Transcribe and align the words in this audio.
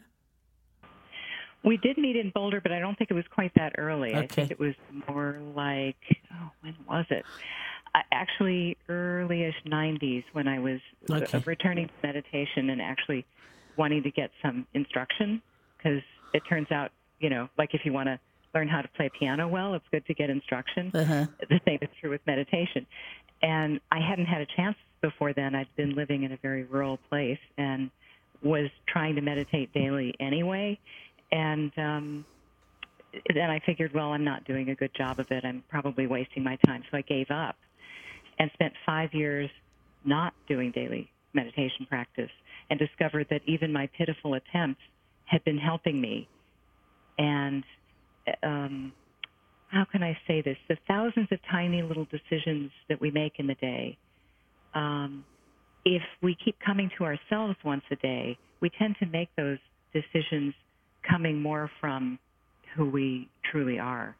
We 1.64 1.76
did 1.76 1.98
meet 1.98 2.16
in 2.16 2.30
Boulder, 2.34 2.60
but 2.60 2.72
I 2.72 2.78
don't 2.78 2.96
think 2.96 3.10
it 3.10 3.14
was 3.14 3.24
quite 3.34 3.52
that 3.56 3.74
early. 3.78 4.10
Okay. 4.10 4.18
I 4.18 4.26
think 4.28 4.50
it 4.50 4.60
was 4.60 4.74
more 5.08 5.38
like, 5.56 5.96
oh, 6.32 6.50
when 6.60 6.74
was 6.88 7.04
it? 7.10 7.24
Uh, 7.94 8.00
actually, 8.12 8.76
earlyish 8.88 9.54
90s 9.66 10.24
when 10.32 10.46
I 10.46 10.58
was 10.58 10.78
uh, 11.10 11.16
Okay. 11.16 11.42
returning 11.46 11.88
to 11.88 11.92
meditation 12.06 12.70
and 12.70 12.80
actually 12.80 13.24
wanting 13.76 14.02
to 14.02 14.10
get 14.10 14.30
some 14.42 14.66
instruction 14.74 15.42
because 15.76 16.02
it 16.32 16.42
turns 16.48 16.70
out, 16.70 16.90
you 17.20 17.30
know, 17.30 17.48
like 17.58 17.74
if 17.74 17.82
you 17.84 17.92
want 17.92 18.08
to 18.08 18.18
learn 18.54 18.68
how 18.68 18.80
to 18.80 18.88
play 18.88 19.10
piano 19.18 19.46
well, 19.48 19.74
it's 19.74 19.84
good 19.90 20.06
to 20.06 20.14
get 20.14 20.30
instruction. 20.30 20.90
Uh-huh. 20.94 21.26
The 21.48 21.60
same 21.66 21.78
is 21.82 21.88
true 22.00 22.10
with 22.10 22.20
meditation. 22.26 22.86
And 23.42 23.80
I 23.92 24.00
hadn't 24.00 24.26
had 24.26 24.40
a 24.40 24.46
chance 24.56 24.76
before 25.00 25.32
then. 25.32 25.54
I'd 25.54 25.68
been 25.76 25.94
living 25.94 26.24
in 26.24 26.32
a 26.32 26.36
very 26.38 26.64
rural 26.64 26.98
place 27.08 27.38
and 27.56 27.90
was 28.42 28.70
trying 28.86 29.14
to 29.16 29.20
meditate 29.20 29.72
daily 29.72 30.14
anyway. 30.20 30.78
and 31.30 31.72
um, 31.78 32.24
then 33.34 33.50
I 33.50 33.60
figured, 33.64 33.94
well, 33.94 34.12
I'm 34.12 34.24
not 34.24 34.44
doing 34.44 34.70
a 34.70 34.74
good 34.74 34.94
job 34.94 35.18
of 35.18 35.30
it. 35.30 35.44
I'm 35.44 35.62
probably 35.68 36.06
wasting 36.06 36.42
my 36.42 36.56
time, 36.66 36.82
so 36.90 36.96
I 36.96 37.02
gave 37.02 37.30
up 37.30 37.56
and 38.38 38.50
spent 38.54 38.74
five 38.84 39.14
years 39.14 39.50
not 40.04 40.34
doing 40.46 40.70
daily 40.72 41.10
meditation 41.34 41.86
practice 41.88 42.30
and 42.70 42.78
discovered 42.78 43.26
that 43.30 43.40
even 43.46 43.72
my 43.72 43.88
pitiful 43.98 44.34
attempts 44.34 44.80
had 45.28 45.44
been 45.44 45.58
helping 45.58 46.00
me. 46.00 46.28
And 47.18 47.64
um, 48.42 48.92
how 49.68 49.84
can 49.90 50.02
I 50.02 50.18
say 50.26 50.40
this? 50.42 50.56
The 50.68 50.76
thousands 50.86 51.28
of 51.30 51.38
tiny 51.50 51.82
little 51.82 52.06
decisions 52.06 52.70
that 52.88 53.00
we 53.00 53.10
make 53.10 53.34
in 53.38 53.46
the 53.46 53.54
day, 53.54 53.98
um, 54.74 55.24
if 55.84 56.02
we 56.22 56.36
keep 56.42 56.56
coming 56.64 56.90
to 56.98 57.04
ourselves 57.04 57.56
once 57.64 57.84
a 57.90 57.96
day, 57.96 58.38
we 58.60 58.70
tend 58.70 58.96
to 59.00 59.06
make 59.06 59.28
those 59.36 59.58
decisions 59.92 60.54
coming 61.08 61.40
more 61.40 61.70
from 61.80 62.18
who 62.74 62.88
we 62.88 63.28
truly 63.50 63.78
are. 63.78 64.16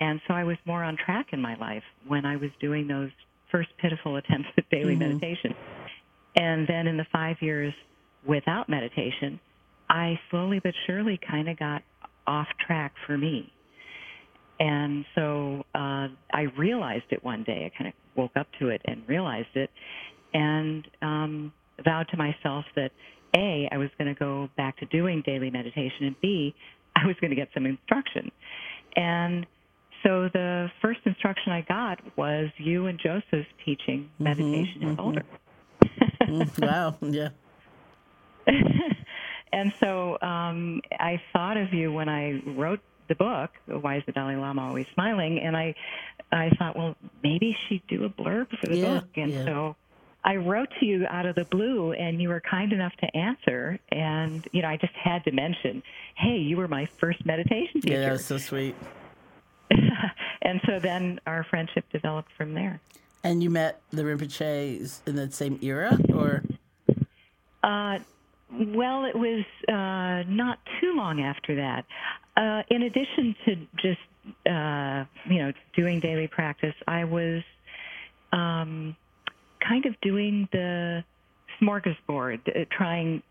And 0.00 0.20
so 0.28 0.34
I 0.34 0.44
was 0.44 0.56
more 0.64 0.84
on 0.84 0.96
track 0.96 1.28
in 1.32 1.40
my 1.40 1.56
life 1.56 1.82
when 2.06 2.24
I 2.24 2.36
was 2.36 2.50
doing 2.60 2.86
those 2.86 3.10
first 3.50 3.68
pitiful 3.78 4.16
attempts 4.20 4.48
at 4.56 4.68
daily 4.70 4.94
mm-hmm. 4.94 5.18
meditation. 5.18 5.54
And 6.36 6.66
then 6.68 6.86
in 6.86 6.96
the 6.96 7.06
five 7.12 7.36
years 7.40 7.74
without 8.26 8.68
meditation, 8.68 9.40
I 9.88 10.18
slowly 10.30 10.60
but 10.62 10.74
surely 10.86 11.18
kind 11.18 11.48
of 11.48 11.58
got 11.58 11.82
off 12.26 12.48
track 12.66 12.92
for 13.06 13.16
me. 13.16 13.52
And 14.60 15.04
so 15.14 15.64
uh, 15.74 16.08
I 16.32 16.42
realized 16.56 17.04
it 17.10 17.24
one 17.24 17.44
day. 17.44 17.70
I 17.72 17.78
kind 17.78 17.88
of 17.88 17.94
woke 18.16 18.36
up 18.36 18.48
to 18.58 18.68
it 18.68 18.82
and 18.84 19.02
realized 19.06 19.54
it, 19.54 19.70
and 20.34 20.86
um, 21.00 21.52
vowed 21.84 22.08
to 22.08 22.16
myself 22.16 22.64
that 22.74 22.90
A, 23.36 23.68
I 23.70 23.76
was 23.76 23.88
going 23.98 24.12
to 24.12 24.18
go 24.18 24.48
back 24.56 24.76
to 24.78 24.86
doing 24.86 25.22
daily 25.24 25.50
meditation, 25.50 26.06
and 26.06 26.20
B, 26.20 26.54
I 26.96 27.06
was 27.06 27.14
going 27.20 27.30
to 27.30 27.36
get 27.36 27.48
some 27.54 27.66
instruction. 27.66 28.32
And 28.96 29.46
so 30.02 30.28
the 30.32 30.68
first 30.82 31.00
instruction 31.04 31.52
I 31.52 31.62
got 31.62 32.00
was 32.16 32.48
you 32.56 32.86
and 32.86 32.98
Joseph 32.98 33.46
teaching 33.64 34.10
mm-hmm, 34.20 34.24
meditation 34.24 34.80
mm-hmm, 34.80 34.88
in 34.88 34.94
Boulder. 34.96 35.24
Mm, 36.22 36.66
wow, 36.66 36.96
yeah. 37.00 37.28
and 39.52 39.72
so 39.80 40.18
um, 40.20 40.80
I 40.92 41.20
thought 41.32 41.56
of 41.56 41.72
you 41.72 41.92
when 41.92 42.08
I 42.08 42.42
wrote 42.46 42.80
the 43.08 43.14
book, 43.14 43.50
Why 43.66 43.96
is 43.96 44.02
the 44.06 44.12
Dalai 44.12 44.36
Lama 44.36 44.68
Always 44.68 44.86
Smiling? 44.94 45.40
And 45.40 45.56
I, 45.56 45.74
I 46.30 46.50
thought, 46.58 46.76
well, 46.76 46.96
maybe 47.22 47.56
she'd 47.68 47.86
do 47.88 48.04
a 48.04 48.10
blurb 48.10 48.48
for 48.58 48.66
the 48.66 48.76
yeah, 48.76 48.94
book. 48.94 49.08
And 49.16 49.32
yeah. 49.32 49.44
so 49.44 49.76
I 50.24 50.36
wrote 50.36 50.68
to 50.80 50.86
you 50.86 51.06
out 51.08 51.26
of 51.26 51.34
the 51.34 51.44
blue, 51.44 51.92
and 51.92 52.20
you 52.20 52.28
were 52.28 52.40
kind 52.40 52.72
enough 52.72 52.92
to 52.96 53.16
answer. 53.16 53.78
And 53.90 54.46
you 54.52 54.62
know, 54.62 54.68
I 54.68 54.76
just 54.76 54.94
had 54.94 55.24
to 55.24 55.32
mention, 55.32 55.82
hey, 56.16 56.36
you 56.36 56.56
were 56.56 56.68
my 56.68 56.86
first 56.98 57.24
meditation 57.24 57.80
teacher. 57.80 57.94
Yeah, 57.94 58.00
that 58.00 58.12
was 58.12 58.24
so 58.24 58.38
sweet. 58.38 58.74
and 60.42 60.60
so 60.66 60.78
then 60.78 61.20
our 61.26 61.44
friendship 61.44 61.84
developed 61.92 62.30
from 62.36 62.54
there. 62.54 62.80
And 63.24 63.42
you 63.42 63.50
met 63.50 63.80
the 63.90 64.02
Rinpoches 64.02 65.00
in 65.06 65.16
that 65.16 65.34
same 65.34 65.58
era, 65.62 65.98
or? 66.14 66.44
Uh, 67.62 67.98
well, 68.50 69.04
it 69.04 69.14
was 69.14 69.44
uh, 69.68 70.28
not 70.30 70.58
too 70.80 70.94
long 70.94 71.20
after 71.20 71.56
that. 71.56 71.84
Uh, 72.36 72.62
in 72.70 72.82
addition 72.82 73.34
to 73.44 73.56
just 73.76 74.00
uh, 74.46 75.04
you 75.28 75.38
know 75.38 75.52
doing 75.76 76.00
daily 76.00 76.28
practice, 76.28 76.74
I 76.86 77.04
was 77.04 77.42
um, 78.32 78.96
kind 79.66 79.86
of 79.86 80.00
doing 80.00 80.48
the 80.52 81.04
smorgasbord, 81.60 82.40
uh, 82.48 82.64
trying 82.70 83.22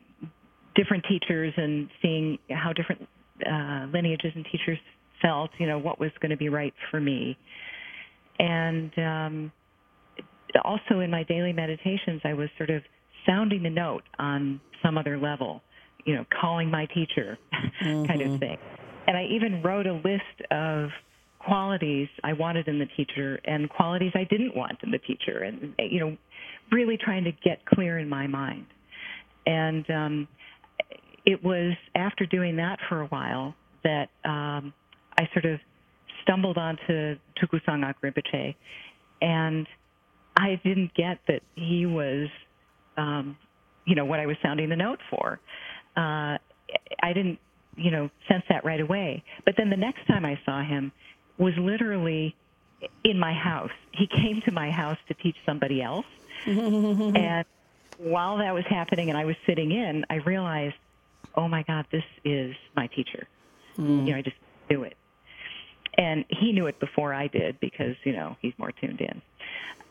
different 0.75 1.05
teachers 1.09 1.53
and 1.57 1.89
seeing 2.01 2.37
how 2.51 2.73
different 2.73 3.07
uh, 3.45 3.87
lineages 3.91 4.31
and 4.35 4.45
teachers 4.51 4.79
felt. 5.21 5.49
You 5.57 5.67
know 5.67 5.79
what 5.79 5.99
was 5.99 6.11
going 6.21 6.31
to 6.31 6.37
be 6.37 6.49
right 6.49 6.73
for 6.91 6.99
me, 6.99 7.37
and 8.39 8.91
um, 8.99 9.51
also 10.63 10.99
in 10.99 11.09
my 11.09 11.23
daily 11.23 11.53
meditations, 11.53 12.21
I 12.23 12.33
was 12.33 12.49
sort 12.57 12.69
of 12.69 12.83
sounding 13.25 13.63
the 13.63 13.69
note 13.69 14.03
on 14.19 14.61
some 14.83 14.97
other 14.97 15.17
level, 15.17 15.61
you 16.05 16.15
know, 16.15 16.25
calling 16.41 16.69
my 16.69 16.85
teacher 16.87 17.37
mm-hmm. 17.53 18.05
kind 18.07 18.21
of 18.21 18.27
mm-hmm. 18.27 18.37
thing. 18.37 18.57
And 19.07 19.17
I 19.17 19.25
even 19.25 19.61
wrote 19.61 19.87
a 19.87 19.93
list 19.93 20.51
of 20.51 20.89
qualities 21.39 22.09
I 22.23 22.33
wanted 22.33 22.67
in 22.67 22.79
the 22.79 22.87
teacher 22.97 23.39
and 23.45 23.69
qualities 23.69 24.11
I 24.15 24.25
didn't 24.25 24.55
want 24.55 24.79
in 24.83 24.91
the 24.91 24.97
teacher, 24.97 25.43
and 25.43 25.73
you 25.79 25.99
know, 25.99 26.17
really 26.71 26.97
trying 26.97 27.23
to 27.23 27.31
get 27.31 27.65
clear 27.65 27.99
in 27.99 28.09
my 28.09 28.27
mind. 28.27 28.65
And 29.45 29.89
um, 29.89 30.27
it 31.25 31.43
was 31.43 31.73
after 31.95 32.25
doing 32.25 32.57
that 32.57 32.79
for 32.89 33.01
a 33.01 33.07
while 33.07 33.55
that 33.83 34.09
um, 34.25 34.73
I 35.17 35.29
sort 35.33 35.45
of 35.45 35.59
stumbled 36.23 36.57
onto 36.57 37.17
Tulku 37.39 37.61
Sangak 37.65 37.95
Rinpoche, 38.03 38.55
and 39.21 39.65
I 40.35 40.59
didn't 40.63 40.93
get 40.93 41.19
that 41.27 41.41
he 41.55 41.85
was 41.85 42.27
um, 42.97 43.37
you 43.87 43.95
know 43.95 44.05
what 44.05 44.19
I 44.19 44.27
was 44.27 44.37
sounding 44.43 44.69
the 44.69 44.75
note 44.75 44.99
for. 45.09 45.39
Uh, 45.95 46.37
I 47.01 47.13
didn't 47.13 47.39
you 47.75 47.89
know 47.89 48.09
sense 48.27 48.43
that 48.49 48.63
right 48.63 48.81
away. 48.81 49.23
But 49.45 49.55
then 49.57 49.69
the 49.69 49.77
next 49.77 50.05
time 50.05 50.25
I 50.25 50.39
saw 50.45 50.61
him 50.61 50.91
was 51.37 51.53
literally 51.57 52.35
in 53.03 53.17
my 53.17 53.33
house. 53.33 53.71
He 53.93 54.05
came 54.05 54.41
to 54.45 54.51
my 54.51 54.69
house 54.69 54.97
to 55.07 55.15
teach 55.15 55.37
somebody 55.45 55.81
else, 55.81 56.05
and 56.45 57.45
while 57.97 58.37
that 58.37 58.53
was 58.53 58.65
happening 58.69 59.09
and 59.09 59.17
I 59.17 59.25
was 59.25 59.35
sitting 59.45 59.71
in, 59.71 60.05
I 60.09 60.15
realized, 60.15 60.75
oh 61.35 61.47
my 61.47 61.63
God, 61.63 61.85
this 61.91 62.03
is 62.23 62.55
my 62.75 62.87
teacher. 62.87 63.27
Mm. 63.77 64.05
You 64.05 64.11
know, 64.11 64.17
I 64.17 64.21
just 64.21 64.35
knew 64.69 64.83
it. 64.83 64.95
And 65.97 66.25
he 66.29 66.51
knew 66.51 66.67
it 66.67 66.79
before 66.79 67.13
I 67.13 67.27
did 67.27 67.59
because, 67.59 67.95
you 68.03 68.13
know, 68.13 68.37
he's 68.39 68.53
more 68.57 68.71
tuned 68.71 69.01
in. 69.01 69.21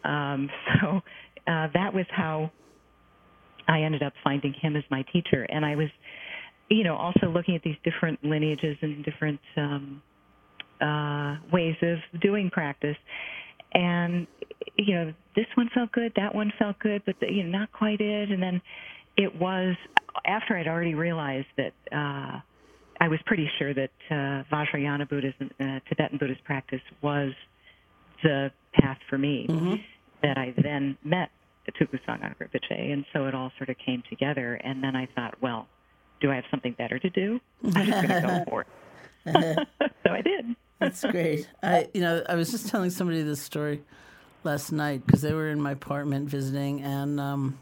Um, 0.09 0.51
so 0.81 1.03
uh, 1.49 1.69
that 1.75 1.93
was 1.95 2.07
how 2.11 2.51
I 3.69 3.83
ended 3.83 4.03
up 4.03 4.13
finding 4.23 4.53
him 4.53 4.77
as 4.77 4.85
my 4.91 5.03
teacher. 5.13 5.45
And 5.49 5.65
I 5.65 5.77
was, 5.77 5.89
you 6.71 6.85
know, 6.85 6.97
also 6.97 7.29
looking 7.29 7.57
at 7.57 7.63
these 7.63 7.77
different 7.85 8.23
lineages 8.25 8.77
and 8.81 9.05
different 9.05 9.41
um, 9.57 10.03
uh, 10.81 11.37
ways 11.53 11.77
of 11.83 12.21
doing 12.21 12.51
practice. 12.51 12.97
And, 13.73 14.27
you 14.77 14.95
know, 14.95 15.13
this 15.35 15.47
one 15.55 15.69
felt 15.75 15.93
good, 15.93 16.13
that 16.17 16.35
one 16.35 16.53
felt 16.59 16.79
good, 16.79 17.03
but, 17.05 17.17
the, 17.21 17.31
you 17.31 17.43
know, 17.45 17.59
not 17.59 17.73
quite 17.73 18.01
it. 18.01 18.31
And 18.31 18.43
then 18.43 18.63
it 19.17 19.35
was 19.39 19.75
after 20.27 20.57
I'd 20.57 20.69
already 20.69 20.95
realized 20.95 21.49
that 21.57 21.73
uh, 21.93 22.41
I 23.01 23.09
was 23.09 23.19
pretty 23.27 23.51
sure 23.59 23.75
that 23.75 23.91
uh, 24.11 24.45
Vajrayana 24.55 25.09
Buddhism, 25.09 25.51
uh, 25.61 25.81
Tibetan 25.89 26.19
Buddhist 26.19 26.43
practice 26.45 26.81
was 27.03 27.33
the 28.23 28.51
path 28.75 28.99
for 29.11 29.19
me. 29.19 29.47
Mm-hmm. 29.49 29.75
That 30.23 30.39
I 30.39 30.55
then 30.57 30.97
met 31.05 31.31
Tulku 31.73 31.99
Sangak 32.07 32.37
Rinpoche, 32.39 32.93
and 32.93 33.05
so 33.13 33.27
it 33.27 33.35
all 33.35 33.53
sort 33.59 33.69
of 33.69 33.77
came 33.79 34.03
together. 34.09 34.55
And 34.55 34.83
then 34.83 34.97
I 34.97 35.07
thought, 35.15 35.35
well, 35.41 35.69
do 36.21 36.31
I 36.31 36.37
have 36.37 36.45
something 36.51 36.73
better 36.73 36.99
to 36.99 37.11
do? 37.11 37.41
I'm 37.65 37.87
just 37.87 38.07
going 38.07 38.23
to 38.23 38.45
go 38.45 38.51
for 38.51 38.61
it. 38.63 38.69
so 40.07 40.13
I 40.13 40.21
did. 40.23 40.57
That's 40.79 41.05
great. 41.05 41.49
I, 41.63 41.89
you 41.95 42.01
know, 42.01 42.23
I 42.29 42.35
was 42.35 42.51
just 42.51 42.69
telling 42.69 42.91
somebody 42.91 43.23
this 43.23 43.41
story 43.41 43.83
last 44.45 44.71
night 44.73 45.05
because 45.05 45.23
they 45.23 45.33
were 45.33 45.49
in 45.49 45.61
my 45.61 45.73
apartment 45.73 46.29
visiting, 46.29 46.83
and 46.83 47.19
um, 47.19 47.59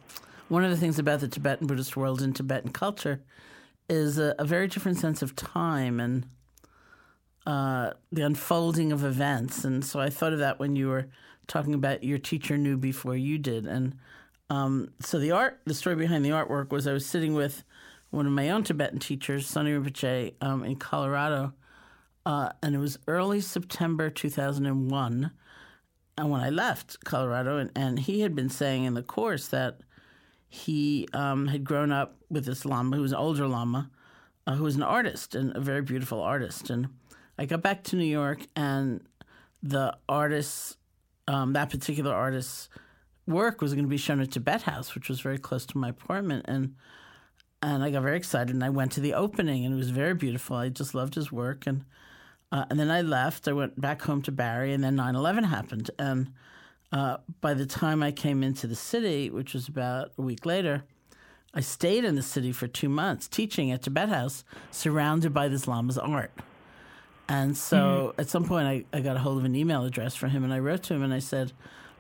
one 0.49 0.65
of 0.65 0.71
the 0.71 0.77
things 0.77 0.99
about 0.99 1.21
the 1.21 1.29
Tibetan 1.29 1.67
Buddhist 1.67 1.97
world 1.97 2.21
and 2.21 2.35
Tibetan 2.35 2.71
culture 2.73 3.21
is 3.89 4.19
a, 4.19 4.35
a 4.39 4.45
very 4.45 4.69
different 4.69 4.99
sense 4.99 5.23
of 5.23 5.37
time 5.37 6.01
and 6.01 6.27
uh, 7.47 7.91
the 8.11 8.23
unfolding 8.23 8.93
of 8.93 9.05
events. 9.05 9.65
And 9.65 9.85
so 9.85 10.01
I 10.01 10.11
thought 10.11 10.33
of 10.33 10.39
that 10.39 10.59
when 10.59 10.77
you 10.77 10.89
were 10.89 11.07
talking 11.47 11.75
about 11.75 12.05
your 12.05 12.19
teacher 12.19 12.57
knew 12.57 12.77
before 12.77 13.17
you 13.17 13.39
did. 13.39 13.67
And 13.67 13.97
um, 14.51 14.91
so 15.01 15.19
the 15.19 15.33
art, 15.33 15.61
the 15.65 15.75
story 15.75 15.97
behind 15.97 16.25
the 16.25 16.31
artwork 16.31 16.71
was 16.71 16.87
I 16.87 16.93
was 16.93 17.07
sitting 17.07 17.35
with 17.35 17.65
one 18.11 18.27
of 18.27 18.33
my 18.33 18.51
own 18.51 18.63
Tibetan 18.63 18.99
teachers, 18.99 19.51
Tsoknyi 19.51 19.83
Rinpoche, 19.83 20.35
um, 20.41 20.65
in 20.65 20.77
Colorado, 20.77 21.53
uh, 22.27 22.51
and 22.63 22.75
it 22.75 22.79
was 22.79 22.99
early 23.09 23.41
September 23.41 24.09
2001. 24.11 25.31
And 26.17 26.31
when 26.31 26.41
I 26.41 26.51
left 26.51 27.05
Colorado, 27.05 27.59
and, 27.59 27.71
and 27.75 27.99
he 27.99 28.21
had 28.21 28.35
been 28.35 28.49
saying 28.49 28.85
in 28.85 28.95
the 28.95 29.03
course 29.03 29.49
that 29.49 29.81
he 30.49 31.09
um, 31.13 31.49
had 31.49 31.65
grown 31.65 31.91
up 31.91 32.17
with 32.31 32.45
this 32.45 32.65
Lama, 32.65 32.97
who 32.97 33.03
was 33.03 33.13
an 33.13 33.19
older 33.19 33.49
Lama, 33.49 33.91
uh, 34.47 34.55
who 34.55 34.63
was 34.63 34.77
an 34.77 34.83
artist 34.83 35.35
and 35.35 35.55
a 35.57 35.61
very 35.61 35.83
beautiful 35.83 36.21
artist. 36.21 36.71
And 36.71 36.89
I 37.37 37.47
got 37.47 37.63
back 37.63 37.83
to 37.85 37.97
New 37.97 38.05
York, 38.05 38.47
and 38.55 39.03
the 39.63 39.97
artist's 40.09 40.77
um, 41.29 41.53
that 41.55 41.71
particular 41.71 42.15
artist's 42.15 42.69
work 43.27 43.61
was 43.61 43.73
going 43.73 43.85
to 43.85 43.91
be 43.91 43.97
shown 43.97 44.21
at 44.21 44.33
Tibet 44.33 44.63
House, 44.63 44.95
which 44.95 45.09
was 45.09 45.21
very 45.21 45.39
close 45.39 45.65
to 45.67 45.79
my 45.79 45.89
apartment, 45.89 46.45
and 46.49 46.75
and 47.63 47.83
I 47.83 47.91
got 47.91 48.03
very 48.03 48.19
excited 48.19 48.55
and 48.55 48.63
I 48.63 48.69
went 48.69 48.93
to 48.93 49.01
the 49.01 49.15
opening, 49.15 49.65
and 49.65 49.75
it 49.75 49.79
was 49.79 49.91
very 49.91 50.15
beautiful. 50.15 50.57
I 50.57 50.69
just 50.69 50.95
loved 50.95 51.15
his 51.15 51.33
work, 51.33 51.67
and 51.67 51.85
uh, 52.53 52.67
and 52.69 52.79
then 52.79 52.91
I 52.91 53.01
left. 53.01 53.49
I 53.49 53.53
went 53.53 53.81
back 53.81 54.03
home 54.03 54.23
to 54.23 54.33
Barre, 54.33 54.73
and 54.73 54.85
then 54.85 54.97
9/11 54.97 55.45
happened, 55.47 55.91
and 55.99 56.33
uh, 56.93 57.19
by 57.41 57.55
the 57.55 57.67
time 57.67 58.03
I 58.03 58.13
came 58.13 58.43
into 58.43 58.67
the 58.67 58.77
city, 58.77 59.31
which 59.31 59.55
was 59.55 59.67
about 59.67 60.13
a 60.19 60.23
week 60.23 60.47
later, 60.47 60.85
I 61.53 61.61
stayed 61.61 62.05
in 62.05 62.15
the 62.15 62.23
city 62.23 62.53
for 62.53 62.67
two 62.67 62.89
months 62.89 63.29
teaching 63.29 63.71
at 63.71 63.83
Tibet 63.83 64.11
House, 64.11 64.45
surrounded 64.71 65.33
by 65.33 65.49
this 65.49 65.67
Lama's 65.67 65.99
art. 65.99 66.33
And 67.29 67.53
mm-hmm. 67.53 67.57
so 67.57 68.15
at 68.19 68.29
some 68.29 68.45
point, 68.45 68.67
I, 68.67 68.85
I 68.97 69.01
got 69.01 69.17
a 69.17 69.21
hold 69.21 69.39
of 69.39 69.45
an 69.45 69.57
email 69.57 69.85
address 69.85 70.15
for 70.15 70.29
him, 70.29 70.45
and 70.45 70.53
I 70.53 70.59
wrote 70.59 70.83
to 70.85 70.95
him 70.95 71.03
and 71.03 71.15
I 71.15 71.21
said, 71.21 71.53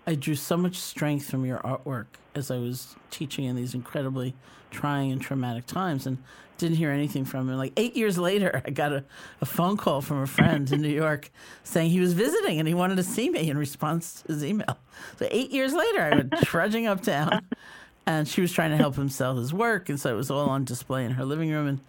I 0.06 0.14
drew 0.14 0.34
so 0.34 0.56
much 0.56 0.76
strength 0.76 1.30
from 1.30 1.46
your 1.46 1.58
artwork 1.58 2.06
as 2.34 2.50
I 2.50 2.58
was 2.58 2.94
teaching 3.10 3.44
in 3.44 3.56
these 3.56 3.74
incredibly 3.74 4.34
trying 4.70 5.12
and 5.12 5.20
traumatic 5.20 5.66
times, 5.66 6.06
and 6.06 6.18
didn't 6.58 6.76
hear 6.76 6.90
anything 6.90 7.24
from 7.24 7.48
him. 7.48 7.56
Like 7.56 7.72
eight 7.76 7.96
years 7.96 8.18
later, 8.18 8.62
I 8.66 8.70
got 8.70 8.92
a, 8.92 9.04
a 9.40 9.46
phone 9.46 9.76
call 9.76 10.00
from 10.00 10.22
a 10.22 10.26
friend 10.26 10.70
in 10.70 10.82
New 10.82 10.88
York 10.94 11.30
saying 11.62 11.90
he 11.90 12.00
was 12.00 12.12
visiting 12.12 12.58
and 12.58 12.68
he 12.68 12.74
wanted 12.74 12.96
to 12.96 13.02
see 13.02 13.30
me 13.30 13.48
in 13.48 13.58
response 13.58 14.22
to 14.22 14.32
his 14.32 14.44
email. 14.44 14.78
So 15.18 15.28
eight 15.30 15.50
years 15.50 15.72
later, 15.72 16.02
I 16.02 16.10
went 16.10 16.32
trudging 16.42 16.86
uptown, 16.86 17.46
and 18.06 18.28
she 18.28 18.40
was 18.40 18.52
trying 18.52 18.70
to 18.70 18.76
help 18.76 18.96
him 18.96 19.08
sell 19.08 19.36
his 19.36 19.52
work, 19.52 19.88
and 19.88 19.98
so 19.98 20.12
it 20.12 20.16
was 20.16 20.30
all 20.30 20.48
on 20.48 20.64
display 20.64 21.04
in 21.04 21.12
her 21.12 21.24
living 21.24 21.50
room. 21.50 21.66
And 21.66 21.80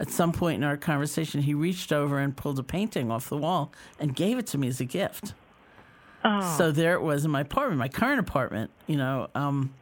at 0.00 0.10
some 0.10 0.32
point 0.32 0.56
in 0.56 0.64
our 0.64 0.76
conversation, 0.76 1.42
he 1.42 1.54
reached 1.54 1.92
over 1.92 2.18
and 2.18 2.36
pulled 2.36 2.58
a 2.58 2.62
painting 2.62 3.10
off 3.10 3.28
the 3.28 3.36
wall 3.36 3.72
and 3.98 4.14
gave 4.14 4.38
it 4.38 4.46
to 4.48 4.58
me 4.58 4.68
as 4.68 4.80
a 4.80 4.84
gift. 4.84 5.34
Oh, 6.24 6.54
So 6.56 6.72
there 6.72 6.94
it 6.94 7.02
was 7.02 7.24
in 7.24 7.30
my 7.30 7.42
apartment, 7.42 7.78
my 7.78 7.88
current 7.88 8.18
apartment, 8.18 8.70
you 8.86 8.96
know, 8.96 9.28
um, 9.34 9.72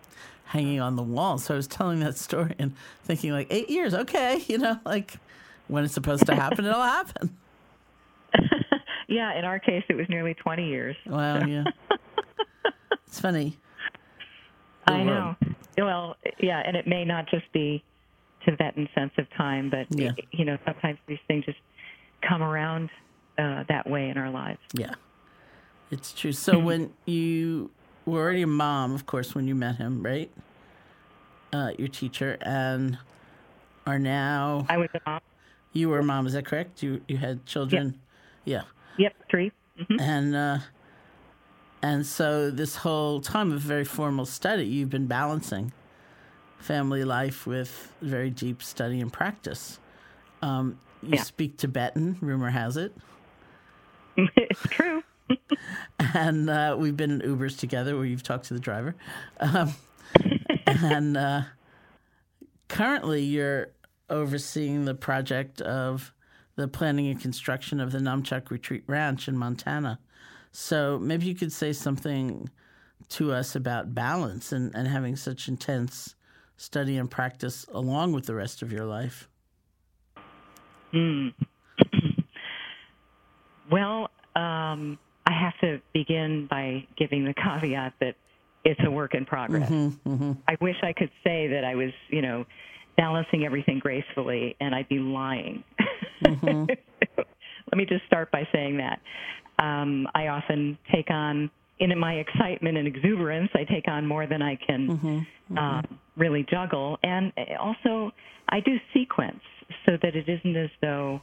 hanging 0.44 0.80
on 0.80 0.96
the 0.96 1.02
wall. 1.02 1.38
So 1.38 1.54
I 1.54 1.56
was 1.56 1.66
telling 1.66 2.00
that 2.00 2.16
story 2.18 2.54
and 2.58 2.74
thinking, 3.04 3.32
like, 3.32 3.46
eight 3.50 3.70
years, 3.70 3.94
okay, 3.94 4.42
you 4.48 4.58
know, 4.58 4.78
like 4.84 5.14
when 5.68 5.84
it's 5.84 5.94
supposed 5.94 6.26
to 6.26 6.34
happen, 6.34 6.64
it'll 6.66 6.82
happen. 6.82 7.36
yeah. 9.08 9.38
In 9.38 9.44
our 9.44 9.58
case, 9.58 9.84
it 9.88 9.94
was 9.94 10.08
nearly 10.08 10.34
20 10.34 10.66
years. 10.66 10.96
Well, 11.06 11.46
yeah. 11.48 11.64
It's 13.06 13.20
funny. 13.20 13.58
I 14.86 15.02
know. 15.02 15.36
Well, 15.78 16.16
yeah, 16.38 16.62
and 16.66 16.76
it 16.76 16.86
may 16.86 17.04
not 17.04 17.28
just 17.30 17.50
be 17.52 17.82
Tibetan 18.44 18.88
sense 18.94 19.12
of 19.18 19.26
time, 19.36 19.70
but 19.70 19.86
Yeah. 19.90 20.12
you 20.32 20.44
know, 20.44 20.58
sometimes 20.64 20.98
these 21.06 21.18
things 21.28 21.44
just 21.44 21.58
come 22.28 22.42
around 22.42 22.90
uh, 23.38 23.64
that 23.68 23.88
way 23.88 24.08
in 24.08 24.16
our 24.18 24.30
lives. 24.30 24.58
Yeah, 24.74 24.94
it's 25.90 26.12
true. 26.12 26.32
So 26.32 26.58
when 26.68 26.92
you 27.06 27.70
were 28.06 28.20
already 28.20 28.42
a 28.42 28.46
mom, 28.46 28.94
of 28.94 29.06
course, 29.06 29.34
when 29.34 29.46
you 29.48 29.54
met 29.54 29.76
him, 29.76 30.02
right? 30.02 30.30
Uh, 31.52 31.72
your 31.78 31.88
teacher, 31.88 32.38
and 32.40 32.98
are 33.86 33.98
now 33.98 34.66
I 34.68 34.78
was 34.78 34.88
a 34.94 35.00
mom. 35.06 35.20
you 35.72 35.88
were 35.88 35.98
a 35.98 36.04
mom. 36.04 36.26
Is 36.26 36.32
that 36.32 36.46
correct? 36.46 36.82
You 36.82 37.00
you 37.08 37.18
had 37.18 37.44
children. 37.46 38.00
Yeah. 38.44 38.62
Yep, 38.98 39.14
3 39.30 39.52
and 39.98 40.34
uh, 40.36 40.58
and 41.82 42.06
so 42.06 42.50
this 42.50 42.76
whole 42.76 43.20
time 43.20 43.52
of 43.52 43.60
very 43.60 43.84
formal 43.84 44.24
study, 44.26 44.64
you've 44.64 44.90
been 44.90 45.06
balancing 45.06 45.72
family 46.62 47.04
life 47.04 47.46
with 47.46 47.92
very 48.00 48.30
deep 48.30 48.62
study 48.62 49.00
and 49.00 49.12
practice. 49.12 49.78
Um, 50.40 50.78
you 51.02 51.16
Yeah. 51.16 51.22
speak 51.22 51.56
Tibetan, 51.56 52.16
rumor 52.20 52.50
has 52.50 52.76
it, 52.76 52.94
it's 54.16 54.62
true. 54.68 55.02
and 56.14 56.48
uh, 56.50 56.76
we've 56.78 56.96
been 56.96 57.20
in 57.20 57.36
Ubers 57.36 57.58
together 57.58 57.96
where 57.96 58.04
you've 58.04 58.22
talked 58.22 58.46
to 58.46 58.54
the 58.54 58.60
driver, 58.60 58.94
um, 59.40 59.72
and 60.66 61.16
uh, 61.16 61.42
currently 62.68 63.22
you're 63.22 63.68
overseeing 64.10 64.84
the 64.84 64.94
project 64.94 65.60
of 65.62 66.12
the 66.56 66.68
planning 66.68 67.08
and 67.08 67.20
construction 67.20 67.80
of 67.80 67.92
the 67.92 67.98
Namchak 67.98 68.50
Retreat 68.50 68.84
Ranch 68.86 69.26
in 69.26 69.36
Montana. 69.38 69.98
So 70.52 70.98
maybe 70.98 71.26
you 71.26 71.34
could 71.34 71.52
say 71.52 71.72
something 71.72 72.50
to 73.10 73.32
us 73.32 73.56
about 73.56 73.94
balance 73.94 74.52
and, 74.52 74.74
and 74.74 74.86
having 74.86 75.16
such 75.16 75.48
intense 75.48 76.14
study 76.62 76.96
and 76.96 77.10
practice 77.10 77.66
along 77.72 78.12
with 78.12 78.26
the 78.26 78.34
rest 78.34 78.62
of 78.62 78.72
your 78.72 78.84
life. 78.86 79.28
Well, 83.70 84.10
um, 84.36 84.98
I 85.26 85.32
have 85.32 85.54
to 85.62 85.80
begin 85.94 86.46
by 86.50 86.86
giving 86.98 87.24
the 87.24 87.32
caveat 87.32 87.94
that 88.00 88.16
it's 88.64 88.80
a 88.84 88.90
work 88.90 89.14
in 89.14 89.24
progress. 89.24 89.70
I 90.46 90.56
wish 90.60 90.76
I 90.82 90.92
could 90.92 91.10
say 91.24 91.46
that 91.48 91.64
I 91.64 91.74
was, 91.74 91.90
you 92.10 92.20
know, 92.20 92.44
balancing 92.98 93.46
everything 93.46 93.78
gracefully, 93.78 94.56
and 94.60 94.74
I'd 94.74 94.88
be 94.90 94.98
lying. 94.98 95.64
Let 96.22 97.76
me 97.76 97.86
just 97.86 98.04
start 98.06 98.30
by 98.30 98.46
saying 98.52 98.76
that. 98.76 99.00
Um, 99.58 100.06
I 100.14 100.26
often 100.26 100.76
take 100.92 101.10
on, 101.10 101.50
in 101.78 101.98
my 101.98 102.14
excitement 102.14 102.76
and 102.78 102.86
exuberance, 102.86 103.50
I 103.54 103.64
take 103.64 103.88
on 103.88 104.06
more 104.06 104.26
than 104.26 104.42
I 104.42 104.56
can 104.56 105.26
um, 105.56 105.98
really 106.16 106.46
juggle. 106.48 106.98
And 107.02 107.32
also, 107.58 108.12
I 108.48 108.60
do 108.60 108.76
sequence 108.92 109.42
so 109.86 109.92
that 110.02 110.14
it 110.14 110.28
isn't 110.28 110.56
as 110.56 110.70
though 110.80 111.20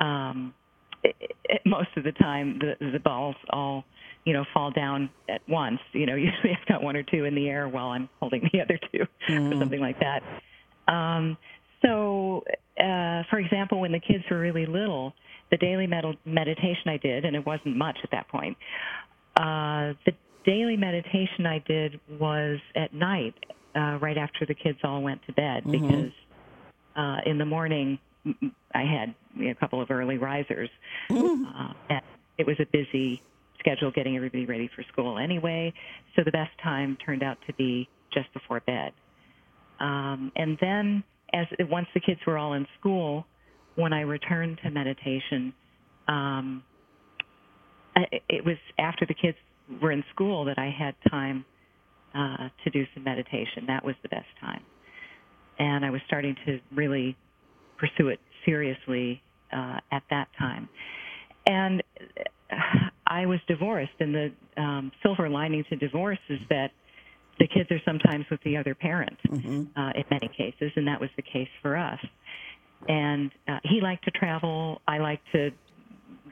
um, 0.00 0.54
it, 1.02 1.16
it, 1.44 1.62
most 1.66 1.88
of 1.96 2.04
the 2.04 2.12
time 2.12 2.58
the 2.58 2.90
the 2.92 3.00
balls 3.00 3.36
all 3.50 3.84
you 4.24 4.32
know 4.32 4.44
fall 4.54 4.70
down 4.70 5.10
at 5.28 5.42
once. 5.48 5.80
You 5.92 6.06
know, 6.06 6.14
usually 6.16 6.56
I've 6.58 6.66
got 6.66 6.82
one 6.82 6.96
or 6.96 7.02
two 7.02 7.24
in 7.24 7.34
the 7.34 7.48
air 7.48 7.68
while 7.68 7.88
I'm 7.88 8.08
holding 8.20 8.48
the 8.52 8.60
other 8.60 8.78
2 8.92 9.00
or 9.34 9.58
something 9.58 9.80
like 9.80 9.98
that. 10.00 10.22
Um, 10.92 11.36
so, 11.84 12.44
uh, 12.78 13.22
for 13.28 13.38
example, 13.38 13.80
when 13.80 13.92
the 13.92 14.00
kids 14.00 14.24
were 14.30 14.38
really 14.38 14.66
little, 14.66 15.14
the 15.50 15.56
daily 15.56 15.86
med- 15.86 16.16
meditation 16.24 16.88
I 16.88 16.96
did, 16.96 17.24
and 17.24 17.34
it 17.34 17.44
wasn't 17.44 17.76
much 17.76 17.98
at 18.04 18.10
that 18.12 18.28
point. 18.28 18.56
Uh, 19.36 19.94
the 20.04 20.12
daily 20.44 20.76
meditation 20.76 21.46
I 21.46 21.58
did 21.66 22.00
was 22.18 22.58
at 22.74 22.92
night, 22.92 23.34
uh, 23.74 23.98
right 24.00 24.18
after 24.18 24.44
the 24.46 24.54
kids 24.54 24.78
all 24.84 25.02
went 25.02 25.24
to 25.26 25.32
bed, 25.32 25.64
because 25.70 26.12
uh, 26.96 27.18
in 27.24 27.38
the 27.38 27.46
morning 27.46 27.98
I 28.74 28.82
had 28.82 29.14
you 29.36 29.46
know, 29.46 29.50
a 29.50 29.54
couple 29.54 29.80
of 29.80 29.90
early 29.90 30.18
risers. 30.18 30.70
Uh, 31.10 31.72
and 31.90 32.02
it 32.38 32.46
was 32.46 32.56
a 32.60 32.66
busy 32.66 33.22
schedule 33.58 33.90
getting 33.90 34.16
everybody 34.16 34.44
ready 34.44 34.68
for 34.74 34.82
school 34.92 35.18
anyway. 35.18 35.72
So 36.16 36.22
the 36.24 36.30
best 36.30 36.50
time 36.62 36.96
turned 37.04 37.22
out 37.22 37.38
to 37.46 37.54
be 37.54 37.88
just 38.12 38.32
before 38.32 38.60
bed. 38.60 38.92
Um, 39.80 40.32
and 40.36 40.58
then, 40.60 41.04
as 41.32 41.46
once 41.70 41.86
the 41.94 42.00
kids 42.00 42.20
were 42.26 42.38
all 42.38 42.52
in 42.52 42.66
school, 42.78 43.26
when 43.74 43.92
I 43.92 44.02
returned 44.02 44.58
to 44.64 44.70
meditation, 44.70 45.52
um, 46.08 46.62
I, 47.96 48.06
it 48.28 48.44
was 48.44 48.56
after 48.78 49.06
the 49.06 49.14
kids 49.14 49.36
were 49.80 49.92
in 49.92 50.04
school 50.14 50.44
that 50.46 50.58
I 50.58 50.70
had 50.70 50.94
time 51.10 51.44
uh, 52.14 52.48
to 52.64 52.70
do 52.70 52.86
some 52.94 53.04
meditation. 53.04 53.66
That 53.66 53.84
was 53.84 53.94
the 54.02 54.08
best 54.08 54.28
time, 54.40 54.62
and 55.58 55.84
I 55.84 55.90
was 55.90 56.00
starting 56.06 56.36
to 56.46 56.60
really 56.74 57.16
pursue 57.78 58.08
it 58.08 58.20
seriously 58.44 59.22
uh, 59.52 59.78
at 59.90 60.02
that 60.10 60.28
time. 60.38 60.68
And 61.46 61.82
uh, 62.50 62.54
I 63.06 63.26
was 63.26 63.40
divorced, 63.48 63.92
and 64.00 64.14
the 64.14 64.32
um, 64.56 64.92
silver 65.02 65.28
lining 65.28 65.64
to 65.70 65.76
divorce 65.76 66.18
is 66.28 66.40
that 66.48 66.70
the 67.38 67.46
kids 67.46 67.70
are 67.70 67.80
sometimes 67.84 68.26
with 68.30 68.40
the 68.44 68.56
other 68.56 68.74
parent 68.74 69.16
uh, 69.76 69.92
in 69.94 70.04
many 70.10 70.28
cases, 70.36 70.70
and 70.76 70.86
that 70.86 71.00
was 71.00 71.10
the 71.16 71.22
case 71.22 71.48
for 71.60 71.76
us. 71.76 71.98
And 72.88 73.30
uh, 73.48 73.58
he 73.64 73.80
liked 73.80 74.04
to 74.04 74.10
travel. 74.10 74.80
I 74.86 74.98
liked 74.98 75.24
to 75.32 75.50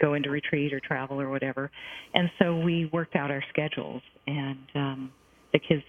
go 0.01 0.15
into 0.15 0.31
retreat 0.31 0.73
or 0.73 0.81
travel 0.81 1.21
or 1.21 1.29
whatever. 1.29 1.71
And 2.15 2.31
so 2.39 2.57
we 2.57 2.89
worked 2.93 3.17
out 3.17 3.31
our 3.31 3.45
schedules, 3.51 4.03
and 4.27 4.59
um, 4.75 5.13
the 5.53 5.59
kids, 5.59 5.83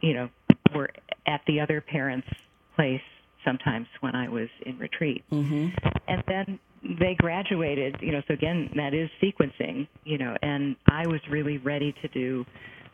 you 0.00 0.14
know, 0.14 0.28
were 0.74 0.90
at 1.26 1.40
the 1.46 1.60
other 1.60 1.80
parent's 1.80 2.28
place 2.76 3.00
sometimes 3.44 3.86
when 4.00 4.14
I 4.14 4.28
was 4.28 4.48
in 4.64 4.78
retreat. 4.78 5.24
Mm-hmm. 5.32 5.68
And 6.08 6.22
then 6.26 6.58
they 6.82 7.14
graduated, 7.18 7.96
you 8.00 8.12
know, 8.12 8.22
so 8.28 8.34
again, 8.34 8.70
that 8.76 8.94
is 8.94 9.10
sequencing, 9.22 9.88
you 10.04 10.18
know, 10.18 10.36
and 10.42 10.76
I 10.88 11.06
was 11.06 11.20
really 11.30 11.58
ready 11.58 11.94
to 12.02 12.08
do 12.08 12.44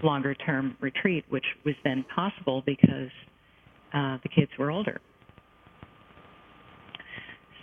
longer 0.02 0.34
term 0.34 0.76
retreat, 0.80 1.24
which 1.28 1.44
was 1.64 1.74
then 1.84 2.04
possible 2.14 2.62
because 2.66 3.10
uh, 3.94 4.18
the 4.22 4.28
kids 4.28 4.50
were 4.58 4.70
older. 4.70 5.00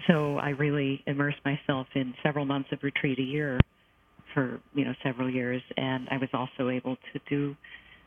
So 0.07 0.37
I 0.37 0.49
really 0.49 1.01
immersed 1.07 1.39
myself 1.45 1.87
in 1.95 2.13
several 2.23 2.45
months 2.45 2.69
of 2.71 2.79
retreat 2.83 3.19
a 3.19 3.23
year 3.23 3.59
for 4.33 4.59
you 4.73 4.83
know 4.85 4.93
several 5.03 5.29
years, 5.29 5.61
and 5.77 6.07
I 6.09 6.17
was 6.17 6.29
also 6.33 6.69
able 6.69 6.95
to 7.13 7.19
do 7.29 7.55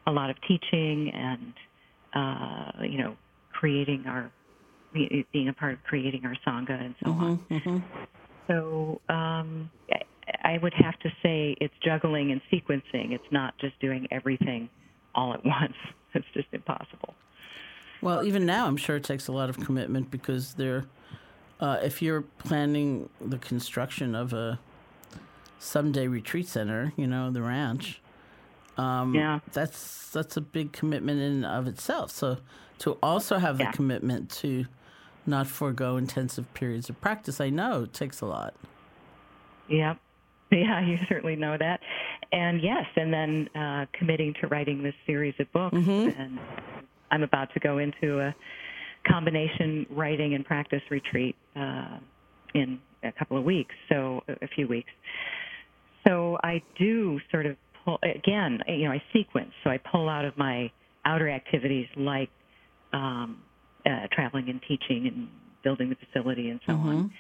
a 0.07 0.13
lot 0.13 0.29
of 0.31 0.37
teaching 0.47 1.11
and 1.15 1.53
uh, 2.15 2.83
you 2.85 2.99
know 2.99 3.17
creating 3.53 4.05
our 4.07 4.31
being 5.33 5.49
a 5.49 5.53
part 5.53 5.75
of 5.75 5.83
creating 5.85 6.25
our 6.25 6.37
sangha 6.47 6.81
and 6.81 6.95
so 7.05 7.11
on. 7.11 7.45
So 8.49 9.01
um, 9.13 9.71
I- 9.93 10.03
I 10.43 10.59
would 10.59 10.75
have 10.75 10.99
to 11.01 11.09
say 11.23 11.57
it's 11.61 11.75
juggling 11.85 12.33
and 12.33 12.41
sequencing. 12.53 13.13
It's 13.13 13.31
not 13.31 13.57
just 13.59 13.79
doing 13.81 14.07
everything 14.11 14.69
all 15.15 15.33
at 15.35 15.45
once. 15.45 15.75
It's 16.15 16.27
just 16.35 16.49
impossible. 16.53 17.15
Well, 18.03 18.25
even 18.25 18.45
now, 18.47 18.67
I'm 18.67 18.77
sure 18.77 18.97
it 18.97 19.05
takes 19.05 19.29
a 19.29 19.33
lot 19.33 19.49
of 19.51 19.59
commitment 19.59 20.11
because 20.11 20.55
there, 20.55 20.85
uh, 21.61 21.79
if 21.83 22.03
you're 22.03 22.23
planning 22.39 23.09
the 23.21 23.39
construction 23.39 24.15
of 24.15 24.33
a 24.33 24.59
someday 25.59 26.07
retreat 26.07 26.47
center, 26.49 26.93
you 26.97 27.07
know, 27.07 27.31
the 27.31 27.43
ranch, 27.43 28.01
Um, 28.79 29.15
Yeah. 29.15 29.39
That's 29.55 30.11
that's 30.11 30.37
a 30.37 30.43
big 30.43 30.73
commitment 30.73 31.19
in 31.21 31.45
of 31.47 31.67
itself. 31.67 32.11
So 32.11 32.37
to 32.81 32.99
also 33.03 33.39
have 33.39 33.57
the 33.57 33.65
Yeah. 33.65 33.73
commitment 33.73 34.31
to 34.43 34.67
not 35.25 35.47
forego 35.47 35.97
intensive 35.97 36.53
periods 36.53 36.91
of 36.91 37.01
practice, 37.01 37.41
I 37.41 37.49
know 37.49 37.85
it 37.85 37.95
takes 37.95 38.21
a 38.21 38.27
lot. 38.27 38.55
Yep. 39.69 39.97
Yeah, 40.53 40.81
you 40.81 40.99
certainly 41.09 41.35
know 41.37 41.57
that. 41.57 41.81
And 42.33 42.61
yes, 42.63 42.85
and 42.95 43.13
then 43.13 43.49
uh, 43.57 43.87
committing 43.93 44.33
to 44.41 44.47
writing 44.47 44.81
this 44.83 44.95
series 45.07 45.35
of 45.41 45.51
books. 45.53 45.75
And 45.77 46.39
I'm 47.11 47.23
about 47.25 47.53
to 47.55 47.61
go 47.61 47.79
into 47.79 48.21
a 48.21 48.33
combination 49.09 49.87
writing 49.91 50.35
and 50.35 50.45
practice 50.45 50.83
retreat 50.91 51.37
uh, 51.55 51.99
in 52.55 52.79
a 53.03 53.13
couple 53.13 53.37
of 53.37 53.45
weeks, 53.45 53.75
so 53.89 54.23
a 54.29 54.49
few 54.49 54.67
weeks. 54.67 54.91
So 56.07 56.39
I 56.43 56.63
do 56.79 57.19
sort 57.31 57.47
of 57.47 57.57
pull, 57.85 57.99
again, 58.03 58.61
you 58.69 58.85
know, 58.85 58.93
I 58.93 59.03
sequence. 59.13 59.51
So 59.65 59.71
I 59.71 59.79
pull 59.79 60.09
out 60.09 60.25
of 60.25 60.37
my 60.37 60.71
outer 61.05 61.29
activities 61.29 61.87
like 61.97 62.31
um, 62.93 63.43
uh, 63.85 64.07
traveling 64.13 64.49
and 64.49 64.61
teaching 64.63 65.07
and 65.07 65.29
building 65.63 65.89
the 65.89 65.97
facility 66.07 66.51
and 66.51 66.61
so 66.67 66.73
on, 66.73 67.13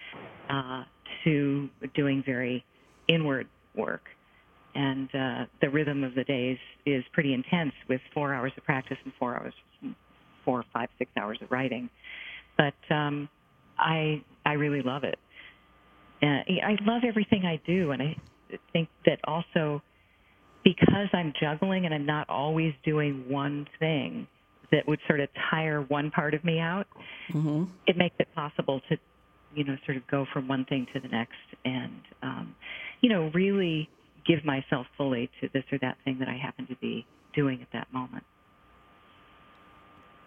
uh, 0.51 0.85
to 1.25 1.69
doing 1.95 2.23
very 2.25 2.65
inward 3.09 3.49
work. 3.77 4.03
And 4.75 5.09
uh, 5.15 5.45
the 5.61 5.71
rhythm 5.71 6.05
of 6.05 6.15
the 6.15 6.25
days 6.25 6.59
is 6.85 7.03
pretty 7.13 7.33
intense 7.33 7.73
with 7.89 8.01
four 8.13 8.35
hours 8.35 8.53
of 8.57 8.65
practice 8.65 8.99
and 9.05 9.13
four 9.19 9.35
hours, 9.37 9.55
four, 10.47 10.65
five, 10.73 10.89
six 10.99 11.11
hours 11.19 11.39
of 11.43 11.51
writing. 11.51 11.91
But 12.57 12.95
um, 12.95 13.29
I 13.79 14.23
I 14.47 14.55
really 14.55 14.81
love 14.81 15.05
it. 15.05 15.19
Uh, 16.23 16.27
I 16.27 16.79
love 16.87 17.03
everything 17.07 17.45
I 17.45 17.61
do, 17.67 17.91
and 17.91 18.03
I 18.03 18.17
think 18.73 18.89
that 19.05 19.19
also 19.25 19.83
because 20.65 21.09
I'm 21.13 21.33
juggling 21.39 21.85
and 21.85 21.95
I'm 21.95 22.07
not 22.07 22.29
always 22.31 22.73
doing 22.85 23.25
one 23.29 23.69
thing 23.79 24.27
that 24.73 24.87
would 24.89 24.99
sort 25.07 25.21
of 25.21 25.29
tire 25.51 25.83
one 25.83 26.11
part 26.11 26.35
of 26.35 26.45
me 26.45 26.59
out, 26.59 26.89
it 27.87 27.97
makes 27.97 28.17
it 28.19 28.27
possible 28.35 28.81
to, 28.89 28.97
you 29.55 29.63
know, 29.63 29.77
sort 29.85 29.97
of 29.97 30.07
go 30.09 30.27
from 30.33 30.49
one 30.49 30.65
thing 30.65 30.87
to 30.93 30.99
the 30.99 31.09
next 31.09 31.35
and, 31.65 32.01
um, 32.23 32.57
you 33.01 33.09
know, 33.09 33.31
really 33.33 33.89
give 34.27 34.45
myself 34.45 34.87
fully 34.97 35.31
to 35.41 35.49
this 35.53 35.63
or 35.71 35.79
that 35.79 35.97
thing 36.05 36.19
that 36.19 36.29
I 36.29 36.37
happen 36.37 36.67
to 36.67 36.77
be 36.77 37.07
doing 37.33 37.63
at 37.63 37.69
that 37.73 37.93
moment. 37.93 38.25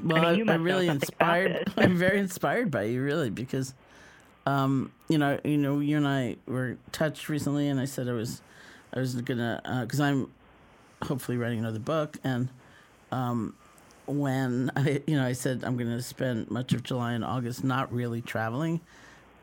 Well, 0.04 0.26
I, 0.26 0.34
am 0.34 0.64
really 0.64 0.88
inspired. 0.88 1.72
I'm 1.78 1.98
very 1.98 2.20
inspired 2.20 2.72
by 2.72 2.84
you, 2.84 3.02
really, 3.02 3.30
because, 3.30 3.74
um, 4.46 4.92
you 5.10 5.18
know, 5.18 5.40
you 5.44 5.58
know, 5.58 5.80
you 5.80 5.98
and 5.98 6.08
I 6.08 6.38
were 6.46 6.78
touched 6.92 7.28
recently, 7.28 7.68
and 7.68 7.80
I 7.80 7.86
said 7.86 8.08
I 8.08 8.14
was, 8.14 8.42
I 8.94 9.00
was 9.00 9.16
gonna, 9.16 9.62
because 9.84 10.00
I'm 10.00 10.32
hopefully 11.02 11.38
writing 11.38 11.60
another 11.60 11.80
book, 11.80 12.18
and 12.24 12.50
um, 13.12 13.56
when 14.06 14.72
I, 14.76 15.02
you 15.06 15.16
know, 15.16 15.26
I 15.26 15.34
said 15.34 15.64
I'm 15.64 15.78
gonna 15.78 16.02
spend 16.02 16.50
much 16.50 16.74
of 16.74 16.84
July 16.84 17.14
and 17.14 17.26
August 17.26 17.64
not 17.64 17.92
really 17.94 18.22
traveling, 18.22 18.80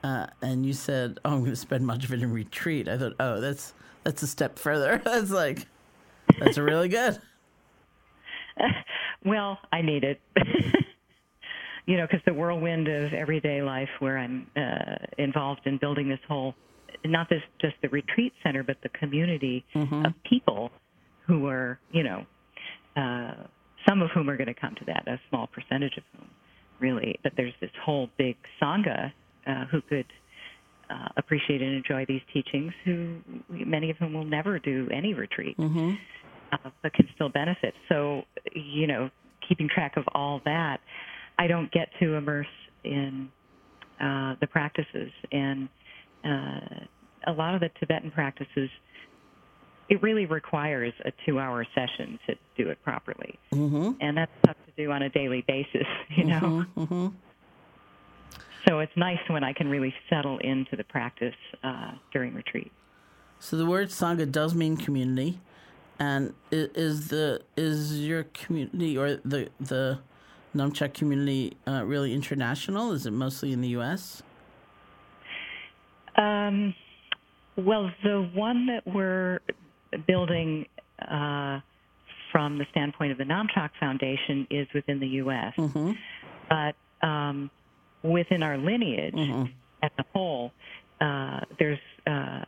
uh, 0.02 0.26
and 0.40 0.64
you 0.64 0.72
said, 0.72 1.18
oh, 1.24 1.34
I'm 1.34 1.44
gonna 1.44 1.56
spend 1.56 1.86
much 1.86 2.04
of 2.04 2.12
it 2.12 2.22
in 2.22 2.32
retreat. 2.32 2.88
I 2.88 2.96
thought, 2.96 3.14
oh, 3.20 3.40
that's 3.40 3.74
that's 4.04 4.22
a 4.22 4.26
step 4.26 4.58
further. 4.58 5.02
that's 5.04 5.30
like, 5.30 5.66
that's 6.38 6.56
really 6.56 6.88
good. 6.88 7.20
Well, 9.24 9.58
I 9.72 9.82
need 9.82 10.04
it. 10.04 10.20
you 11.86 11.96
know, 11.96 12.06
because 12.06 12.20
the 12.26 12.34
whirlwind 12.34 12.88
of 12.88 13.12
everyday 13.12 13.62
life 13.62 13.88
where 14.00 14.18
I'm 14.18 14.46
uh, 14.56 14.96
involved 15.18 15.62
in 15.66 15.78
building 15.78 16.08
this 16.08 16.18
whole, 16.28 16.54
not 17.04 17.28
this 17.28 17.42
just 17.60 17.74
the 17.82 17.88
retreat 17.88 18.32
center, 18.42 18.62
but 18.62 18.76
the 18.82 18.88
community 18.90 19.64
of 20.06 20.12
people 20.28 20.70
who 21.26 21.46
are, 21.46 21.78
you 21.92 22.02
know, 22.02 22.26
uh, 22.96 23.46
some 23.88 24.02
of 24.02 24.10
whom 24.10 24.28
are 24.28 24.36
going 24.36 24.52
to 24.52 24.54
come 24.54 24.74
to 24.76 24.84
that, 24.86 25.06
a 25.06 25.20
small 25.28 25.46
percentage 25.46 25.96
of 25.96 26.02
whom, 26.16 26.28
really. 26.80 27.18
But 27.22 27.32
there's 27.36 27.54
this 27.60 27.70
whole 27.84 28.10
big 28.18 28.36
sangha 28.60 29.12
uh, 29.46 29.64
who 29.66 29.80
could 29.82 30.06
uh, 30.90 31.08
appreciate 31.16 31.62
and 31.62 31.74
enjoy 31.74 32.04
these 32.06 32.22
teachings, 32.32 32.72
who 32.84 33.18
many 33.48 33.90
of 33.90 33.96
whom 33.98 34.12
will 34.14 34.24
never 34.24 34.58
do 34.58 34.88
any 34.92 35.14
retreat 35.14 35.56
uh, 36.52 36.70
but 36.82 36.92
can 36.92 37.08
still 37.14 37.28
benefit. 37.28 37.74
So, 37.88 38.22
you 38.54 38.86
know, 38.86 39.10
keeping 39.46 39.68
track 39.68 39.96
of 39.96 40.04
all 40.14 40.40
that, 40.44 40.80
I 41.38 41.46
don't 41.46 41.70
get 41.72 41.88
to 42.00 42.14
immerse 42.14 42.46
in 42.84 43.30
uh, 44.00 44.34
the 44.40 44.46
practices. 44.46 45.10
And 45.32 45.68
uh, 46.24 46.86
a 47.26 47.32
lot 47.32 47.54
of 47.54 47.60
the 47.60 47.70
Tibetan 47.80 48.10
practices, 48.10 48.70
it 49.88 50.02
really 50.02 50.26
requires 50.26 50.92
a 51.04 51.12
two 51.24 51.38
hour 51.38 51.66
session 51.74 52.18
to 52.26 52.34
do 52.56 52.70
it 52.70 52.82
properly. 52.82 53.38
Mm-hmm. 53.52 53.92
And 54.00 54.16
that's 54.16 54.32
tough 54.44 54.56
to 54.66 54.82
do 54.82 54.90
on 54.90 55.02
a 55.02 55.08
daily 55.08 55.44
basis, 55.46 55.86
you 56.16 56.24
know? 56.24 56.64
So 58.68 58.80
it's 58.80 58.96
nice 58.96 59.20
when 59.28 59.44
I 59.44 59.52
can 59.52 59.68
really 59.68 59.94
settle 60.10 60.38
into 60.38 60.74
the 60.74 60.82
practice 60.84 61.34
uh, 61.62 61.92
during 62.12 62.34
retreat. 62.34 62.72
So 63.38 63.56
the 63.56 63.66
word 63.66 63.90
sangha 63.90 64.30
does 64.30 64.54
mean 64.54 64.76
community, 64.76 65.38
and 65.98 66.34
is 66.50 67.08
the 67.08 67.40
is 67.56 68.00
your 68.00 68.24
community 68.24 68.96
or 68.96 69.16
the 69.16 69.48
the 69.60 69.98
Namchak 70.54 70.94
community 70.94 71.56
uh, 71.66 71.84
really 71.84 72.14
international? 72.14 72.92
Is 72.92 73.06
it 73.06 73.12
mostly 73.12 73.52
in 73.52 73.60
the 73.60 73.68
U.S.? 73.68 74.22
Um, 76.16 76.74
well, 77.56 77.90
the 78.02 78.30
one 78.34 78.66
that 78.66 78.86
we're 78.86 79.40
building 80.06 80.66
uh, 81.06 81.60
from 82.32 82.58
the 82.58 82.66
standpoint 82.70 83.12
of 83.12 83.18
the 83.18 83.24
Namchak 83.24 83.70
Foundation 83.78 84.46
is 84.50 84.66
within 84.74 84.98
the 85.00 85.08
U.S. 85.08 85.54
But 86.48 86.74
um, 87.06 87.50
within 88.02 88.42
our 88.42 88.56
lineage 88.56 89.14
as 89.82 89.90
a 89.98 90.04
whole, 90.14 90.52
uh, 91.00 91.40
there's 91.58 91.78
uh, 92.06 92.44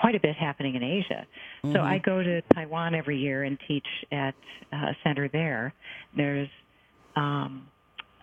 quite 0.00 0.14
a 0.14 0.20
bit 0.20 0.34
happening 0.36 0.74
in 0.76 0.82
Asia. 0.82 1.26
So 1.74 1.80
I 1.80 1.98
go 1.98 2.22
to 2.22 2.40
Taiwan 2.54 2.94
every 2.94 3.18
year 3.18 3.44
and 3.44 3.58
teach 3.68 3.86
at 4.10 4.34
uh, 4.72 4.76
a 4.76 4.96
center 5.04 5.28
there. 5.28 5.74
There's 6.16 6.48
um, 7.16 7.66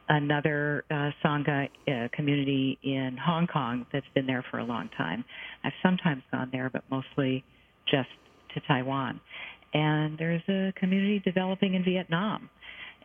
another 0.09 0.85
uh, 0.89 1.11
Sangha 1.23 1.69
uh, 1.87 2.07
community 2.13 2.79
in 2.83 3.15
Hong 3.23 3.45
Kong 3.45 3.85
that's 3.93 4.07
been 4.15 4.25
there 4.25 4.43
for 4.49 4.57
a 4.57 4.63
long 4.63 4.89
time. 4.97 5.23
I've 5.63 5.73
sometimes 5.83 6.23
gone 6.31 6.49
there, 6.51 6.69
but 6.71 6.83
mostly 6.89 7.43
just 7.87 8.09
to 8.55 8.61
Taiwan. 8.67 9.19
And 9.73 10.17
there's 10.17 10.41
a 10.49 10.73
community 10.79 11.21
developing 11.23 11.75
in 11.75 11.83
Vietnam. 11.83 12.49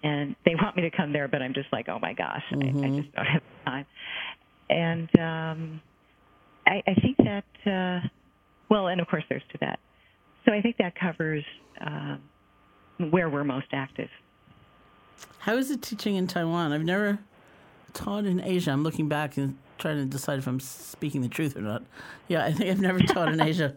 And 0.02 0.34
they 0.44 0.54
want 0.54 0.76
me 0.76 0.82
to 0.82 0.90
come 0.90 1.12
there, 1.12 1.28
but 1.28 1.42
I'm 1.42 1.54
just 1.54 1.68
like, 1.72 1.88
oh 1.88 1.98
my 2.00 2.14
gosh, 2.14 2.42
I, 2.52 2.56
I 2.56 3.00
just 3.00 3.12
don't 3.14 3.26
have 3.26 3.42
the 3.42 3.70
time. 3.70 3.86
And 4.70 5.08
um, 5.20 5.80
I, 6.66 6.82
I 6.86 6.94
think 7.00 7.18
that, 7.18 7.44
uh, 7.66 8.08
well, 8.72 8.88
and 8.88 9.02
of 9.02 9.06
course 9.06 9.22
there's 9.28 9.42
Tibet. 9.52 9.78
So 10.46 10.52
I 10.52 10.62
think 10.62 10.78
that 10.78 10.94
covers 10.94 11.44
um, 11.82 12.22
where 13.10 13.28
we're 13.28 13.44
most 13.44 13.66
active. 13.72 14.08
How 15.40 15.56
is 15.56 15.70
it 15.70 15.82
teaching 15.82 16.16
in 16.16 16.26
Taiwan? 16.26 16.72
I've 16.72 16.82
never 16.82 17.18
taught 17.92 18.24
in 18.24 18.40
Asia. 18.40 18.70
I'm 18.70 18.82
looking 18.82 19.08
back 19.08 19.36
and 19.36 19.58
trying 19.76 19.98
to 19.98 20.06
decide 20.06 20.38
if 20.38 20.46
I'm 20.46 20.58
speaking 20.58 21.20
the 21.20 21.28
truth 21.28 21.54
or 21.54 21.60
not. 21.60 21.82
Yeah, 22.28 22.46
I 22.46 22.52
think 22.52 22.70
I've 22.70 22.80
never 22.80 22.98
taught 23.06 23.28
in 23.28 23.42
Asia. 23.42 23.76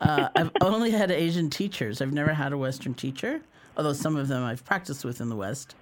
Uh, 0.00 0.28
I've 0.36 0.52
only 0.60 0.92
had 0.92 1.10
Asian 1.10 1.50
teachers. 1.50 2.00
I've 2.00 2.12
never 2.12 2.32
had 2.32 2.52
a 2.52 2.56
Western 2.56 2.94
teacher, 2.94 3.40
although 3.76 3.92
some 3.92 4.14
of 4.14 4.28
them 4.28 4.44
I've 4.44 4.64
practiced 4.64 5.04
with 5.04 5.20
in 5.20 5.30
the 5.30 5.36
West 5.36 5.74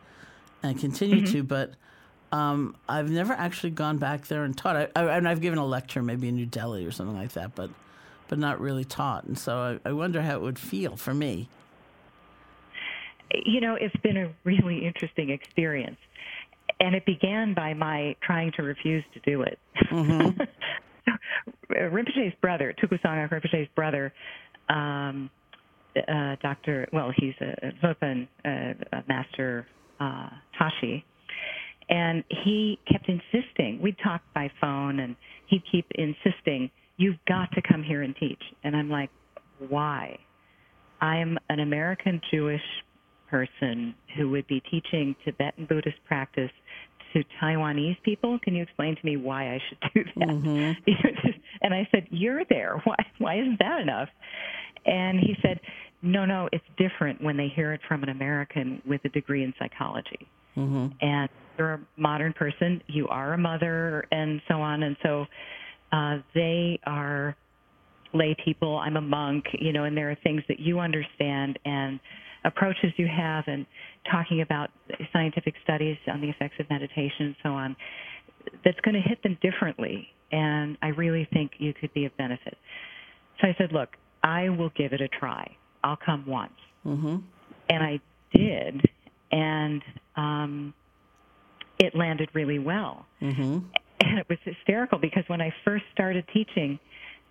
and 0.62 0.80
continue 0.80 1.26
to. 1.26 1.42
But 1.42 1.74
um, 2.32 2.74
I've 2.88 3.10
never 3.10 3.34
actually 3.34 3.70
gone 3.72 3.98
back 3.98 4.28
there 4.28 4.44
and 4.44 4.56
taught. 4.56 4.76
I, 4.76 4.88
I, 4.96 5.18
and 5.18 5.28
I've 5.28 5.42
given 5.42 5.58
a 5.58 5.66
lecture, 5.66 6.02
maybe 6.02 6.28
in 6.28 6.36
New 6.36 6.46
Delhi 6.46 6.86
or 6.86 6.90
something 6.90 7.14
like 7.14 7.32
that, 7.32 7.54
but 7.54 7.68
but 8.28 8.38
not 8.38 8.60
really 8.60 8.84
taught. 8.84 9.24
And 9.24 9.38
so 9.38 9.80
I, 9.84 9.88
I 9.88 9.92
wonder 9.92 10.22
how 10.22 10.36
it 10.36 10.42
would 10.42 10.58
feel 10.58 10.96
for 10.96 11.14
me. 11.14 11.48
you 13.44 13.60
know, 13.60 13.76
it's 13.80 13.96
been 14.02 14.16
a 14.16 14.32
really 14.44 14.86
interesting 14.86 15.30
experience. 15.30 15.98
And 16.80 16.94
it 16.94 17.06
began 17.06 17.54
by 17.54 17.74
my 17.74 18.16
trying 18.22 18.52
to 18.56 18.62
refuse 18.62 19.04
to 19.14 19.20
do 19.20 19.42
it. 19.42 19.58
Rinpoche's 21.70 22.34
brother, 22.40 22.74
Tulku 22.82 23.00
Sangak 23.00 23.30
Rinpoche's 23.30 23.68
brother, 23.74 24.12
um, 24.68 25.30
uh, 25.96 26.36
Dr. 26.42 26.88
Well, 26.92 27.12
he's 27.16 27.34
a 27.40 27.72
Zopan 27.82 28.28
uh, 28.44 29.00
master 29.08 29.66
uh, 30.00 30.28
Tashi, 30.58 31.04
and 31.88 32.24
he 32.28 32.78
kept 32.90 33.08
insisting. 33.08 33.80
We'd 33.80 33.96
talk 34.02 34.20
by 34.34 34.50
phone, 34.60 35.00
and 35.00 35.16
he'd 35.46 35.62
keep 35.70 35.86
insisting, 35.94 36.70
"You've 36.96 37.18
got 37.26 37.50
to 37.52 37.62
come 37.62 37.82
here 37.82 38.02
and 38.02 38.14
teach." 38.16 38.42
And 38.64 38.76
I'm 38.76 38.90
like, 38.90 39.10
"Why?" 39.68 40.18
I 41.00 41.18
am 41.18 41.38
an 41.50 41.60
American 41.60 42.20
Jewish 42.30 42.62
person 43.28 43.94
who 44.16 44.30
would 44.30 44.46
be 44.46 44.60
teaching 44.70 45.14
Tibetan 45.24 45.66
Buddhist 45.66 45.98
practice 46.06 46.50
to 47.12 47.22
Taiwanese 47.40 48.00
people. 48.02 48.38
Can 48.38 48.54
you 48.54 48.62
explain 48.62 48.96
to 48.96 49.06
me 49.06 49.16
why 49.16 49.54
I 49.54 49.62
should 49.68 49.78
do 49.94 50.04
that? 50.16 50.76
and 51.62 51.74
I 51.74 51.88
said, 51.90 52.06
"You're 52.10 52.44
there. 52.44 52.76
Why? 52.84 52.96
Why 53.18 53.40
isn't 53.40 53.58
that 53.58 53.80
enough?" 53.80 54.08
And 54.84 55.18
he 55.18 55.36
said, 55.42 55.60
no, 56.02 56.24
no, 56.24 56.48
it's 56.52 56.64
different 56.76 57.22
when 57.22 57.36
they 57.36 57.48
hear 57.48 57.72
it 57.72 57.80
from 57.88 58.02
an 58.02 58.08
American 58.10 58.80
with 58.86 59.04
a 59.04 59.08
degree 59.08 59.42
in 59.42 59.52
psychology. 59.58 60.28
Mm-hmm. 60.56 60.88
And 61.00 61.28
you're 61.58 61.74
a 61.74 61.80
modern 61.96 62.32
person, 62.32 62.82
you 62.86 63.08
are 63.08 63.32
a 63.32 63.38
mother, 63.38 64.04
and 64.12 64.40
so 64.48 64.60
on. 64.60 64.82
And 64.82 64.96
so 65.02 65.26
uh, 65.96 66.18
they 66.34 66.78
are 66.84 67.36
lay 68.12 68.36
people. 68.44 68.76
I'm 68.78 68.96
a 68.96 69.00
monk, 69.00 69.44
you 69.58 69.72
know, 69.72 69.84
and 69.84 69.96
there 69.96 70.10
are 70.10 70.18
things 70.22 70.42
that 70.48 70.60
you 70.60 70.78
understand 70.80 71.58
and 71.64 71.98
approaches 72.44 72.92
you 72.96 73.08
have, 73.08 73.44
and 73.48 73.66
talking 74.10 74.40
about 74.40 74.70
scientific 75.12 75.54
studies 75.64 75.96
on 76.06 76.20
the 76.20 76.28
effects 76.28 76.54
of 76.60 76.68
meditation 76.70 77.26
and 77.26 77.36
so 77.42 77.48
on. 77.50 77.76
That's 78.64 78.80
going 78.80 78.94
to 78.94 79.00
hit 79.00 79.22
them 79.22 79.36
differently, 79.42 80.08
and 80.30 80.76
I 80.82 80.88
really 80.88 81.26
think 81.32 81.52
you 81.58 81.72
could 81.74 81.92
be 81.92 82.04
of 82.04 82.16
benefit. 82.16 82.56
So 83.40 83.48
I 83.48 83.54
said, 83.58 83.72
look, 83.72 83.90
I 84.22 84.48
will 84.48 84.70
give 84.76 84.92
it 84.92 85.00
a 85.00 85.08
try. 85.08 85.56
I'll 85.82 85.98
come 86.04 86.24
once. 86.26 86.52
Mm-hmm. 86.84 87.16
And 87.68 87.82
I 87.82 88.00
did, 88.32 88.82
and 89.32 89.82
um, 90.16 90.74
it 91.78 91.94
landed 91.94 92.28
really 92.32 92.60
well. 92.60 93.06
Mm-hmm. 93.20 93.58
And 94.06 94.18
it 94.18 94.26
was 94.28 94.38
hysterical 94.44 94.98
because 94.98 95.24
when 95.28 95.40
I 95.40 95.52
first 95.64 95.84
started 95.92 96.24
teaching 96.32 96.78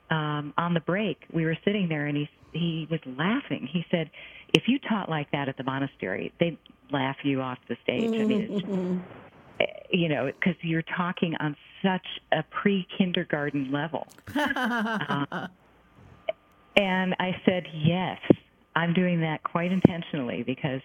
um, 0.09 0.53
on 0.57 0.73
the 0.73 0.81
break, 0.81 1.17
we 1.33 1.45
were 1.45 1.57
sitting 1.65 1.87
there, 1.89 2.05
and 2.07 2.17
he 2.17 2.29
he 2.53 2.87
was 2.89 2.99
laughing. 3.05 3.67
He 3.71 3.85
said, 3.91 4.09
"If 4.53 4.63
you 4.67 4.79
taught 4.79 5.09
like 5.09 5.31
that 5.31 5.49
at 5.49 5.57
the 5.57 5.63
monastery, 5.63 6.31
they'd 6.39 6.57
laugh 6.91 7.17
you 7.23 7.41
off 7.41 7.57
the 7.67 7.75
stage." 7.83 8.13
I 8.13 8.23
mean, 8.23 8.41
it's 8.41 8.61
just, 8.61 9.91
you 9.91 10.09
know, 10.09 10.25
because 10.25 10.55
you're 10.61 10.83
talking 10.95 11.35
on 11.39 11.55
such 11.83 12.05
a 12.31 12.43
pre-kindergarten 12.43 13.71
level. 13.71 14.07
Uh, 14.35 15.47
and 16.77 17.15
I 17.19 17.39
said, 17.45 17.63
yes, 17.73 18.19
I'm 18.75 18.93
doing 18.93 19.21
that 19.21 19.43
quite 19.43 19.71
intentionally 19.71 20.43
because 20.43 20.81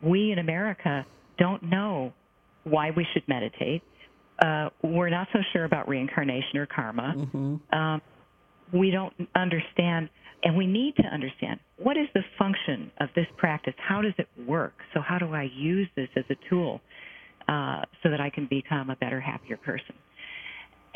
we 0.00 0.32
in 0.32 0.38
America 0.38 1.04
don't 1.38 1.62
know 1.62 2.12
why 2.64 2.90
we 2.90 3.06
should 3.12 3.26
meditate. 3.28 3.82
Uh, 4.38 4.70
we're 4.82 5.08
not 5.10 5.28
so 5.32 5.40
sure 5.52 5.64
about 5.64 5.88
reincarnation 5.88 6.58
or 6.58 6.66
karma. 6.66 7.14
Um, 7.72 8.02
we 8.72 8.90
don't 8.90 9.14
understand, 9.34 10.10
and 10.44 10.56
we 10.56 10.66
need 10.66 10.94
to 10.96 11.04
understand 11.04 11.58
what 11.78 11.96
is 11.96 12.06
the 12.14 12.22
function 12.38 12.90
of 13.00 13.08
this 13.14 13.26
practice? 13.36 13.74
How 13.78 14.02
does 14.02 14.14
it 14.18 14.28
work? 14.46 14.74
So, 14.94 15.00
how 15.00 15.18
do 15.18 15.32
I 15.34 15.50
use 15.54 15.88
this 15.96 16.08
as 16.16 16.24
a 16.30 16.36
tool 16.48 16.80
uh, 17.48 17.82
so 18.02 18.10
that 18.10 18.20
I 18.20 18.30
can 18.30 18.46
become 18.46 18.90
a 18.90 18.96
better, 18.96 19.20
happier 19.20 19.56
person? 19.56 19.94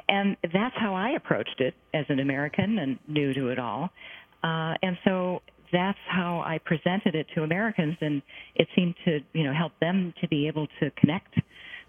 And 0.09 0.37
that's 0.53 0.77
how 0.77 0.95
I 0.95 1.11
approached 1.11 1.61
it 1.61 1.75
as 1.95 2.05
an 2.09 2.21
American 2.21 2.79
and 2.79 2.99
new 3.09 3.33
to 3.33 3.49
it 3.49 3.59
all. 3.59 3.91
Uh, 4.45 4.75
and 4.83 4.99
so 5.05 5.43
that's 5.73 5.99
how 6.07 6.43
I 6.45 6.59
presented 6.59 7.15
it 7.15 7.27
to 7.35 7.43
Americans, 7.43 7.97
and 8.01 8.21
it 8.55 8.69
seemed 8.77 8.95
to, 9.05 9.21
you 9.33 9.45
know, 9.45 9.55
help 9.55 9.73
them 9.81 10.13
to 10.21 10.29
be 10.29 10.47
able 10.47 10.67
to 10.81 10.91
connect 11.01 11.35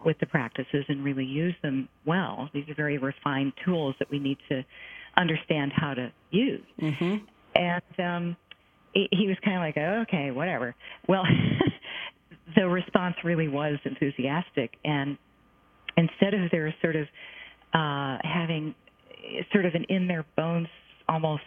with 0.05 0.19
the 0.19 0.25
practices 0.25 0.85
and 0.87 1.03
really 1.03 1.25
use 1.25 1.55
them 1.61 1.87
well. 2.05 2.49
These 2.53 2.67
are 2.69 2.75
very 2.75 2.97
refined 2.97 3.53
tools 3.65 3.95
that 3.99 4.09
we 4.09 4.19
need 4.19 4.37
to 4.49 4.63
understand 5.17 5.71
how 5.75 5.93
to 5.93 6.11
use. 6.31 6.63
Mm-hmm. 6.81 7.15
And 7.55 7.99
um, 7.99 8.37
he, 8.93 9.07
he 9.11 9.27
was 9.27 9.37
kind 9.43 9.57
of 9.57 9.61
like, 9.61 9.77
oh, 9.77 10.03
okay, 10.07 10.31
whatever. 10.31 10.75
Well, 11.07 11.23
the 12.55 12.67
response 12.67 13.15
really 13.23 13.47
was 13.47 13.77
enthusiastic, 13.85 14.73
and 14.83 15.17
instead 15.97 16.33
of 16.33 16.49
their 16.51 16.73
sort 16.81 16.95
of 16.95 17.07
uh, 17.73 18.17
having 18.23 18.75
sort 19.51 19.65
of 19.65 19.73
an 19.75 19.85
in 19.89 20.07
their 20.07 20.25
bones 20.35 20.67
almost 21.07 21.41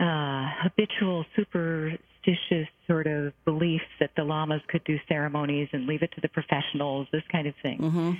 uh, 0.00 0.46
habitual 0.62 1.24
superstitious 2.26 2.68
sort 2.86 3.06
of 3.06 3.32
belief 3.44 3.80
that 4.00 4.10
the 4.16 4.24
lamas 4.24 4.60
could 4.68 4.82
do 4.84 4.96
ceremonies 5.08 5.68
and 5.72 5.86
leave 5.86 6.02
it 6.02 6.10
to 6.14 6.20
the 6.20 6.28
professionals, 6.28 7.06
this 7.12 7.22
kind 7.30 7.46
of 7.46 7.54
thing. 7.62 7.78
Mm-hmm. 7.78 8.10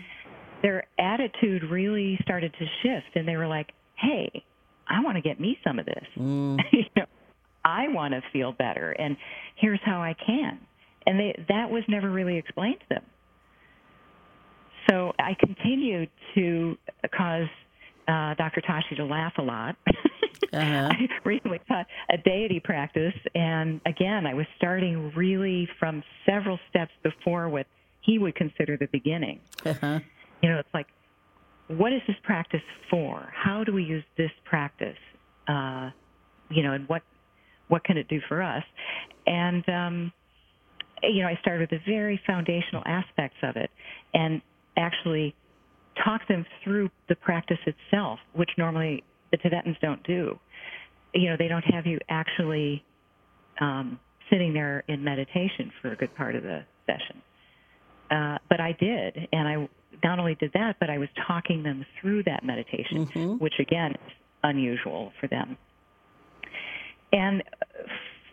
Their 0.62 0.86
attitude 0.98 1.64
really 1.64 2.18
started 2.22 2.52
to 2.58 2.66
shift, 2.82 3.14
and 3.14 3.28
they 3.28 3.36
were 3.36 3.46
like, 3.46 3.70
"Hey, 3.96 4.44
I 4.88 5.02
want 5.02 5.16
to 5.16 5.22
get 5.22 5.38
me 5.38 5.58
some 5.64 5.78
of 5.78 5.86
this. 5.86 6.04
Mm. 6.18 6.58
you 6.72 6.84
know, 6.96 7.04
I 7.64 7.88
want 7.88 8.14
to 8.14 8.22
feel 8.32 8.52
better, 8.52 8.92
and 8.92 9.16
here's 9.56 9.80
how 9.84 10.00
I 10.00 10.14
can." 10.14 10.58
And 11.06 11.20
they, 11.20 11.44
that 11.48 11.70
was 11.70 11.84
never 11.88 12.10
really 12.10 12.36
explained 12.36 12.80
to 12.80 12.86
them. 12.88 13.04
So 14.90 15.12
I 15.18 15.36
continued 15.38 16.08
to 16.34 16.76
cause 17.16 17.48
uh, 18.08 18.34
Dr. 18.34 18.60
Tashi 18.60 18.96
to 18.96 19.04
laugh 19.04 19.34
a 19.38 19.42
lot. 19.42 19.76
Uh-huh. 20.52 20.88
I 20.92 21.08
recently 21.24 21.60
taught 21.68 21.86
a 22.10 22.18
deity 22.18 22.60
practice, 22.60 23.14
and 23.34 23.80
again, 23.86 24.26
I 24.26 24.34
was 24.34 24.46
starting 24.56 25.12
really 25.14 25.68
from 25.78 26.02
several 26.24 26.58
steps 26.70 26.92
before 27.02 27.48
what 27.48 27.66
he 28.00 28.18
would 28.18 28.34
consider 28.34 28.76
the 28.76 28.86
beginning. 28.86 29.40
Uh-huh. 29.64 30.00
You 30.42 30.50
know, 30.50 30.58
it's 30.58 30.74
like, 30.74 30.86
what 31.68 31.92
is 31.92 32.00
this 32.06 32.16
practice 32.22 32.60
for? 32.90 33.32
How 33.34 33.64
do 33.64 33.72
we 33.72 33.82
use 33.82 34.04
this 34.16 34.30
practice? 34.44 34.98
Uh, 35.48 35.90
you 36.50 36.62
know, 36.62 36.72
and 36.72 36.88
what 36.88 37.02
what 37.68 37.82
can 37.82 37.96
it 37.96 38.06
do 38.08 38.20
for 38.28 38.42
us? 38.42 38.62
And 39.26 39.68
um, 39.68 40.12
you 41.02 41.22
know, 41.22 41.28
I 41.28 41.38
started 41.40 41.70
with 41.70 41.80
the 41.84 41.90
very 41.90 42.20
foundational 42.26 42.82
aspects 42.86 43.38
of 43.42 43.56
it, 43.56 43.70
and 44.14 44.40
actually 44.76 45.34
talk 46.04 46.26
them 46.28 46.44
through 46.62 46.90
the 47.08 47.16
practice 47.16 47.58
itself, 47.66 48.18
which 48.34 48.50
normally 48.56 49.02
the 49.30 49.36
Tibetans 49.38 49.76
don't 49.80 50.02
do. 50.04 50.38
You 51.14 51.30
know, 51.30 51.36
they 51.38 51.48
don't 51.48 51.64
have 51.72 51.86
you 51.86 51.98
actually 52.08 52.84
um, 53.60 53.98
sitting 54.30 54.52
there 54.52 54.84
in 54.88 55.02
meditation 55.02 55.72
for 55.80 55.92
a 55.92 55.96
good 55.96 56.14
part 56.14 56.34
of 56.34 56.42
the 56.42 56.64
session. 56.86 57.22
Uh, 58.10 58.38
but 58.48 58.60
I 58.60 58.72
did, 58.78 59.28
and 59.32 59.48
I 59.48 59.68
not 60.04 60.18
only 60.18 60.34
did 60.36 60.52
that, 60.54 60.76
but 60.78 60.90
I 60.90 60.98
was 60.98 61.08
talking 61.26 61.62
them 61.62 61.84
through 62.00 62.22
that 62.24 62.44
meditation, 62.44 63.06
Mhm. 63.06 63.40
which 63.40 63.54
again 63.58 63.92
is 63.92 64.12
unusual 64.44 65.12
for 65.20 65.26
them. 65.26 65.56
And 67.12 67.42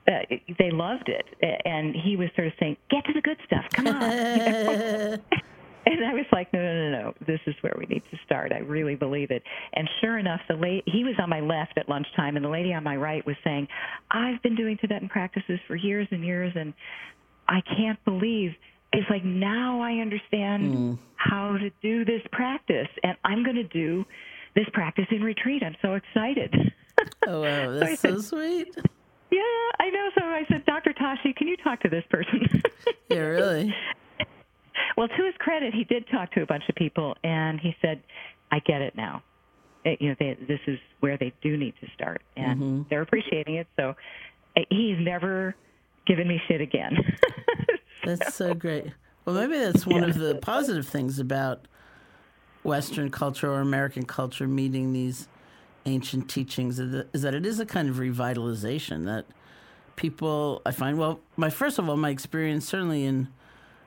uh, 0.08 0.20
they 0.60 0.70
loved 0.72 1.08
it, 1.10 1.26
and 1.66 1.96
he 1.96 2.18
was 2.18 2.30
sort 2.36 2.48
of 2.48 2.54
saying, 2.60 2.76
"Get 2.90 3.06
to 3.06 3.14
the 3.14 3.22
good 3.22 3.38
stuff, 3.46 3.66
come 3.76 3.88
on." 3.88 4.12
And 5.98 6.06
I 6.06 6.14
was 6.14 6.26
like, 6.32 6.52
no, 6.54 6.60
no, 6.62 6.90
no, 6.90 7.02
no. 7.02 7.14
This 7.26 7.40
is 7.46 7.56
where 7.62 7.76
we 7.78 7.86
need 7.86 8.04
to 8.12 8.18
start. 8.26 8.52
I 8.52 8.60
really 8.60 8.96
believe 8.96 9.32
it. 9.32 9.44
And 9.74 9.90
sure 10.02 10.18
enough, 10.18 10.42
the 10.48 10.56
lady, 10.56 10.84
he 10.86 11.04
was 11.04 11.16
on 11.20 11.30
my 11.30 11.40
left 11.40 11.78
at 11.78 11.90
lunchtime, 11.90 12.36
and 12.36 12.44
the 12.44 12.50
lady 12.50 12.74
on 12.74 12.84
my 12.84 12.96
right 12.96 13.26
was 13.26 13.36
saying, 13.44 13.68
I've 14.12 14.42
been 14.42 14.56
doing 14.56 14.78
Tibetan 14.78 15.10
practices 15.10 15.60
for 15.68 15.76
years 15.76 16.08
and 16.12 16.24
years, 16.24 16.54
and 16.56 16.74
I 17.48 17.62
can't 17.62 18.04
believe 18.06 18.56
it's 18.94 19.10
like 19.10 19.26
now 19.26 19.82
I 19.82 19.94
understand 19.94 20.74
hmm. 20.74 20.94
how 21.16 21.58
to 21.58 21.70
do 21.82 22.06
this 22.06 22.22
practice, 22.32 22.88
and 23.04 23.18
I'm 23.26 23.44
going 23.44 23.56
to 23.56 23.64
do 23.64 24.06
this 24.56 24.68
practice 24.72 25.06
in 25.10 25.24
retreat. 25.24 25.64
I'm 25.64 25.76
so 25.82 25.96
excited. 25.96 26.54
Oh 27.28 27.42
wow, 27.42 27.72
that's 27.80 28.02
so 28.02 28.20
said- 28.20 28.24
sweet. 28.24 28.76
yeah, 29.32 29.40
I 29.80 29.90
know. 29.90 30.10
So 30.18 30.26
I 30.26 30.46
said, 30.48 30.66
Dr. 30.66 30.94
Tashi, 30.94 31.34
can 31.34 31.48
you 31.48 31.58
talk 31.58 31.82
to 31.82 31.90
this 31.90 32.04
person? 32.10 32.62
Yeah, 33.10 33.20
really. 33.20 33.76
Well, 35.04 35.18
to 35.18 35.26
his 35.26 35.36
credit, 35.38 35.74
he 35.74 35.84
did 35.84 36.08
talk 36.08 36.32
to 36.32 36.44
a 36.44 36.46
bunch 36.46 36.64
of 36.70 36.76
people, 36.76 37.18
and 37.26 37.60
he 37.60 37.76
said, 37.82 38.02
"I 38.54 38.60
get 38.60 38.82
it 38.82 38.96
now. 38.96 39.22
It- 39.84 40.02
you 40.02 40.08
know, 40.08 40.16
they, 40.18 40.38
this 40.48 40.62
is 40.66 40.80
where 41.02 41.18
they 41.18 41.34
do 41.42 41.58
need 41.58 41.74
to 41.82 41.88
start, 41.94 42.22
and 42.38 42.86
they're 42.90 43.02
appreciating 43.02 43.56
it." 43.56 43.68
So 43.78 43.98
uh, 44.56 44.62
he's 44.70 44.98
never 45.00 45.56
given 46.08 46.26
me 46.26 46.42
shit 46.48 46.62
again. 46.62 46.96
That's 48.06 48.34
so 48.34 48.54
great. 48.54 48.94
Well, 49.26 49.36
maybe 49.36 49.58
that's 49.58 49.86
one 49.86 50.06
of 50.06 50.18
the 50.18 50.36
positive 50.36 50.88
things 50.88 51.20
about 51.20 51.68
Western 52.64 53.10
culture 53.12 53.52
or 53.52 53.60
American 53.60 54.06
culture 54.06 54.48
meeting 54.48 54.94
these 54.94 55.28
ancient 55.86 56.30
teachings 56.30 56.80
is 56.80 57.22
that 57.24 57.34
it 57.36 57.46
is 57.46 57.60
a 57.60 57.66
kind 57.66 57.90
of 57.90 57.98
revitalization 57.98 59.04
that 59.06 59.26
people 59.98 60.62
I 60.66 60.72
find. 60.72 60.98
Well, 60.98 61.20
my 61.36 61.50
first 61.50 61.78
of 61.78 61.90
all, 61.90 61.98
my 61.98 62.10
experience 62.10 62.66
certainly 62.68 63.04
in 63.04 63.28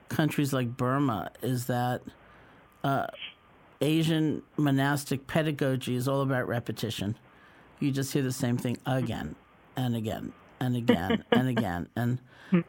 countries 0.08 0.52
like 0.52 0.76
Burma 0.76 1.30
is 1.42 1.66
that 1.66 2.02
uh, 2.84 3.06
Asian 3.80 4.42
monastic 4.56 5.26
pedagogy 5.26 5.94
is 5.94 6.08
all 6.08 6.22
about 6.22 6.48
repetition. 6.48 7.16
You 7.80 7.90
just 7.90 8.12
hear 8.12 8.22
the 8.22 8.32
same 8.32 8.56
thing 8.56 8.78
again 8.86 9.34
and 9.76 9.94
again 9.94 10.32
and 10.60 10.76
again 10.76 11.24
and 11.32 11.48
again. 11.48 11.88
And 11.96 12.18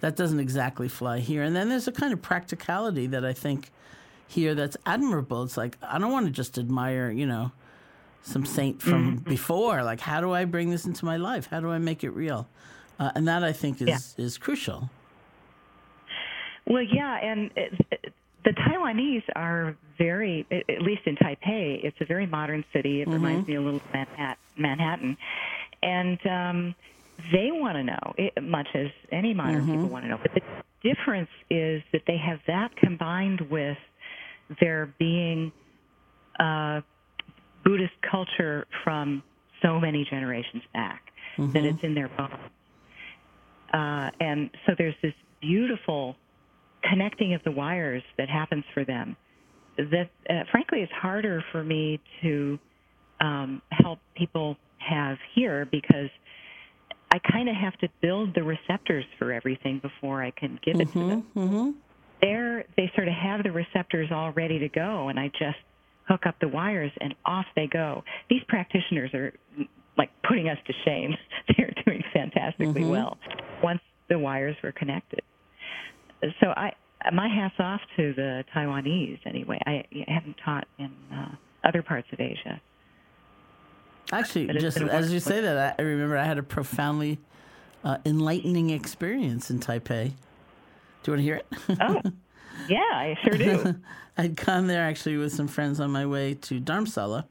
that 0.02 0.16
doesn't 0.16 0.40
exactly 0.40 0.88
fly 0.88 1.20
here. 1.20 1.44
And 1.44 1.56
then 1.56 1.70
there's 1.70 1.88
a 1.88 1.92
kind 1.92 2.14
of 2.14 2.22
practicality 2.22 3.08
that 3.08 3.24
I 3.24 3.34
think 3.34 3.72
here 4.28 4.56
that's 4.56 4.76
admirable. 4.86 5.44
It's 5.44 5.58
like, 5.58 5.78
I 5.82 6.00
don't 6.00 6.12
want 6.12 6.26
to 6.26 6.32
just 6.32 6.58
admire, 6.58 7.10
you 7.12 7.26
know, 7.26 7.52
some 8.24 8.46
saint 8.46 8.82
from 8.82 9.18
before. 9.18 9.84
Like, 9.84 10.02
how 10.02 10.20
do 10.20 10.34
I 10.34 10.46
bring 10.46 10.70
this 10.70 10.86
into 10.86 11.06
my 11.06 11.18
life? 11.18 11.48
How 11.48 11.62
do 11.62 11.70
I 11.70 11.78
make 11.78 12.04
it 12.04 12.10
real? 12.10 12.48
Uh, 13.00 13.12
and 13.16 13.28
that 13.28 13.44
I 13.44 13.54
think 13.54 13.82
is, 13.82 14.16
is 14.18 14.38
crucial. 14.38 14.90
Well, 16.68 16.84
yeah, 16.84 17.18
and 17.24 17.52
it, 17.56 18.14
the 18.44 18.52
Taiwanese 18.52 19.24
are 19.36 19.76
very, 19.98 20.46
at 20.52 20.82
least 20.82 21.02
in 21.06 21.16
Taipei, 21.16 21.84
it's 21.84 21.98
a 22.02 22.06
very 22.06 22.26
modern 22.26 22.64
city. 22.72 23.02
It 23.02 23.08
reminds 23.10 23.48
me 23.48 23.56
a 23.56 23.62
little 23.62 23.80
of 23.80 23.94
Manhattan, 23.94 24.38
Manhattan, 24.58 25.18
and 25.82 26.20
um, 26.28 26.76
they 27.32 27.50
want 27.52 27.76
to 27.76 27.84
know 27.84 28.14
it, 28.18 28.42
much 28.42 28.68
as 28.74 28.88
any 29.12 29.34
modern 29.34 29.64
Mm-hmm. 29.64 29.74
people 29.74 29.90
want 29.90 30.06
to 30.06 30.10
know. 30.10 30.20
But 30.22 30.32
the 30.34 30.42
difference 30.84 31.30
is 31.50 31.82
that 31.92 32.04
they 32.08 32.18
have 32.18 32.40
that 32.48 32.76
combined 32.78 33.42
with 33.50 33.78
there 34.62 34.94
being 34.98 35.52
uh, 36.40 36.82
Buddhist 37.66 37.94
culture 38.10 38.66
from 38.84 39.24
so 39.62 39.80
many 39.80 40.06
generations 40.10 40.64
back 40.74 41.02
that 41.38 41.64
it's 41.66 41.84
in 41.84 41.94
their 41.96 42.10
bones. 42.10 42.34
Uh, 43.74 44.10
and 44.20 44.50
so 44.66 44.74
there's 44.78 44.96
this 45.02 45.14
beautiful 45.42 46.16
connecting 46.84 47.34
of 47.34 47.44
the 47.44 47.52
wires 47.52 48.04
that 48.18 48.30
happens 48.30 48.64
for 48.74 48.86
them 48.86 49.16
that, 49.78 50.10
uh, 50.30 50.44
frankly, 50.52 50.82
is 50.82 50.90
harder 50.92 51.44
for 51.52 51.64
me 51.64 52.00
to 52.22 52.60
um, 53.22 53.62
help 53.72 54.00
people 54.16 54.58
have 54.78 55.18
here 55.34 55.68
because 55.72 56.10
I 57.12 57.20
kind 57.20 57.48
of 57.48 57.56
have 57.56 57.78
to 57.80 57.90
build 58.02 58.36
the 58.36 58.44
receptors 58.44 59.06
for 59.18 59.32
everything 59.32 59.80
before 59.80 60.24
I 60.24 60.32
can 60.32 60.60
give 60.64 60.80
it 60.80 60.92
to 60.94 61.08
them. 61.08 61.28
Mm-hmm. 61.36 61.72
There, 62.22 62.66
they 62.76 62.92
sort 62.96 63.08
of 63.08 63.14
have 63.14 63.44
the 63.44 63.52
receptors 63.52 64.10
all 64.12 64.32
ready 64.32 64.60
to 64.60 64.70
go, 64.70 65.10
and 65.10 65.20
I 65.20 65.30
just 65.40 65.58
hook 66.08 66.26
up 66.26 66.40
the 66.40 66.48
wires 66.48 66.92
and 67.00 67.14
off 67.26 67.46
they 67.56 67.68
go. 67.68 68.04
These 68.30 68.42
practitioners 68.48 69.14
are 69.14 69.34
like 69.98 70.10
putting 70.28 70.50
us 70.50 70.58
to 70.66 70.74
shame. 70.86 71.16
They're 71.58 71.74
doing 71.86 72.04
fantastically 72.14 72.86
well 72.86 73.18
once 73.64 73.82
the 74.10 74.18
wires 74.18 74.56
were 74.64 74.72
connected. 74.72 75.22
So 76.22 76.48
I, 76.48 76.74
my 77.12 77.28
hats 77.28 77.56
off 77.60 77.82
to 77.96 78.14
the 78.14 78.44
Taiwanese 78.56 79.20
anyway. 79.26 79.60
I, 79.66 79.84
I 79.94 80.12
haven't 80.12 80.38
taught 80.44 80.68
in 80.78 80.92
uh, 81.14 81.36
other 81.64 81.82
parts 81.82 82.08
of 82.12 82.20
Asia. 82.20 82.60
Actually, 84.12 84.48
just 84.60 84.78
as 84.78 85.12
you 85.12 85.20
say 85.20 85.42
that, 85.42 85.76
I 85.78 85.82
remember 85.82 86.18
I 86.18 86.24
had 86.24 86.38
a 86.38 86.44
profoundly 86.44 87.20
uh, 87.84 87.98
enlightening 88.06 88.70
experience 88.70 89.50
in 89.52 89.60
Taipei. 89.60 90.14
Do 91.04 91.12
you 91.12 91.14
want 91.14 91.20
to 91.20 91.24
hear 91.24 91.36
it? 91.36 91.48
Oh, 91.82 92.02
yeah, 92.70 92.80
I 92.80 93.18
sure 93.24 93.38
do. 93.38 93.76
I'd 94.18 94.36
gone 94.36 94.68
there 94.68 94.84
actually 94.84 95.18
with 95.18 95.34
some 95.34 95.48
friends 95.48 95.80
on 95.80 95.92
my 95.92 96.06
way 96.06 96.34
to 96.36 96.60
Dharamsala, 96.60 97.26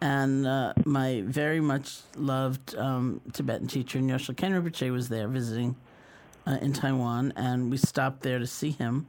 and 0.00 0.46
uh, 0.46 0.72
my 0.86 1.22
very 1.26 1.60
much 1.60 1.98
loved 2.16 2.74
um, 2.76 3.20
Tibetan 3.32 3.68
teacher 3.68 3.98
Nyoshul 3.98 4.36
Khen 4.36 4.52
Rinpoche 4.52 4.90
was 4.90 5.10
there 5.10 5.28
visiting 5.28 5.76
uh, 6.50 6.56
in 6.56 6.72
Taiwan, 6.72 7.32
and 7.36 7.70
we 7.70 7.76
stopped 7.76 8.22
there 8.22 8.38
to 8.38 8.46
see 8.46 8.70
him. 8.70 9.06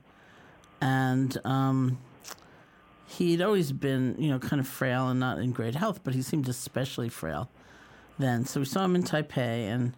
And 0.80 1.38
um, 1.44 1.98
he'd 3.08 3.42
always 3.42 3.72
been, 3.72 4.16
you 4.20 4.30
know, 4.30 4.40
kind 4.40 4.60
of 4.60 4.68
frail 4.68 5.10
and 5.10 5.20
not 5.20 5.40
in 5.40 5.52
great 5.52 5.76
health, 5.76 6.02
but 6.04 6.14
he 6.14 6.22
seemed 6.22 6.48
especially 6.48 7.10
frail 7.10 7.50
then. 8.20 8.46
So 8.46 8.60
we 8.60 8.66
saw 8.66 8.86
him 8.86 8.96
in 8.96 9.04
Taipei, 9.04 9.68
and 9.68 9.94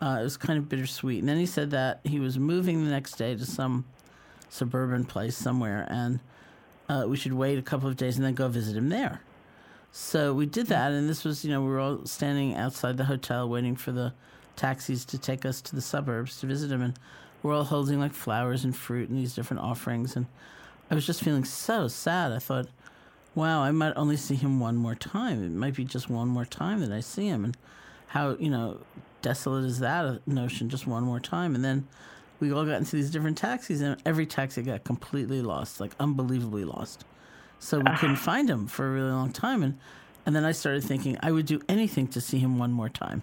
uh, 0.00 0.18
it 0.20 0.24
was 0.24 0.36
kind 0.36 0.58
of 0.58 0.68
bittersweet. 0.68 1.20
And 1.20 1.28
then 1.28 1.38
he 1.38 1.46
said 1.46 1.70
that 1.72 2.00
he 2.04 2.20
was 2.20 2.38
moving 2.38 2.84
the 2.84 2.90
next 2.90 3.16
day 3.16 3.34
to 3.34 3.44
some 3.44 3.84
suburban 4.48 5.04
place 5.04 5.36
somewhere, 5.36 5.86
and 5.90 6.20
uh, 6.88 7.04
we 7.08 7.16
should 7.16 7.34
wait 7.34 7.58
a 7.58 7.62
couple 7.62 7.88
of 7.88 7.96
days 7.96 8.16
and 8.16 8.24
then 8.24 8.34
go 8.34 8.48
visit 8.48 8.76
him 8.76 8.88
there. 8.88 9.20
So 9.90 10.32
we 10.32 10.46
did 10.46 10.66
that, 10.66 10.92
and 10.92 11.08
this 11.08 11.24
was, 11.24 11.44
you 11.44 11.50
know, 11.50 11.60
we 11.62 11.68
were 11.68 11.80
all 11.80 12.06
standing 12.06 12.54
outside 12.54 12.96
the 12.96 13.04
hotel 13.04 13.48
waiting 13.48 13.74
for 13.74 13.90
the 13.90 14.12
taxis 14.58 15.04
to 15.06 15.18
take 15.18 15.46
us 15.46 15.60
to 15.62 15.74
the 15.74 15.80
suburbs 15.80 16.40
to 16.40 16.46
visit 16.46 16.70
him, 16.70 16.82
and 16.82 16.98
we're 17.42 17.54
all 17.54 17.64
holding 17.64 17.98
like 17.98 18.12
flowers 18.12 18.64
and 18.64 18.76
fruit 18.76 19.08
and 19.08 19.18
these 19.18 19.34
different 19.34 19.62
offerings. 19.62 20.16
And 20.16 20.26
I 20.90 20.94
was 20.94 21.06
just 21.06 21.22
feeling 21.22 21.44
so 21.44 21.88
sad. 21.88 22.32
I 22.32 22.38
thought, 22.38 22.68
wow, 23.34 23.62
I 23.62 23.70
might 23.70 23.94
only 23.96 24.16
see 24.16 24.34
him 24.34 24.60
one 24.60 24.76
more 24.76 24.94
time. 24.94 25.42
It 25.42 25.52
might 25.52 25.74
be 25.74 25.84
just 25.84 26.10
one 26.10 26.28
more 26.28 26.44
time 26.44 26.80
that 26.80 26.92
I 26.92 27.00
see 27.00 27.28
him, 27.28 27.44
and 27.44 27.56
how 28.08 28.36
you 28.38 28.50
know 28.50 28.80
desolate 29.22 29.64
is 29.64 29.78
that 29.78 30.04
uh, 30.04 30.18
notion? 30.26 30.68
Just 30.68 30.86
one 30.86 31.04
more 31.04 31.20
time, 31.20 31.54
and 31.54 31.64
then 31.64 31.86
we 32.40 32.52
all 32.52 32.64
got 32.64 32.76
into 32.76 32.96
these 32.96 33.10
different 33.10 33.38
taxis, 33.38 33.80
and 33.80 34.00
every 34.04 34.26
taxi 34.26 34.62
got 34.62 34.84
completely 34.84 35.42
lost, 35.42 35.80
like 35.80 35.92
unbelievably 35.98 36.64
lost. 36.64 37.04
So 37.58 37.78
we 37.78 37.86
ah. 37.86 37.96
couldn't 37.98 38.16
find 38.16 38.48
him 38.48 38.66
for 38.66 38.86
a 38.86 38.90
really 38.90 39.10
long 39.10 39.32
time, 39.32 39.62
and 39.62 39.78
and 40.26 40.36
then 40.36 40.44
I 40.44 40.52
started 40.52 40.84
thinking 40.84 41.16
I 41.22 41.32
would 41.32 41.46
do 41.46 41.60
anything 41.68 42.08
to 42.08 42.20
see 42.20 42.38
him 42.38 42.58
one 42.58 42.72
more 42.72 42.88
time. 42.88 43.22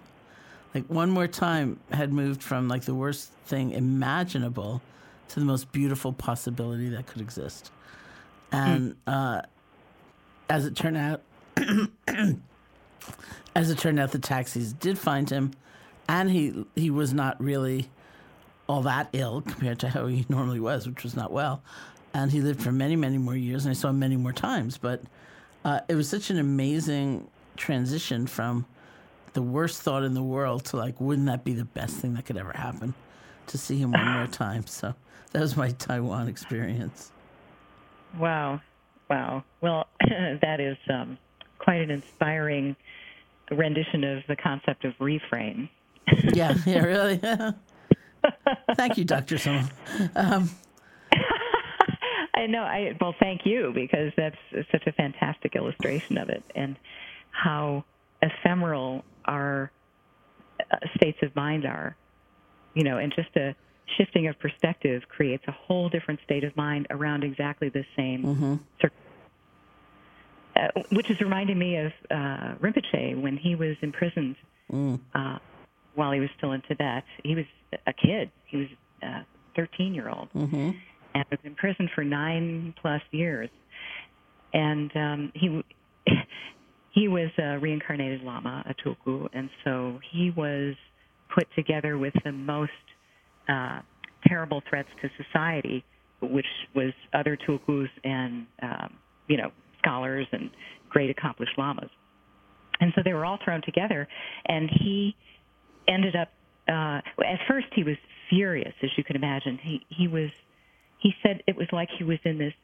Like 0.76 0.88
one 0.88 1.10
more 1.10 1.26
time 1.26 1.80
had 1.90 2.12
moved 2.12 2.42
from 2.42 2.68
like 2.68 2.82
the 2.82 2.94
worst 2.94 3.32
thing 3.46 3.72
imaginable 3.72 4.82
to 5.28 5.40
the 5.40 5.46
most 5.46 5.72
beautiful 5.72 6.12
possibility 6.12 6.90
that 6.90 7.06
could 7.06 7.22
exist. 7.22 7.70
And 8.52 8.94
uh, 9.06 9.40
as 10.50 10.66
it 10.66 10.76
turned 10.76 10.98
out, 10.98 11.22
as 13.56 13.70
it 13.70 13.78
turned 13.78 13.98
out, 13.98 14.12
the 14.12 14.18
taxis 14.18 14.74
did 14.74 14.98
find 14.98 15.30
him, 15.30 15.52
and 16.10 16.30
he 16.30 16.66
he 16.74 16.90
was 16.90 17.14
not 17.14 17.42
really 17.42 17.88
all 18.68 18.82
that 18.82 19.08
ill 19.14 19.40
compared 19.40 19.78
to 19.78 19.88
how 19.88 20.04
he 20.08 20.26
normally 20.28 20.60
was, 20.60 20.86
which 20.86 21.02
was 21.02 21.16
not 21.16 21.32
well. 21.32 21.62
And 22.12 22.30
he 22.30 22.42
lived 22.42 22.62
for 22.62 22.70
many, 22.70 22.96
many 22.96 23.16
more 23.16 23.34
years, 23.34 23.64
and 23.64 23.70
I 23.70 23.74
saw 23.74 23.88
him 23.88 23.98
many 23.98 24.18
more 24.18 24.34
times. 24.34 24.76
But 24.76 25.00
uh, 25.64 25.80
it 25.88 25.94
was 25.94 26.06
such 26.06 26.28
an 26.28 26.38
amazing 26.38 27.30
transition 27.56 28.26
from 28.26 28.66
the 29.36 29.42
worst 29.42 29.82
thought 29.82 30.02
in 30.02 30.14
the 30.14 30.22
world 30.22 30.64
to 30.64 30.78
like, 30.78 30.98
wouldn't 30.98 31.26
that 31.26 31.44
be 31.44 31.52
the 31.52 31.66
best 31.66 31.96
thing 31.96 32.14
that 32.14 32.24
could 32.24 32.38
ever 32.38 32.52
happen 32.52 32.94
to 33.48 33.58
see 33.58 33.76
him 33.76 33.92
one 33.92 34.12
more 34.14 34.26
time? 34.32 34.66
So 34.66 34.94
that 35.32 35.40
was 35.42 35.58
my 35.58 35.72
Taiwan 35.72 36.26
experience. 36.26 37.12
Wow. 38.18 38.62
Wow. 39.10 39.44
Well, 39.60 39.88
that 40.08 40.58
is 40.58 40.78
um, 40.88 41.18
quite 41.58 41.82
an 41.82 41.90
inspiring 41.90 42.76
rendition 43.50 44.04
of 44.04 44.22
the 44.26 44.36
concept 44.36 44.86
of 44.86 44.94
reframe. 44.98 45.68
Yeah, 46.32 46.54
yeah, 46.64 46.78
really. 46.82 47.20
Thank 48.74 48.96
you, 48.96 49.04
Dr. 49.04 49.36
Simone. 49.36 49.68
Um, 50.14 50.48
I 52.34 52.46
know. 52.46 52.62
I 52.62 52.96
well, 52.98 53.14
thank 53.20 53.42
you 53.44 53.72
because 53.74 54.12
that's 54.16 54.36
such 54.72 54.86
a 54.86 54.92
fantastic 54.92 55.56
illustration 55.56 56.16
of 56.16 56.28
it, 56.28 56.42
and 56.54 56.76
how 57.30 57.84
ephemeral 58.22 59.04
our 59.26 59.70
uh, 60.60 60.76
states 60.96 61.18
of 61.22 61.34
mind 61.36 61.64
are. 61.64 61.96
You 62.74 62.84
know, 62.84 62.98
and 62.98 63.12
just 63.14 63.34
a 63.36 63.54
shifting 63.96 64.26
of 64.26 64.38
perspective 64.38 65.02
creates 65.08 65.44
a 65.48 65.52
whole 65.52 65.88
different 65.88 66.20
state 66.24 66.44
of 66.44 66.54
mind 66.56 66.86
around 66.90 67.24
exactly 67.24 67.68
the 67.70 67.84
same 67.96 68.24
cir- 68.82 68.90
uh, 70.56 70.80
which 70.92 71.10
is 71.10 71.20
reminding 71.20 71.58
me 71.58 71.76
of 71.76 71.92
uh, 72.10 72.54
Rinpoche 72.60 73.20
when 73.20 73.36
he 73.36 73.54
was 73.54 73.76
imprisoned 73.82 74.36
uh, 75.14 75.38
while 75.94 76.12
he 76.12 76.20
was 76.20 76.28
still 76.36 76.52
in 76.52 76.62
Tibet. 76.62 77.04
He 77.22 77.34
was 77.34 77.44
a 77.86 77.92
kid. 77.92 78.30
He 78.46 78.56
was 78.58 78.68
a 79.02 79.24
13 79.54 79.94
year 79.94 80.08
old 80.10 80.28
and 81.14 81.24
was 81.30 81.40
in 81.44 81.54
prison 81.54 81.88
for 81.94 82.04
nine 82.04 82.74
plus 82.80 83.02
years. 83.10 83.48
And 84.52 84.90
um, 84.96 85.32
he 85.34 85.62
he 86.96 87.08
was 87.08 87.28
a 87.38 87.58
reincarnated 87.58 88.22
lama, 88.22 88.64
a 88.66 88.74
tulku, 88.74 89.28
and 89.34 89.50
so 89.64 90.00
he 90.10 90.30
was 90.30 90.74
put 91.32 91.46
together 91.54 91.98
with 91.98 92.14
the 92.24 92.32
most 92.32 92.72
uh, 93.50 93.80
terrible 94.26 94.62
threats 94.68 94.88
to 95.02 95.10
society, 95.22 95.84
which 96.22 96.46
was 96.74 96.92
other 97.12 97.36
tulkus 97.36 97.88
and 98.02 98.46
um, 98.62 98.94
you 99.28 99.36
know 99.36 99.52
scholars 99.78 100.26
and 100.32 100.48
great 100.88 101.10
accomplished 101.10 101.52
lamas. 101.58 101.90
And 102.80 102.92
so 102.96 103.02
they 103.04 103.12
were 103.12 103.26
all 103.26 103.38
thrown 103.44 103.60
together, 103.62 104.08
and 104.46 104.70
he 104.70 105.14
ended 105.86 106.16
up. 106.16 106.32
Uh, 106.66 107.00
at 107.24 107.38
first, 107.46 107.66
he 107.74 107.84
was 107.84 107.96
furious, 108.30 108.74
as 108.82 108.90
you 108.96 109.04
can 109.04 109.16
imagine. 109.16 109.58
He 109.62 109.84
he 109.90 110.08
was. 110.08 110.30
He 110.98 111.14
said 111.22 111.42
it 111.46 111.56
was 111.56 111.68
like 111.72 111.90
he 111.98 112.04
was 112.04 112.18
in 112.24 112.38
this 112.38 112.54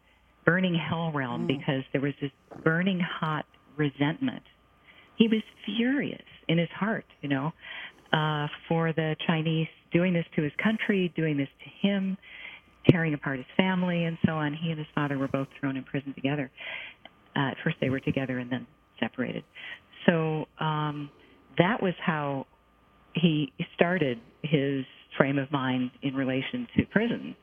burning 0.47 0.75
hell 0.75 1.13
realm 1.13 1.47
because 1.47 1.85
there 1.93 2.01
was 2.01 2.15
this 2.21 2.31
burning 2.65 2.99
hot 2.99 3.45
resentment. 3.77 4.43
He 5.17 5.29
was 5.29 5.43
furious 5.65 6.23
in 6.49 6.59
his 6.59 6.69
heart, 6.71 7.05
you 7.21 7.29
know, 7.29 7.53
uh, 8.13 8.47
for 8.69 8.93
the 8.93 9.17
Chinese 9.27 9.69
doing 9.93 10.13
this 10.13 10.25
to 10.37 10.43
his 10.43 10.53
country, 10.63 11.13
doing 11.17 11.37
this 11.37 11.49
to 11.63 11.87
him, 11.87 12.17
tearing 12.89 13.15
apart 13.15 13.39
his 13.39 13.47
family, 13.57 14.05
and 14.05 14.19
so 14.27 14.33
on. 14.33 14.55
He 14.55 14.71
and 14.71 14.79
his 14.79 14.89
father 14.95 15.19
were 15.19 15.29
both 15.29 15.49
thrown 15.61 15.77
in 15.77 15.85
prison 15.85 16.15
together. 16.15 16.51
Uh, 17.37 17.51
at 17.51 17.57
first, 17.63 17.77
they 17.81 17.91
were 17.91 18.01
together 18.01 18.39
and 18.39 18.51
then 18.51 18.67
separated. 19.01 19.45
So 20.07 20.47
um, 20.59 21.11
that 21.59 21.83
was 21.83 21.95
how 22.05 22.47
he 23.15 23.53
started 23.75 24.19
his 24.43 24.85
frame 25.17 25.39
of 25.39 25.51
mind 25.53 25.91
in 26.03 26.15
relation 26.15 26.67
to 26.77 26.87
prison, 26.87 27.37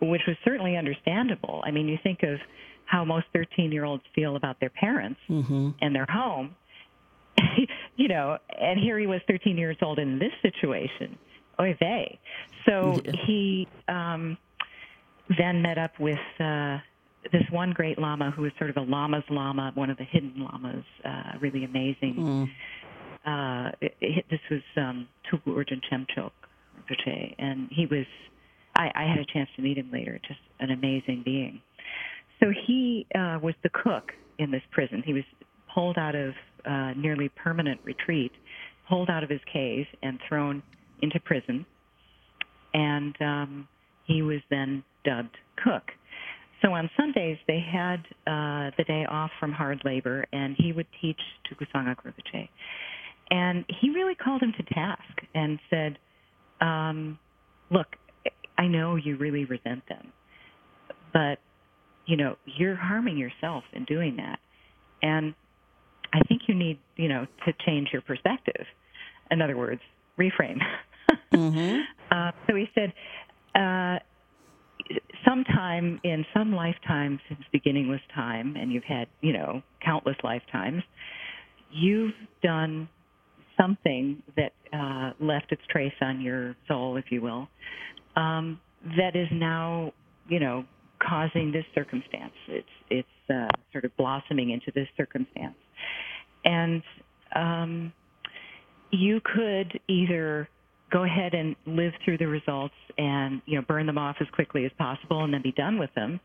which 0.00 0.22
was 0.26 0.36
certainly 0.44 0.76
understandable. 0.76 1.62
I 1.64 1.70
mean, 1.70 1.88
you 1.88 1.98
think 2.02 2.22
of 2.22 2.38
how 2.86 3.04
most 3.04 3.26
13 3.34 3.72
year 3.72 3.84
olds 3.84 4.02
feel 4.14 4.36
about 4.36 4.58
their 4.60 4.70
parents 4.70 5.20
and 5.80 5.94
their 5.94 6.06
home, 6.08 6.54
you 7.96 8.08
know, 8.08 8.38
and 8.58 8.80
here 8.80 8.98
he 8.98 9.06
was 9.06 9.20
13 9.28 9.56
years 9.58 9.76
old 9.82 9.98
in 9.98 10.18
this 10.18 10.32
situation. 10.42 11.18
Oy 11.60 11.76
vey. 11.78 12.18
So 12.66 13.00
Yeah. 13.04 13.12
he 13.26 13.68
um, 13.88 14.36
then 15.38 15.62
met 15.62 15.78
up 15.78 15.98
with 15.98 16.18
uh, 16.40 16.78
this 17.32 17.44
one 17.50 17.72
great 17.72 17.98
lama 17.98 18.30
who 18.30 18.42
was 18.42 18.52
sort 18.58 18.70
of 18.70 18.76
a 18.76 18.82
lama's 18.82 19.24
lama, 19.30 19.72
one 19.74 19.90
of 19.90 19.96
the 19.98 20.04
hidden 20.04 20.34
lamas, 20.38 20.84
uh, 21.04 21.38
really 21.40 21.64
amazing 21.64 22.48
uh, 23.26 23.72
it, 23.80 23.96
it, 24.00 24.24
this 24.30 24.40
was 24.50 24.62
um, 24.76 25.08
Urgyen 25.32 25.80
Chemchok 25.90 26.30
and 27.38 27.68
he 27.72 27.86
was. 27.86 28.06
I, 28.76 28.92
I 28.94 29.04
had 29.08 29.18
a 29.18 29.24
chance 29.24 29.48
to 29.56 29.62
meet 29.62 29.78
him 29.78 29.90
later. 29.90 30.20
Just 30.26 30.38
an 30.60 30.70
amazing 30.70 31.22
being. 31.24 31.60
So 32.40 32.46
he 32.66 33.06
uh, 33.14 33.38
was 33.42 33.54
the 33.62 33.70
cook 33.70 34.12
in 34.38 34.50
this 34.50 34.62
prison. 34.70 35.02
He 35.04 35.12
was 35.12 35.24
pulled 35.74 35.98
out 35.98 36.14
of 36.14 36.32
uh, 36.64 36.92
nearly 36.96 37.30
permanent 37.30 37.80
retreat, 37.84 38.32
pulled 38.88 39.08
out 39.10 39.22
of 39.22 39.30
his 39.30 39.40
cave, 39.52 39.86
and 40.02 40.18
thrown 40.28 40.62
into 41.02 41.20
prison. 41.20 41.64
And 42.74 43.14
um, 43.20 43.68
he 44.04 44.22
was 44.22 44.40
then 44.50 44.84
dubbed 45.04 45.36
cook. 45.62 45.82
So 46.62 46.72
on 46.72 46.90
Sundays, 46.96 47.38
they 47.46 47.60
had 47.60 47.96
uh, 48.26 48.70
the 48.76 48.84
day 48.86 49.04
off 49.08 49.30
from 49.38 49.52
hard 49.52 49.82
labor, 49.84 50.26
and 50.32 50.56
he 50.58 50.72
would 50.72 50.86
teach 51.00 51.20
Tulku 51.46 51.66
Sangak 51.74 51.96
Rinpoche. 52.04 52.48
And 53.30 53.64
he 53.80 53.90
really 53.90 54.14
called 54.14 54.42
him 54.42 54.52
to 54.56 54.74
task 54.74 55.02
and 55.34 55.58
said, 55.68 55.98
um, 56.60 57.18
Look, 57.70 57.88
I 58.56 58.68
know 58.68 58.96
you 58.96 59.16
really 59.16 59.44
resent 59.44 59.82
them, 59.88 60.12
but 61.12 61.38
you 62.06 62.16
know 62.16 62.36
you're 62.44 62.76
harming 62.76 63.18
yourself 63.18 63.64
in 63.72 63.84
doing 63.84 64.16
that, 64.16 64.38
and 65.02 65.34
I 66.12 66.20
think 66.28 66.42
you 66.48 66.54
need 66.54 66.78
you 66.96 67.08
know 67.08 67.26
to 67.44 67.52
change 67.64 67.88
your 67.92 68.02
perspective. 68.02 68.66
In 69.30 69.42
other 69.42 69.56
words, 69.56 69.80
reframe. 70.18 70.60
mm-hmm. 71.32 71.80
uh, 72.10 72.32
so 72.46 72.54
he 72.54 72.66
said. 72.74 72.92
Uh, 73.54 73.98
sometime 75.26 76.00
in 76.04 76.24
some 76.32 76.54
lifetime 76.54 77.18
since 77.28 77.40
beginningless 77.52 78.00
time, 78.14 78.56
and 78.56 78.72
you've 78.72 78.84
had, 78.84 79.08
you 79.20 79.32
know, 79.32 79.62
countless 79.84 80.16
lifetimes, 80.22 80.82
you've 81.72 82.14
done 82.42 82.88
something 83.56 84.22
that 84.36 84.52
uh, 84.72 85.12
left 85.18 85.52
its 85.52 85.62
trace 85.70 85.94
on 86.00 86.20
your 86.20 86.54
soul, 86.68 86.96
if 86.96 87.06
you 87.10 87.20
will, 87.20 87.48
um, 88.16 88.60
that 88.96 89.16
is 89.16 89.28
now, 89.32 89.92
you 90.28 90.38
know, 90.38 90.64
causing 90.98 91.52
this 91.52 91.64
circumstance. 91.74 92.32
It's 92.48 92.68
it's 92.90 93.30
uh, 93.30 93.48
sort 93.72 93.84
of 93.84 93.96
blossoming 93.96 94.50
into 94.50 94.70
this 94.74 94.88
circumstance, 94.96 95.56
and 96.44 96.82
um, 97.34 97.92
you 98.90 99.20
could 99.20 99.80
either 99.88 100.48
go 100.90 101.04
ahead 101.04 101.34
and 101.34 101.56
live 101.66 101.92
through 102.04 102.18
the 102.18 102.26
results 102.26 102.74
and 102.96 103.42
you 103.46 103.56
know 103.56 103.62
burn 103.62 103.86
them 103.86 103.98
off 103.98 104.16
as 104.20 104.28
quickly 104.32 104.64
as 104.64 104.72
possible 104.78 105.24
and 105.24 105.34
then 105.34 105.42
be 105.42 105.52
done 105.52 105.78
with 105.78 105.92
them 105.94 106.20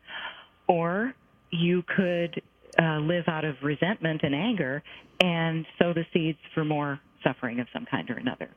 or 0.68 1.12
you 1.50 1.82
could 1.96 2.40
uh, 2.80 2.98
live 2.98 3.24
out 3.28 3.44
of 3.44 3.56
resentment 3.62 4.20
and 4.22 4.34
anger 4.34 4.82
and 5.20 5.66
sow 5.78 5.92
the 5.92 6.04
seeds 6.12 6.38
for 6.54 6.64
more 6.64 7.00
suffering 7.24 7.60
of 7.60 7.66
some 7.72 7.84
kind 7.90 8.08
or 8.10 8.14
another 8.14 8.50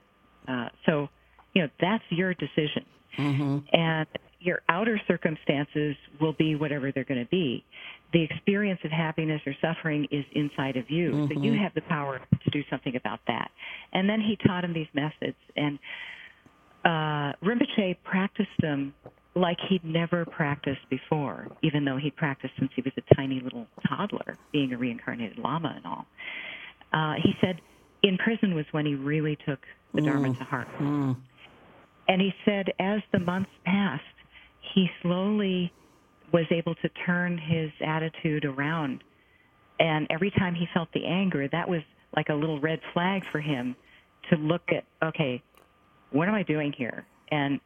uh, 0.48 0.70
so 0.86 1.10
you 1.54 1.62
know 1.62 1.70
that's 1.82 2.04
your 2.10 2.34
decision 2.36 2.86
mm-hmm. 3.18 3.58
and 3.74 4.08
your 4.46 4.62
outer 4.70 5.02
circumstances 5.08 5.96
will 6.22 6.34
be 6.34 6.56
whatever 6.56 6.92
they're 6.92 7.04
going 7.04 7.24
to 7.24 7.30
be 7.30 7.66
the 8.16 8.24
experience 8.24 8.80
of 8.86 8.92
happiness 8.92 9.42
or 9.46 9.54
suffering 9.62 10.08
is 10.10 10.24
inside 10.34 10.78
of 10.78 10.90
you. 10.90 11.12
Mm-hmm. 11.12 11.34
So 11.34 11.42
you 11.42 11.52
mm-hmm. 11.52 11.64
have 11.64 11.74
the 11.74 11.82
power 11.82 12.20
to 12.20 12.50
do 12.50 12.64
something 12.70 12.96
about 12.96 13.20
that. 13.28 13.52
And 13.92 14.10
then 14.10 14.22
he 14.22 14.38
taught 14.48 14.64
him 14.64 14.74
these 14.74 14.88
methods. 14.94 15.36
And 15.58 15.78
uh, 16.86 17.34
Rinpoche 17.44 17.98
practiced 18.06 18.56
them 18.62 18.94
like 19.36 19.58
he'd 19.68 19.84
never 19.84 20.26
practiced 20.26 20.90
before, 20.90 21.50
even 21.62 21.84
though 21.84 21.98
he'd 21.98 22.16
practiced 22.16 22.54
since 22.58 22.72
he 22.74 22.82
was 22.82 22.94
a 22.96 23.16
tiny 23.16 23.42
little 23.42 23.68
toddler, 23.86 24.38
being 24.54 24.72
a 24.72 24.78
reincarnated 24.78 25.38
Lama 25.38 25.74
and 25.76 25.86
all. 25.86 26.06
Uh, 26.94 27.16
he 27.22 27.34
said 27.42 27.60
in 28.02 28.18
prison 28.18 28.56
was 28.56 28.66
when 28.72 28.86
he 28.86 28.96
really 28.96 29.38
took 29.46 29.60
the 29.94 30.00
mm. 30.00 30.06
Dharma 30.06 30.34
to 30.36 30.44
heart. 30.46 30.70
Mm. 30.80 31.18
And 32.08 32.22
he 32.22 32.34
said 32.46 32.72
as 32.80 33.02
the 33.12 33.20
months 33.20 33.52
passed, 33.66 34.04
he 34.76 34.90
slowly 35.02 35.72
was 36.34 36.46
able 36.52 36.76
to 36.76 36.90
turn 37.06 37.38
his 37.38 37.72
attitude 37.84 38.44
around. 38.44 39.04
And 39.80 40.06
every 40.10 40.32
time 40.32 40.54
he 40.54 40.68
felt 40.74 40.90
the 40.94 41.06
anger, 41.06 41.48
that 41.48 41.68
was 41.68 41.82
like 42.16 42.28
a 42.30 42.34
little 42.34 42.60
red 42.60 42.82
flag 42.94 43.24
for 43.32 43.40
him 43.40 43.76
to 44.30 44.36
look 44.36 44.64
at, 44.70 44.84
okay, 45.02 45.42
what 46.12 46.28
am 46.28 46.36
I 46.36 46.44
doing 46.44 46.74
here? 46.78 47.06
And 47.32 47.60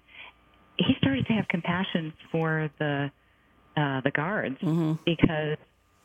he 0.77 0.93
started 0.99 1.25
to 1.27 1.33
have 1.33 1.47
compassion 1.47 2.13
for 2.31 2.69
the 2.79 3.11
uh, 3.75 4.01
the 4.01 4.11
guards 4.11 4.57
mm-hmm. 4.61 4.93
because 5.05 5.57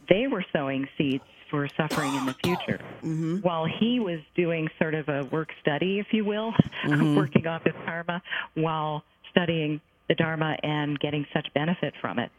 they 0.09 0.27
were 0.27 0.45
sowing 0.53 0.87
seeds 0.97 1.25
for 1.51 1.69
suffering 1.77 2.14
in 2.14 2.27
the 2.27 2.35
future, 2.45 2.81
mm-hmm. 3.03 3.38
while 3.38 3.64
he 3.64 4.01
was 4.01 4.21
doing 4.37 4.69
sort 4.79 4.95
of 4.95 5.09
a 5.09 5.25
work 5.33 5.49
study, 5.61 5.99
if 5.99 6.07
you 6.12 6.25
will, 6.25 6.53
mm-hmm. 6.85 7.17
working 7.17 7.47
off 7.47 7.64
his 7.64 7.75
karma 7.85 8.23
while 8.55 9.03
studying 9.31 9.81
the 10.09 10.14
Dharma 10.14 10.57
and 10.62 10.99
getting 10.99 11.27
such 11.33 11.47
benefit 11.55 11.95
from 12.01 12.19
it. 12.19 12.31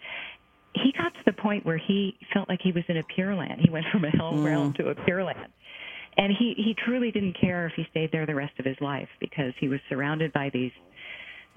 He 0.73 0.91
got 0.91 1.13
to 1.13 1.19
the 1.25 1.34
point 1.34 1.65
where 1.65 1.78
he 1.78 2.17
felt 2.34 2.49
like 2.49 2.62
he 2.62 2.71
was 2.71 2.84
in 2.88 2.97
a 2.97 3.04
pure 3.04 3.34
land. 3.36 3.62
He 3.62 3.69
went 3.69 3.86
from 3.91 4.04
a 4.04 4.10
hell 4.10 4.34
mm. 4.34 4.45
realm 4.45 4.73
to 4.73 4.89
a 4.89 4.95
pure 4.95 5.23
land. 5.23 5.51
And 6.17 6.32
he, 6.32 6.54
he 6.58 6.75
truly 6.86 7.12
didn't 7.12 7.39
care 7.39 7.67
if 7.67 7.73
he 7.75 7.86
stayed 7.91 8.12
there 8.12 8.25
the 8.25 8.36
rest 8.36 8.54
of 8.60 8.65
his 8.65 8.80
life 8.80 9.10
because 9.19 9.54
he 9.60 9.67
was 9.67 9.80
surrounded 9.89 10.32
by 10.34 10.49
these 10.49 10.71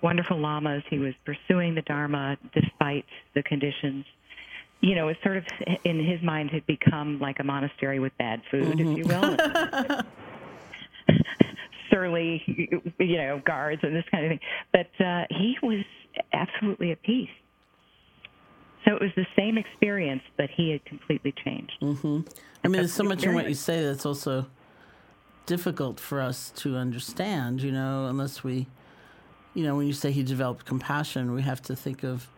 wonderful 0.02 0.38
lamas. 0.38 0.82
He 0.90 0.98
was 0.98 1.14
pursuing 1.24 1.74
the 1.74 1.82
Dharma 1.82 2.36
despite 2.54 3.04
the 3.34 3.42
conditions. 3.42 4.04
You 4.80 4.94
know, 4.94 5.08
it 5.08 5.16
sort 5.24 5.36
of, 5.36 5.44
in 5.84 6.04
his 6.04 6.22
mind, 6.22 6.50
had 6.50 6.64
become 6.66 7.18
like 7.18 7.40
a 7.40 7.44
monastery 7.44 7.98
with 7.98 8.16
bad 8.18 8.42
food, 8.50 8.78
mm-hmm. 8.78 8.92
if 8.92 8.98
you 8.98 9.04
will. 9.06 9.36
surly, 11.90 12.42
you 12.98 13.16
know, 13.16 13.40
guards 13.44 13.80
and 13.82 13.94
this 13.94 14.04
kind 14.10 14.24
of 14.24 14.30
thing. 14.30 14.40
But 14.72 15.04
uh, 15.04 15.24
he 15.30 15.56
was 15.62 15.84
absolutely 16.32 16.92
at 16.92 17.02
peace. 17.02 17.28
So 18.84 18.94
it 18.94 19.02
was 19.02 19.10
the 19.16 19.26
same 19.36 19.58
experience, 19.58 20.22
but 20.36 20.48
he 20.50 20.70
had 20.70 20.84
completely 20.84 21.34
changed. 21.44 21.72
Mm-hmm. 21.82 22.20
I 22.64 22.68
mean, 22.68 22.80
there's 22.80 22.92
so 22.92 23.04
much 23.04 23.24
in 23.24 23.34
what 23.34 23.48
you 23.48 23.54
say 23.54 23.82
that's 23.82 24.06
also 24.06 24.46
difficult 25.46 25.98
for 26.00 26.20
us 26.20 26.50
to 26.56 26.76
understand, 26.76 27.62
you 27.62 27.72
know, 27.72 28.06
unless 28.06 28.44
we, 28.44 28.66
you 29.54 29.64
know, 29.64 29.76
when 29.76 29.86
you 29.86 29.92
say 29.92 30.10
he 30.10 30.22
developed 30.22 30.64
compassion, 30.64 31.32
we 31.32 31.42
have 31.42 31.60
to 31.62 31.76
think 31.76 32.02
of, 32.02 32.28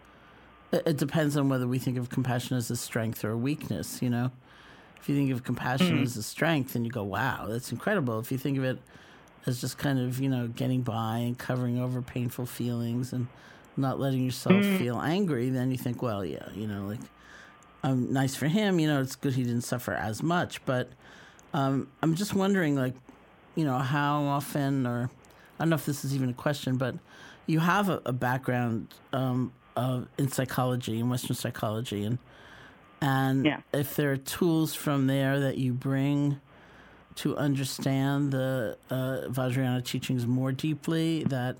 it 0.72 0.96
depends 0.96 1.36
on 1.36 1.48
whether 1.48 1.66
we 1.66 1.78
think 1.78 1.98
of 1.98 2.08
compassion 2.08 2.56
as 2.56 2.70
a 2.70 2.76
strength 2.76 3.24
or 3.24 3.30
a 3.30 3.36
weakness, 3.36 4.00
you 4.00 4.10
know. 4.10 4.30
If 5.00 5.08
you 5.08 5.16
think 5.16 5.30
of 5.32 5.44
compassion 5.44 5.94
mm-hmm. 5.94 6.04
as 6.04 6.16
a 6.16 6.22
strength, 6.22 6.74
then 6.74 6.84
you 6.84 6.90
go, 6.90 7.02
wow, 7.02 7.46
that's 7.48 7.72
incredible. 7.72 8.18
If 8.18 8.30
you 8.30 8.38
think 8.38 8.58
of 8.58 8.64
it 8.64 8.78
as 9.46 9.60
just 9.60 9.78
kind 9.78 9.98
of, 9.98 10.20
you 10.20 10.28
know, 10.28 10.48
getting 10.48 10.82
by 10.82 11.18
and 11.18 11.38
covering 11.38 11.78
over 11.78 12.02
painful 12.02 12.46
feelings 12.46 13.12
and 13.12 13.26
not 13.76 13.98
letting 13.98 14.24
yourself 14.24 14.54
mm. 14.54 14.78
feel 14.78 15.00
angry, 15.00 15.50
then 15.50 15.70
you 15.70 15.78
think, 15.78 16.02
well, 16.02 16.24
yeah, 16.24 16.48
you 16.54 16.66
know, 16.66 16.86
like, 16.86 17.00
um, 17.82 18.12
nice 18.12 18.36
for 18.36 18.46
him. 18.46 18.78
You 18.78 18.88
know, 18.88 19.00
it's 19.00 19.16
good 19.16 19.34
he 19.34 19.42
didn't 19.42 19.62
suffer 19.62 19.92
as 19.92 20.22
much. 20.22 20.64
But 20.66 20.90
um, 21.54 21.88
I'm 22.02 22.14
just 22.14 22.34
wondering, 22.34 22.76
like, 22.76 22.94
you 23.54 23.64
know, 23.64 23.78
how 23.78 24.22
often, 24.24 24.86
or 24.86 25.10
I 25.58 25.64
don't 25.64 25.70
know 25.70 25.76
if 25.76 25.86
this 25.86 26.04
is 26.04 26.14
even 26.14 26.28
a 26.30 26.34
question, 26.34 26.76
but 26.76 26.94
you 27.46 27.60
have 27.60 27.88
a, 27.88 28.02
a 28.04 28.12
background 28.12 28.88
um, 29.12 29.52
of, 29.76 30.08
in 30.18 30.28
psychology, 30.28 30.98
in 30.98 31.08
Western 31.08 31.36
psychology, 31.36 32.04
and 32.04 32.18
and 33.02 33.46
yeah. 33.46 33.60
if 33.72 33.96
there 33.96 34.12
are 34.12 34.16
tools 34.18 34.74
from 34.74 35.06
there 35.06 35.40
that 35.40 35.56
you 35.56 35.72
bring 35.72 36.38
to 37.16 37.36
understand 37.36 38.32
the 38.32 38.76
uh, 38.90 39.28
Vajrayana 39.28 39.84
teachings 39.84 40.26
more 40.26 40.52
deeply 40.52 41.24
that 41.24 41.56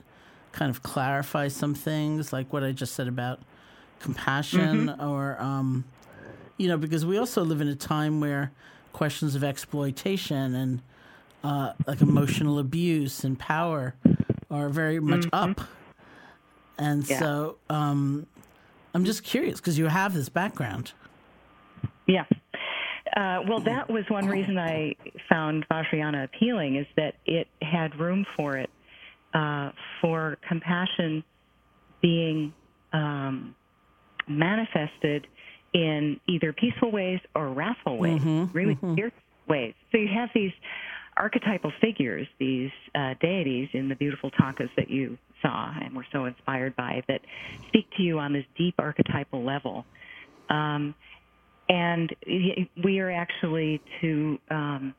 kind 0.53 0.71
of 0.71 0.83
clarify 0.83 1.49
some 1.49 1.75
things, 1.75 2.33
like 2.33 2.53
what 2.53 2.65
I 2.65 2.73
just 2.73 2.95
said 2.95 3.09
about 3.09 3.41
compassion, 4.01 4.87
mm-hmm. 4.89 5.09
or, 5.09 5.41
um, 5.41 5.85
you 6.57 6.69
know, 6.69 6.77
because 6.77 7.05
we 7.05 7.19
also 7.19 7.45
live 7.45 7.61
in 7.61 7.69
a 7.69 7.75
time 7.75 8.21
where 8.21 8.53
questions 8.93 9.35
of 9.35 9.45
exploitation 9.45 10.55
and 10.55 10.83
uh, 11.45 11.73
like 11.87 12.01
emotional 12.01 12.59
abuse 12.59 13.25
and 13.25 13.39
power 13.39 13.95
are 14.51 14.69
very 14.69 15.01
much 15.01 15.21
mm-hmm. 15.21 15.51
up. 15.51 15.67
And 16.79 17.09
yeah. 17.09 17.19
so 17.19 17.57
um, 17.69 18.27
I'm 18.95 19.05
just 19.05 19.23
curious 19.23 19.61
because 19.61 19.79
you 19.79 19.87
have 19.87 20.15
this 20.15 20.29
background. 20.29 20.93
Yeah. 22.07 22.25
Uh, 23.17 23.41
well, 23.49 23.61
that 23.61 23.91
was 23.91 24.05
one 24.09 24.27
reason 24.27 24.59
I 24.59 24.95
found 25.29 25.67
Vajrayana 25.69 26.25
appealing 26.25 26.77
is 26.77 26.87
that 26.97 27.15
it 27.27 27.49
had 27.61 27.99
room 27.99 28.25
for 28.37 28.57
it 28.57 28.71
uh, 29.35 29.71
for 30.01 30.39
compassion 30.47 31.25
being 32.01 32.53
um, 32.93 33.55
manifested 34.29 35.27
in 35.73 36.21
either 36.29 36.53
peaceful 36.53 36.91
ways 36.91 37.21
or 37.35 37.49
wrathful 37.49 37.99
ways, 37.99 38.21
mm-hmm, 38.21 38.57
really 38.57 38.75
mm-hmm. 38.75 38.95
fierce 38.95 39.13
ways. 39.49 39.75
So 39.93 39.99
you 39.99 40.09
have 40.09 40.31
these 40.35 40.53
archetypal 41.17 41.73
figures, 41.81 42.27
these 42.39 42.71
uh, 42.95 43.15
deities 43.21 43.69
in 43.73 43.89
the 43.89 43.95
beautiful 43.95 44.31
tankas 44.31 44.71
that 44.77 44.91
you 44.91 45.19
saw 45.43 45.73
and 45.81 45.95
were 45.95 46.07
so 46.13 46.25
inspired 46.25 46.77
by 46.77 47.03
that 47.09 47.21
speak 47.69 47.87
to 47.97 48.03
you 48.03 48.19
on 48.19 48.33
this 48.33 48.45
deep 48.57 48.75
archetypal 48.79 49.43
level. 49.43 49.85
Um, 50.49 50.95
and 51.71 52.15
we 52.83 52.99
are 52.99 53.11
actually 53.11 53.81
to 54.01 54.39
um, 54.51 54.95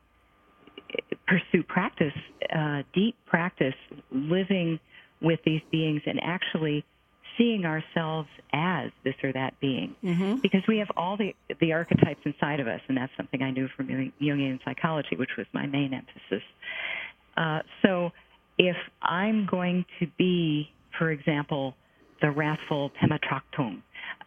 pursue 1.26 1.62
practice, 1.62 2.14
uh, 2.54 2.82
deep 2.94 3.14
practice, 3.26 3.74
living 4.10 4.80
with 5.20 5.38
these 5.44 5.60
beings 5.70 6.00
and 6.06 6.18
actually 6.22 6.82
seeing 7.36 7.66
ourselves 7.66 8.28
as 8.54 8.90
this 9.04 9.14
or 9.22 9.32
that 9.32 9.58
being. 9.60 9.94
Mm-hmm. 10.02 10.36
Because 10.36 10.62
we 10.66 10.78
have 10.78 10.88
all 10.96 11.18
the, 11.18 11.34
the 11.60 11.72
archetypes 11.74 12.20
inside 12.24 12.58
of 12.58 12.66
us, 12.66 12.80
and 12.88 12.96
that's 12.96 13.12
something 13.18 13.42
I 13.42 13.50
knew 13.50 13.68
from 13.76 13.88
Jungian 13.88 14.58
psychology, 14.64 15.16
which 15.16 15.36
was 15.36 15.46
my 15.52 15.66
main 15.66 15.92
emphasis. 15.92 16.42
Uh, 17.36 17.60
so 17.82 18.12
if 18.56 18.76
I'm 19.02 19.46
going 19.46 19.84
to 20.00 20.06
be, 20.16 20.70
for 20.98 21.10
example, 21.10 21.74
the 22.22 22.30
wrathful 22.30 22.90
Pema 22.90 23.18
Traktung, 23.20 23.82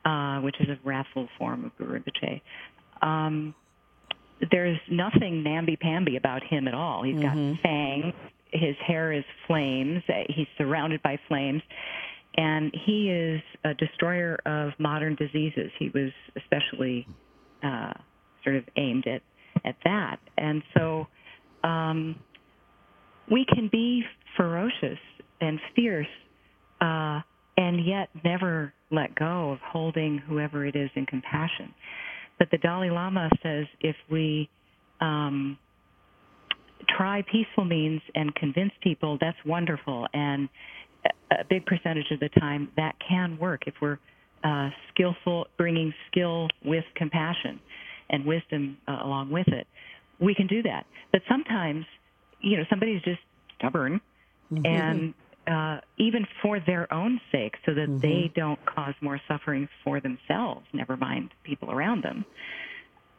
uh, 0.05 0.39
which 0.39 0.55
is 0.59 0.69
a 0.69 0.77
wrathful 0.83 1.27
form 1.37 1.65
of 1.65 1.77
Guru 1.77 1.99
Rinpoche, 1.99 2.41
um, 3.01 3.53
there's 4.51 4.79
nothing 4.89 5.43
namby-pamby 5.43 6.17
about 6.17 6.43
him 6.43 6.67
at 6.67 6.73
all. 6.73 7.03
He's 7.03 7.15
mm-hmm. 7.15 7.53
got 7.53 7.61
fangs. 7.61 8.13
His 8.51 8.75
hair 8.85 9.11
is 9.11 9.23
flames. 9.47 10.03
He's 10.29 10.47
surrounded 10.57 11.01
by 11.01 11.19
flames 11.27 11.61
and 12.37 12.73
he 12.85 13.09
is 13.09 13.41
a 13.63 13.73
destroyer 13.73 14.37
of 14.45 14.71
modern 14.77 15.15
diseases. 15.15 15.71
He 15.79 15.89
was 15.89 16.11
especially 16.35 17.07
uh, 17.63 17.93
sort 18.43 18.57
of 18.57 18.63
aimed 18.75 19.07
at 19.07 19.21
at 19.63 19.75
that, 19.85 20.19
and 20.37 20.61
so 20.77 21.07
um, 21.63 22.19
we 23.31 23.45
can 23.45 23.69
be 23.71 24.03
ferocious 24.35 24.99
and 25.39 25.59
fierce, 25.75 26.07
uh, 26.81 27.21
and 27.57 27.85
yet 27.85 28.09
never 28.23 28.73
let 28.91 29.15
go 29.15 29.51
of 29.51 29.59
holding 29.59 30.17
whoever 30.17 30.65
it 30.65 30.75
is 30.75 30.89
in 30.95 31.05
compassion. 31.05 31.73
But 32.37 32.49
the 32.51 32.57
Dalai 32.57 32.89
Lama 32.89 33.29
says 33.41 33.65
if 33.79 33.95
we 34.11 34.49
um, 35.01 35.57
try 36.97 37.23
peaceful 37.31 37.65
means 37.65 38.01
and 38.13 38.33
convince 38.35 38.71
people, 38.81 39.17
that's 39.19 39.37
wonderful, 39.45 40.07
and 40.13 40.49
a 41.31 41.43
big 41.49 41.65
percentage 41.65 42.11
of 42.11 42.19
the 42.19 42.29
time 42.39 42.69
that 42.77 42.95
can 43.07 43.37
work 43.37 43.63
if 43.67 43.73
we're 43.81 43.99
uh, 44.43 44.69
skillful, 44.93 45.47
bringing 45.57 45.93
skill 46.11 46.47
with 46.63 46.83
compassion 46.95 47.59
and 48.09 48.25
wisdom 48.25 48.77
uh, 48.87 48.99
along 49.03 49.31
with 49.31 49.47
it. 49.47 49.67
We 50.19 50.35
can 50.35 50.47
do 50.47 50.61
that. 50.63 50.85
But 51.11 51.21
sometimes, 51.27 51.85
you 52.41 52.57
know, 52.57 52.63
somebody's 52.69 53.01
just 53.01 53.19
stubborn 53.57 53.99
mm-hmm. 54.51 54.65
and 54.65 55.13
uh, 55.47 55.79
even 55.97 56.25
for 56.41 56.59
their 56.59 56.91
own 56.93 57.19
sake, 57.31 57.55
so 57.65 57.73
that 57.73 57.87
mm-hmm. 57.87 57.99
they 57.99 58.31
don't 58.35 58.59
cause 58.65 58.93
more 59.01 59.19
suffering 59.27 59.67
for 59.83 59.99
themselves, 59.99 60.65
never 60.73 60.97
mind 60.97 61.29
people 61.43 61.71
around 61.71 62.03
them. 62.03 62.25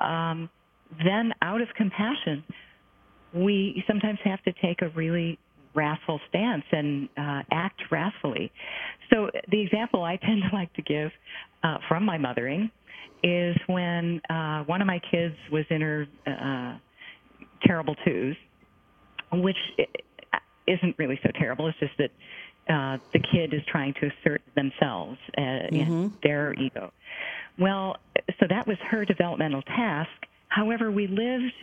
Um, 0.01 0.51
then, 1.05 1.33
out 1.43 1.61
of 1.61 1.69
compassion, 1.77 2.45
we 3.33 3.83
sometimes 3.87 4.19
have 4.25 4.43
to 4.45 4.53
take 4.63 4.83
a 4.83 4.89
really 4.91 5.39
wrathful 5.75 6.19
stance 6.29 6.65
and 6.73 7.09
uh, 7.17 7.43
act 7.53 7.83
wrathfully. 7.91 8.51
So 9.13 9.31
the 9.51 9.61
example 9.61 10.03
I 10.03 10.17
tend 10.23 10.43
to 10.49 10.57
like 10.57 10.73
to 10.75 10.83
give 10.83 11.11
uh, 11.63 11.79
from 11.89 12.05
my 12.05 12.19
mothering 12.19 12.71
is 13.23 13.57
when 13.67 14.21
uh, 14.31 14.63
one 14.65 14.81
of 14.81 14.87
my 14.87 15.01
kids 15.11 15.35
was 15.53 15.65
in 15.71 15.81
her 15.81 16.07
uh, 16.27 16.79
terrible 17.65 17.95
twos, 18.05 18.37
which 19.33 19.57
isn't 20.67 20.97
really 20.99 21.19
so 21.23 21.31
terrible. 21.39 21.69
It's 21.69 21.79
just 21.79 21.97
that 21.99 22.11
uh, 22.69 22.99
the 23.13 23.21
kid 23.21 23.55
is 23.55 23.63
trying 23.67 23.95
to 23.95 24.11
assert 24.11 24.43
themselves 24.55 25.19
uh, 25.37 25.41
mm-hmm. 25.41 25.77
in 25.77 26.13
their 26.23 26.55
ego. 26.55 26.93
Well, 27.59 27.97
so 28.41 28.47
that 28.49 28.67
was 28.67 28.77
her 28.91 29.05
developmental 29.05 29.63
task. 29.63 30.11
However, 30.49 30.91
we 30.91 31.07
lived 31.07 31.55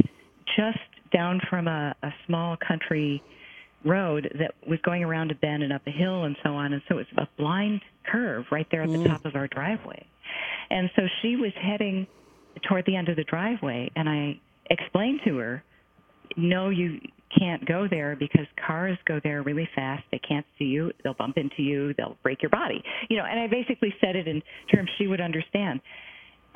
just 0.55 0.79
down 1.11 1.41
from 1.49 1.67
a, 1.67 1.95
a 2.03 2.13
small 2.25 2.57
country 2.57 3.21
road 3.85 4.31
that 4.39 4.55
was 4.67 4.79
going 4.81 5.03
around 5.03 5.31
a 5.31 5.35
bend 5.35 5.61
and 5.61 5.73
up 5.73 5.85
a 5.85 5.91
hill 5.91 6.23
and 6.23 6.35
so 6.43 6.51
on. 6.55 6.73
And 6.73 6.81
so 6.87 6.97
it 6.97 7.07
was 7.15 7.27
a 7.27 7.41
blind 7.41 7.81
curve 8.05 8.45
right 8.51 8.67
there 8.71 8.83
at 8.83 8.89
the 8.89 8.97
mm. 8.97 9.07
top 9.07 9.25
of 9.25 9.35
our 9.35 9.47
driveway. 9.47 10.05
And 10.69 10.89
so 10.95 11.03
she 11.21 11.35
was 11.35 11.51
heading 11.61 12.07
toward 12.67 12.85
the 12.85 12.95
end 12.95 13.09
of 13.09 13.15
the 13.15 13.23
driveway, 13.23 13.91
and 13.95 14.07
I 14.07 14.39
explained 14.69 15.21
to 15.25 15.37
her, 15.37 15.63
no, 16.37 16.69
you 16.69 16.99
can't 17.37 17.65
go 17.65 17.87
there 17.89 18.15
because 18.15 18.45
cars 18.65 18.97
go 19.05 19.19
there 19.23 19.43
really 19.43 19.67
fast. 19.75 20.03
They 20.11 20.19
can't 20.19 20.45
see 20.57 20.65
you. 20.65 20.91
They'll 21.03 21.13
bump 21.13 21.37
into 21.37 21.61
you. 21.61 21.93
They'll 21.97 22.17
break 22.23 22.41
your 22.41 22.49
body. 22.49 22.83
You 23.09 23.17
know, 23.17 23.25
and 23.25 23.39
I 23.39 23.47
basically 23.47 23.93
said 24.01 24.15
it 24.15 24.27
in 24.27 24.41
terms 24.73 24.89
she 24.97 25.07
would 25.07 25.21
understand. 25.21 25.81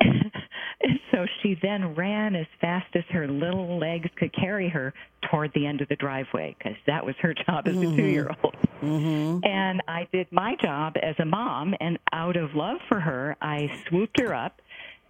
and 0.00 1.00
so 1.10 1.26
she 1.42 1.56
then 1.60 1.94
ran 1.94 2.36
as 2.36 2.46
fast 2.60 2.86
as 2.94 3.02
her 3.10 3.26
little 3.26 3.78
legs 3.78 4.08
could 4.16 4.32
carry 4.32 4.68
her 4.68 4.94
toward 5.30 5.52
the 5.54 5.66
end 5.66 5.80
of 5.80 5.88
the 5.88 5.96
driveway 5.96 6.54
because 6.56 6.76
that 6.86 7.04
was 7.04 7.14
her 7.20 7.34
job 7.34 7.66
as 7.66 7.74
mm-hmm. 7.74 7.92
a 7.92 7.96
two 7.96 8.06
year 8.06 8.30
old. 8.42 8.54
Mm-hmm. 8.82 9.44
And 9.44 9.82
I 9.88 10.06
did 10.12 10.30
my 10.30 10.54
job 10.62 10.94
as 11.02 11.16
a 11.18 11.24
mom, 11.24 11.74
and 11.80 11.98
out 12.12 12.36
of 12.36 12.54
love 12.54 12.78
for 12.88 13.00
her, 13.00 13.36
I 13.40 13.70
swooped 13.88 14.20
her 14.20 14.32
up, 14.34 14.60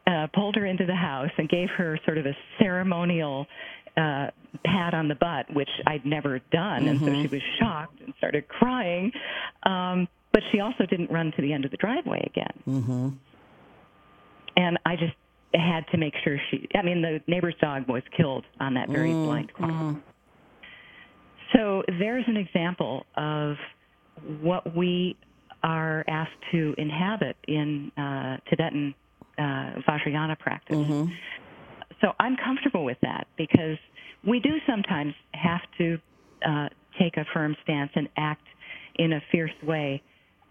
uh, 0.07 0.29
pulled 0.35 0.57
her 0.57 0.65
into 0.65 0.87
the 0.87 0.95
house, 0.95 1.31
and 1.37 1.49
gave 1.49 1.69
her 1.77 1.99
sort 2.07 2.17
of 2.17 2.25
a 2.25 2.37
ceremonial 2.59 3.47
uh, 3.99 4.31
pat 4.65 4.95
on 4.95 5.09
the 5.09 5.15
butt, 5.15 5.53
which 5.53 5.69
I'd 5.87 6.07
never 6.07 6.39
done. 6.53 6.85
Mm-hmm. 6.85 6.89
And 6.89 7.01
so 7.01 7.07
she 7.07 7.13
mm-hmm. 7.13 7.35
was 7.35 7.43
shocked 7.59 8.01
and 8.01 8.15
started 8.17 8.49
crying. 8.49 9.13
Um, 9.65 10.09
but 10.33 10.43
she 10.53 10.61
also 10.61 10.87
didn't 10.87 11.11
run 11.11 11.33
to 11.37 11.43
the 11.43 11.53
end 11.53 11.65
of 11.65 11.71
the 11.71 11.77
driveway 11.77 12.23
again. 12.27 12.63
Mm-hmm 12.67 13.09
and 14.59 14.79
I 14.85 14.97
just 14.97 15.15
had 15.55 15.87
to 15.93 15.97
make 15.97 16.15
sure 16.25 16.39
she. 16.51 16.69
I 16.75 16.83
mean, 16.83 17.01
the 17.01 17.21
neighbor's 17.27 17.55
dog 17.61 17.89
was 17.89 18.03
killed 18.17 18.45
on 18.61 18.75
that 18.75 18.89
very 18.89 19.11
mm, 19.11 19.25
blind 19.25 19.53
cross. 19.53 19.71
Mm. 19.71 20.03
So 21.55 21.83
there's 21.99 22.25
an 22.27 22.37
example 22.37 23.07
of 23.17 23.57
what 24.41 24.77
we 24.77 25.17
are 25.63 26.05
asked 26.09 26.33
to 26.53 26.75
inhabit 26.77 27.37
in 27.47 27.91
uh, 27.97 28.39
Tibetan 28.51 28.95
uh, 29.39 29.81
Vajrayana 29.89 30.39
practice. 30.39 30.77
Mm-hmm. 30.77 31.13
So 32.01 32.13
I'm 32.21 32.37
comfortable 32.37 32.85
with 32.85 32.99
that 33.03 33.27
because 33.37 33.79
we 34.27 34.41
do 34.41 34.57
sometimes 34.67 35.15
have 35.35 35.61
to 35.79 35.99
uh, 36.47 36.69
take 36.99 37.17
a 37.17 37.25
firm 37.33 37.57
stance 37.63 37.91
and 37.95 38.09
act 38.17 38.45
in 38.97 39.13
a 39.13 39.21
fierce 39.33 39.53
way. 39.63 40.03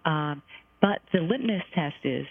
Um, 0.05 0.41
but 0.81 0.99
the 1.13 1.19
litmus 1.19 1.63
test 1.73 1.95
is 2.03 2.25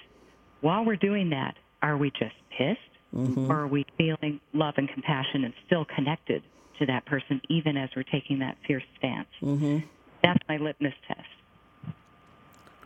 while 0.60 0.84
we're 0.84 0.96
doing 0.96 1.30
that, 1.30 1.54
are 1.82 1.96
we 1.96 2.10
just 2.10 2.34
pissed? 2.56 2.80
Mm-hmm. 3.14 3.50
Or 3.50 3.62
are 3.62 3.66
we 3.66 3.86
feeling 3.96 4.40
love 4.52 4.74
and 4.76 4.88
compassion 4.88 5.44
and 5.44 5.54
still 5.66 5.86
connected 5.94 6.42
to 6.78 6.86
that 6.86 7.06
person, 7.06 7.40
even 7.48 7.76
as 7.76 7.88
we're 7.96 8.02
taking 8.02 8.40
that 8.40 8.56
fierce 8.66 8.82
stance? 8.98 9.28
Mm-hmm. 9.40 9.78
That's 10.22 10.40
my 10.48 10.56
litmus 10.56 10.92
test. 11.06 11.94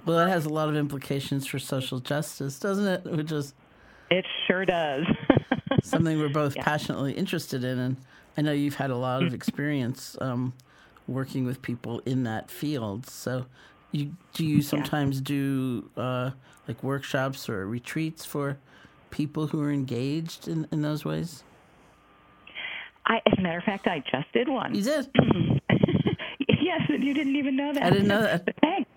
Well, 0.05 0.19
that 0.19 0.29
has 0.29 0.47
a 0.47 0.51
lot 0.51 0.69
of 0.69 0.77
implications 0.77 1.47
for 1.47 1.59
social 1.59 2.01
justice, 2.01 2.59
doesn't 2.59 2.87
it? 2.87 3.05
Which 3.05 3.33
is 3.33 3.55
it 4.11 4.25
sure 4.47 4.65
does. 4.65 5.05
Something 5.83 6.19
we're 6.19 6.29
both 6.29 6.57
yeah. 6.57 6.63
passionately 6.65 7.13
interested 7.13 7.65
in, 7.65 7.79
and 7.79 7.97
I 8.37 8.43
know 8.43 8.53
you've 8.53 8.77
had 8.77 8.91
a 8.91 8.97
lot 8.97 9.23
of 9.23 9.35
experience 9.35 10.17
um, 10.21 10.53
working 11.07 11.45
with 11.45 11.63
people 11.63 12.01
in 12.07 12.25
that 12.25 12.51
field. 12.51 13.07
So, 13.07 13.47
you 13.93 14.15
do 14.35 14.45
you 14.45 14.63
sometimes 14.63 15.17
yeah. 15.17 15.25
do 15.25 15.91
uh, 15.97 16.31
like 16.69 16.83
workshops 16.83 17.49
or 17.49 17.67
retreats 17.67 18.25
for 18.25 18.59
people 19.11 19.49
who 19.49 19.63
are 19.63 19.73
engaged 19.73 20.49
in, 20.49 20.67
in 20.71 20.83
those 20.83 21.05
ways? 21.05 21.43
I, 23.07 23.21
as 23.27 23.39
a 23.39 23.41
matter 23.41 23.59
of 23.59 23.65
fact, 23.65 23.87
I 23.87 24.03
just 24.11 24.33
did 24.33 24.49
one. 24.49 24.75
You 24.75 24.83
did? 24.83 25.11
yes, 26.49 26.83
and 26.89 27.03
you 27.03 27.13
didn't 27.13 27.37
even 27.37 27.57
know 27.57 27.73
that. 27.73 27.83
I 27.83 27.91
didn't 27.91 28.09
know 28.09 28.23
that. 28.23 28.49
Thanks. 28.61 28.91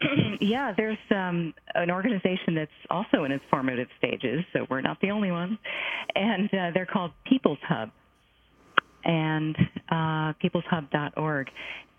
yeah, 0.40 0.72
there's 0.76 0.98
um, 1.10 1.54
an 1.74 1.90
organization 1.90 2.54
that's 2.54 2.70
also 2.90 3.24
in 3.24 3.32
its 3.32 3.44
formative 3.50 3.88
stages, 3.98 4.44
so 4.52 4.66
we're 4.68 4.80
not 4.80 5.00
the 5.00 5.10
only 5.10 5.30
ones. 5.30 5.58
And 6.14 6.48
uh, 6.52 6.70
they're 6.74 6.86
called 6.86 7.12
People's 7.26 7.58
Hub 7.66 7.90
and 9.04 9.56
uh, 9.90 10.32
peopleshub.org. 10.42 11.48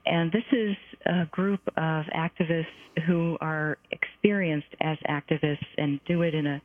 And 0.05 0.31
this 0.31 0.43
is 0.51 0.75
a 1.05 1.25
group 1.31 1.61
of 1.77 2.05
activists 2.15 2.65
who 3.07 3.37
are 3.41 3.77
experienced 3.91 4.67
as 4.81 4.97
activists 5.09 5.65
and 5.77 5.99
do 6.07 6.21
it 6.21 6.35
in 6.35 6.45
a 6.45 6.61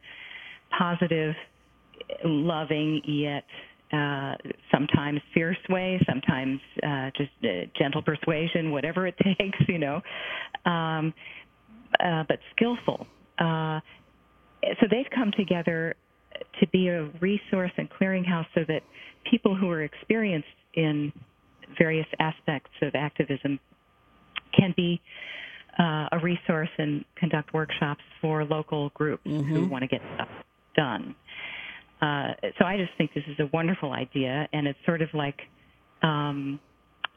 positive, 0.78 1.34
loving, 2.24 3.00
yet 3.04 3.44
uh, 3.92 4.36
sometimes 4.72 5.20
fierce 5.34 5.58
way, 5.68 6.00
sometimes 6.08 6.60
uh, 6.82 7.10
just 7.16 7.30
uh, 7.42 7.66
gentle 7.78 8.02
persuasion, 8.02 8.70
whatever 8.70 9.06
it 9.06 9.16
takes, 9.38 9.58
you 9.68 9.78
know, 9.78 10.00
um, 10.64 11.12
uh, 12.04 12.24
but 12.28 12.38
skillful. 12.54 13.06
Uh, 13.38 13.80
so 14.80 14.86
they've 14.90 15.10
come 15.14 15.32
together 15.36 15.94
to 16.60 16.66
be 16.68 16.88
a 16.88 17.04
resource 17.20 17.72
and 17.76 17.88
clearinghouse 17.90 18.46
so 18.54 18.64
that 18.68 18.82
people 19.28 19.56
who 19.56 19.68
are 19.70 19.82
experienced 19.82 20.46
in 20.74 21.12
various 21.78 22.06
aspects 22.18 22.70
of 22.82 22.94
activism 22.94 23.58
can 24.56 24.72
be 24.76 25.00
uh, 25.78 26.08
a 26.12 26.18
resource 26.22 26.68
and 26.78 27.04
conduct 27.16 27.52
workshops 27.54 28.02
for 28.20 28.44
local 28.44 28.90
groups 28.90 29.26
mm-hmm. 29.26 29.48
who 29.48 29.66
want 29.66 29.82
to 29.82 29.88
get 29.88 30.00
stuff 30.14 30.28
done. 30.76 31.14
Uh, 32.00 32.32
so 32.58 32.64
I 32.64 32.76
just 32.76 32.92
think 32.96 33.12
this 33.14 33.24
is 33.28 33.38
a 33.40 33.50
wonderful 33.52 33.92
idea, 33.92 34.48
and 34.52 34.66
it's 34.66 34.78
sort 34.86 35.02
of 35.02 35.08
like 35.12 35.38
um, 36.02 36.58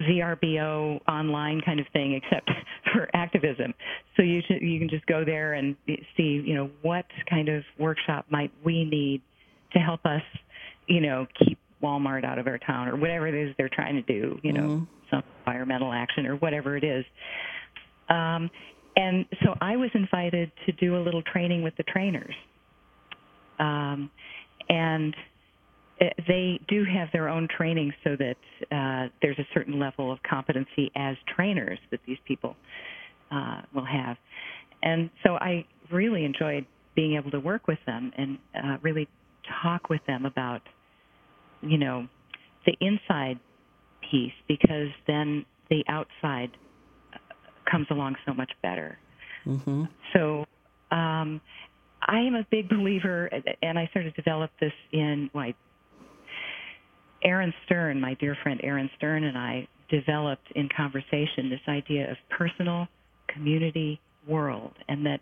VRBO 0.01 0.99
online 1.07 1.61
kind 1.61 1.79
of 1.79 1.85
thing, 1.93 2.13
except 2.23 2.49
for 2.91 3.09
activism. 3.13 3.73
So 4.17 4.23
you 4.23 4.41
should, 4.47 4.61
you 4.61 4.79
can 4.79 4.89
just 4.89 5.05
go 5.05 5.23
there 5.23 5.53
and 5.53 5.75
see, 6.17 6.43
you 6.45 6.55
know, 6.55 6.69
what 6.81 7.05
kind 7.29 7.49
of 7.49 7.63
workshop 7.79 8.25
might 8.29 8.51
we 8.63 8.83
need 8.83 9.21
to 9.73 9.79
help 9.79 10.05
us, 10.05 10.21
you 10.87 11.01
know, 11.01 11.27
keep 11.39 11.57
Walmart 11.81 12.23
out 12.23 12.39
of 12.39 12.47
our 12.47 12.57
town 12.57 12.87
or 12.87 12.95
whatever 12.95 13.27
it 13.27 13.35
is 13.35 13.53
they're 13.57 13.69
trying 13.69 13.95
to 13.95 14.01
do, 14.01 14.39
you 14.43 14.53
know, 14.53 14.61
mm-hmm. 14.61 14.83
some 15.09 15.23
environmental 15.45 15.91
action 15.91 16.25
or 16.25 16.35
whatever 16.37 16.77
it 16.77 16.83
is. 16.83 17.05
Um, 18.09 18.49
and 18.95 19.25
so 19.43 19.55
I 19.59 19.75
was 19.75 19.89
invited 19.93 20.51
to 20.65 20.71
do 20.73 20.97
a 20.97 21.01
little 21.01 21.23
training 21.23 21.63
with 21.63 21.75
the 21.77 21.83
trainers. 21.83 22.35
Um, 23.59 24.11
and 24.73 25.15
they 26.27 26.59
do 26.67 26.83
have 26.83 27.09
their 27.13 27.29
own 27.29 27.47
training 27.55 27.93
so 28.03 28.15
that 28.17 28.35
uh, 28.71 29.09
there's 29.21 29.37
a 29.39 29.47
certain 29.53 29.79
level 29.79 30.11
of 30.11 30.19
competency 30.23 30.91
as 30.95 31.15
trainers 31.35 31.79
that 31.91 31.99
these 32.07 32.17
people 32.27 32.55
uh, 33.31 33.61
will 33.73 33.85
have. 33.85 34.17
And 34.81 35.09
so 35.23 35.35
I 35.35 35.65
really 35.91 36.25
enjoyed 36.25 36.65
being 36.95 37.15
able 37.15 37.31
to 37.31 37.39
work 37.39 37.67
with 37.67 37.79
them 37.85 38.11
and 38.17 38.37
uh, 38.55 38.77
really 38.81 39.07
talk 39.61 39.89
with 39.89 40.01
them 40.07 40.25
about, 40.25 40.61
you 41.61 41.77
know, 41.77 42.07
the 42.65 42.75
inside 42.81 43.39
piece 44.09 44.33
because 44.47 44.89
then 45.07 45.45
the 45.69 45.83
outside 45.87 46.51
uh, 47.13 47.17
comes 47.69 47.87
along 47.89 48.15
so 48.25 48.33
much 48.33 48.51
better. 48.61 48.97
Mm-hmm. 49.45 49.85
So 50.13 50.45
um, 50.91 51.41
I 52.05 52.19
am 52.19 52.35
a 52.35 52.45
big 52.49 52.69
believer, 52.69 53.29
and 53.61 53.79
I 53.79 53.89
sort 53.93 54.05
of 54.05 54.15
developed 54.15 54.59
this 54.59 54.73
in 54.91 55.29
well, 55.33 55.51
Aaron 57.23 57.53
Stern, 57.65 58.01
my 58.01 58.15
dear 58.15 58.37
friend 58.43 58.59
Aaron 58.63 58.89
Stern, 58.97 59.23
and 59.23 59.37
I 59.37 59.67
developed 59.89 60.47
in 60.55 60.69
conversation 60.75 61.49
this 61.49 61.61
idea 61.67 62.11
of 62.11 62.17
personal, 62.29 62.87
community, 63.27 63.99
world, 64.27 64.73
and 64.87 65.05
that 65.05 65.19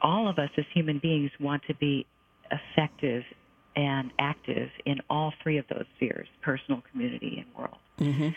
all 0.00 0.28
of 0.28 0.38
us 0.38 0.50
as 0.56 0.64
human 0.74 0.98
beings 0.98 1.30
want 1.40 1.62
to 1.68 1.74
be 1.74 2.06
effective 2.50 3.22
and 3.76 4.10
active 4.18 4.68
in 4.86 4.96
all 5.08 5.32
three 5.42 5.58
of 5.58 5.64
those 5.68 5.84
spheres 5.96 6.26
personal, 6.42 6.82
community, 6.90 7.44
and 7.44 7.56
world. 7.56 7.78
Mm-hmm. 7.98 8.28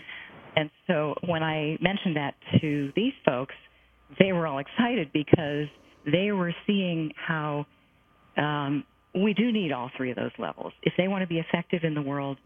And 0.55 0.69
so 0.87 1.15
when 1.25 1.43
I 1.43 1.77
mentioned 1.81 2.15
that 2.17 2.35
to 2.59 2.91
these 2.95 3.13
folks, 3.25 3.55
they 4.19 4.33
were 4.33 4.45
all 4.45 4.59
excited 4.59 5.11
because 5.13 5.67
they 6.05 6.31
were 6.31 6.53
seeing 6.65 7.11
how 7.15 7.65
um, 8.37 8.83
we 9.13 9.33
do 9.33 9.51
need 9.51 9.71
all 9.71 9.91
three 9.97 10.11
of 10.11 10.15
those 10.15 10.31
levels. 10.37 10.73
If 10.83 10.93
they 10.97 11.07
want 11.07 11.21
to 11.21 11.27
be 11.27 11.39
effective 11.39 11.83
in 11.83 11.93
the 11.93 12.01
world, 12.01 12.37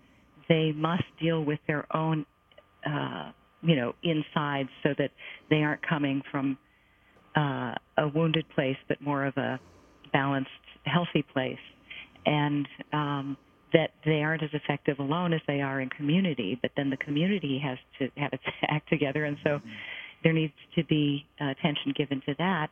they 0.50 0.72
must 0.72 1.04
deal 1.22 1.44
with 1.44 1.60
their 1.68 1.86
own, 1.96 2.26
uh, 2.86 3.32
you 3.62 3.76
know, 3.76 3.94
inside 4.04 4.68
so 4.84 4.90
that 4.98 5.12
they 5.50 5.58
aren't 5.58 5.88
coming 5.88 6.22
from 6.32 6.58
uh, 7.36 7.74
a 7.98 8.08
wounded 8.14 8.46
place, 8.56 8.78
but 8.88 9.02
more 9.02 9.26
of 9.26 9.36
a 9.38 9.60
balanced, 10.14 10.50
healthy 10.86 11.24
place, 11.34 11.60
and 12.26 12.68
um, 12.94 13.38
that 13.74 13.92
they 14.06 14.22
aren't 14.24 14.44
as 14.44 14.50
effective 14.54 15.00
alone 15.00 15.34
as 15.34 15.42
they 15.48 15.62
are 15.62 15.82
in 15.82 15.90
community. 15.90 16.58
But 16.62 16.72
then 16.78 16.90
the 16.90 16.98
community 16.98 17.62
has 17.64 17.78
to 18.00 18.10
have 18.20 18.34
its 18.34 18.44
act 18.70 18.90
together, 18.90 19.26
and 19.26 19.38
so 19.44 19.60
there 20.24 20.34
needs 20.34 20.54
to 20.76 20.84
be 20.86 21.26
uh, 21.42 21.50
attention 21.50 21.94
given 21.96 22.22
to 22.26 22.36
that 22.40 22.70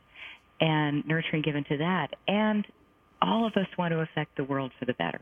and 0.64 1.05
nurturing 1.05 1.43
given 1.43 1.64
to 1.66 1.78
that. 1.78 2.16
And 2.28 2.66
all 3.22 3.45
of 3.45 3.53
us 3.53 3.68
want 3.78 3.91
to 3.91 3.99
affect 3.99 4.38
the 4.38 4.43
world 4.43 4.72
for 4.80 4.86
the 4.86 4.93
better. 4.93 5.22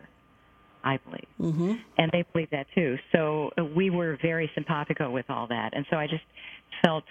I 0.84 0.98
believe. 0.98 1.28
Mm-hmm. 1.40 1.74
And 2.00 2.12
they 2.12 2.24
believe 2.34 2.50
that 2.52 2.66
too. 2.74 2.98
So 3.12 3.52
uh, 3.58 3.64
we 3.64 3.92
were 3.92 4.18
very 4.22 4.50
simpatico 4.56 5.12
with 5.12 5.30
all 5.30 5.48
that. 5.48 5.76
And 5.76 5.86
so 5.92 5.98
I 5.98 6.08
just 6.08 6.24
felt 6.84 7.04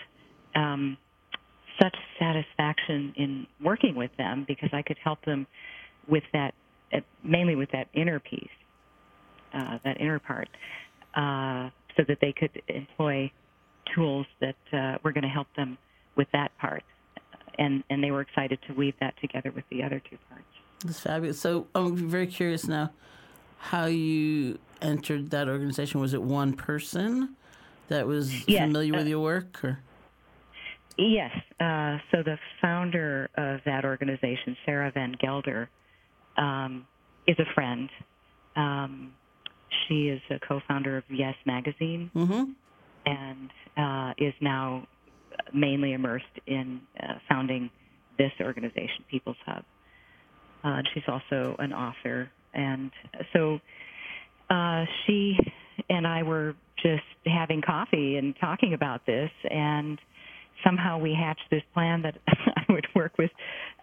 um, 0.56 0.96
such 1.80 1.94
satisfaction 2.18 3.14
in 3.16 3.46
working 3.62 3.94
with 3.94 4.10
them 4.18 4.44
because 4.46 4.70
I 4.72 4.82
could 4.82 4.98
help 5.02 5.24
them 5.24 5.46
with 6.08 6.24
that, 6.32 6.54
uh, 6.92 6.98
mainly 7.22 7.54
with 7.54 7.70
that 7.70 7.86
inner 7.94 8.18
piece, 8.18 8.48
uh, 9.54 9.78
that 9.84 10.00
inner 10.00 10.18
part, 10.18 10.48
uh, 11.14 11.70
so 11.96 12.02
that 12.08 12.18
they 12.20 12.32
could 12.32 12.60
employ 12.68 13.30
tools 13.94 14.26
that 14.40 14.56
uh, 14.72 14.98
were 15.04 15.12
going 15.12 15.22
to 15.22 15.28
help 15.28 15.46
them 15.56 15.78
with 16.16 16.28
that 16.32 16.50
part. 16.58 16.82
And, 17.60 17.84
and 17.90 18.02
they 18.02 18.10
were 18.10 18.22
excited 18.22 18.58
to 18.66 18.72
weave 18.72 18.94
that 19.00 19.14
together 19.20 19.52
with 19.52 19.64
the 19.70 19.82
other 19.82 20.00
two 20.00 20.18
parts. 20.28 20.44
That's 20.84 20.98
fabulous. 20.98 21.38
So 21.38 21.66
I'm 21.74 21.94
very 21.94 22.26
curious 22.26 22.66
now 22.66 22.90
how 23.58 23.84
you 23.84 24.58
entered 24.80 25.30
that 25.30 25.46
organization. 25.46 26.00
Was 26.00 26.14
it 26.14 26.22
one 26.22 26.54
person 26.54 27.36
that 27.88 28.06
was 28.06 28.48
yes, 28.48 28.62
familiar 28.62 28.94
uh, 28.94 28.98
with 28.98 29.08
your 29.08 29.20
work? 29.20 29.62
Or? 29.62 29.78
Yes. 30.96 31.30
Uh, 31.60 31.98
so 32.10 32.22
the 32.22 32.38
founder 32.62 33.28
of 33.36 33.60
that 33.66 33.84
organization, 33.84 34.56
Sarah 34.64 34.90
Van 34.90 35.14
Gelder, 35.20 35.68
um, 36.38 36.86
is 37.26 37.36
a 37.38 37.54
friend. 37.54 37.90
Um, 38.56 39.12
she 39.86 40.08
is 40.08 40.22
a 40.30 40.38
co-founder 40.38 40.96
of 40.96 41.04
Yes 41.10 41.34
Magazine, 41.44 42.10
mm-hmm. 42.14 42.44
and 43.06 43.50
uh, 43.76 44.14
is 44.18 44.34
now 44.40 44.86
mainly 45.54 45.92
immersed 45.92 46.24
in 46.46 46.80
uh, 47.02 47.14
founding 47.28 47.70
this 48.18 48.32
organization, 48.40 49.04
People's 49.10 49.36
Hub. 49.46 49.64
Uh, 50.62 50.82
she's 50.92 51.04
also 51.08 51.56
an 51.58 51.72
author 51.72 52.30
and 52.54 52.90
so 53.32 53.60
uh, 54.48 54.84
she 55.06 55.36
and 55.88 56.06
I 56.06 56.22
were 56.22 56.54
just 56.82 57.02
having 57.26 57.62
coffee 57.62 58.16
and 58.16 58.34
talking 58.40 58.74
about 58.74 59.06
this, 59.06 59.30
and 59.50 59.98
somehow 60.64 60.98
we 60.98 61.14
hatched 61.14 61.48
this 61.50 61.62
plan 61.72 62.02
that 62.02 62.16
I 62.28 62.72
would 62.72 62.86
work 62.94 63.16
with, 63.18 63.30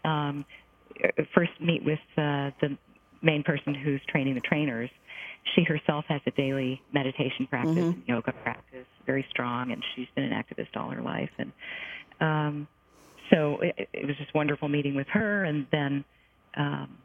um, 0.04 0.46
first 1.34 1.52
meet 1.62 1.84
with 1.84 2.00
uh, 2.18 2.52
the 2.62 2.78
main 3.22 3.44
person 3.44 3.74
who's 3.74 4.02
training 4.10 4.36
the 4.36 4.42
trainers. 4.42 4.90
She 5.56 5.64
herself 5.64 6.06
has 6.08 6.22
a 6.26 6.32
daily 6.32 6.82
meditation 6.94 7.48
practice 7.48 7.76
mm-hmm. 7.76 7.90
and 7.90 8.04
yoga 8.08 8.34
practice, 8.44 8.86
very 9.06 9.26
strong, 9.30 9.72
and 9.72 9.84
she's 9.96 10.08
been 10.16 10.26
an 10.26 10.32
activist 10.32 10.76
all 10.76 10.90
her 10.90 11.02
life. 11.02 11.30
And 11.38 11.52
um, 12.20 12.68
so 13.30 13.60
it, 13.62 13.90
it 13.94 14.06
was 14.06 14.16
just 14.18 14.34
wonderful 14.34 14.68
meeting 14.68 14.96
with 14.96 15.08
her, 15.08 15.44
and 15.44 15.66
then 15.72 16.04
um, 16.56 16.98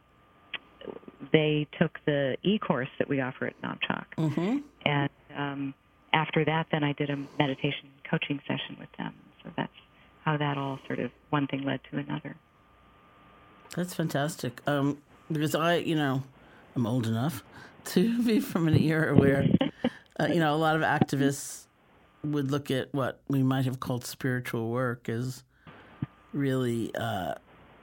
they 1.32 1.66
took 1.78 1.98
the 2.04 2.36
e-course 2.42 2.88
that 2.98 3.08
we 3.08 3.20
offer 3.20 3.46
at 3.46 3.60
Namchak. 3.62 4.04
Mm-hmm. 4.18 4.58
And 4.84 5.10
um, 5.36 5.74
after 6.12 6.44
that, 6.44 6.66
then 6.72 6.84
I 6.84 6.92
did 6.92 7.10
a 7.10 7.16
meditation 7.38 7.88
coaching 8.08 8.40
session 8.46 8.76
with 8.78 8.90
them. 8.98 9.14
So 9.42 9.50
that's 9.56 9.72
how 10.24 10.36
that 10.36 10.58
all 10.58 10.78
sort 10.86 10.98
of 10.98 11.10
one 11.30 11.46
thing 11.46 11.62
led 11.62 11.80
to 11.90 11.98
another. 11.98 12.36
That's 13.76 13.94
fantastic. 13.94 14.60
Um, 14.66 14.98
because 15.30 15.54
I, 15.54 15.76
you 15.76 15.94
know, 15.94 16.22
I'm 16.76 16.86
old 16.86 17.06
enough 17.06 17.42
to 17.86 18.22
be 18.24 18.40
from 18.40 18.68
an 18.68 18.78
era 18.78 19.14
where, 19.16 19.46
uh, 20.18 20.26
you 20.26 20.40
know, 20.40 20.54
a 20.54 20.56
lot 20.56 20.76
of 20.76 20.82
activists 20.82 21.66
would 22.24 22.50
look 22.50 22.70
at 22.70 22.92
what 22.94 23.20
we 23.28 23.42
might 23.42 23.64
have 23.64 23.80
called 23.80 24.04
spiritual 24.04 24.70
work 24.70 25.08
as 25.08 25.42
really 26.32 26.94
uh, 26.94 27.34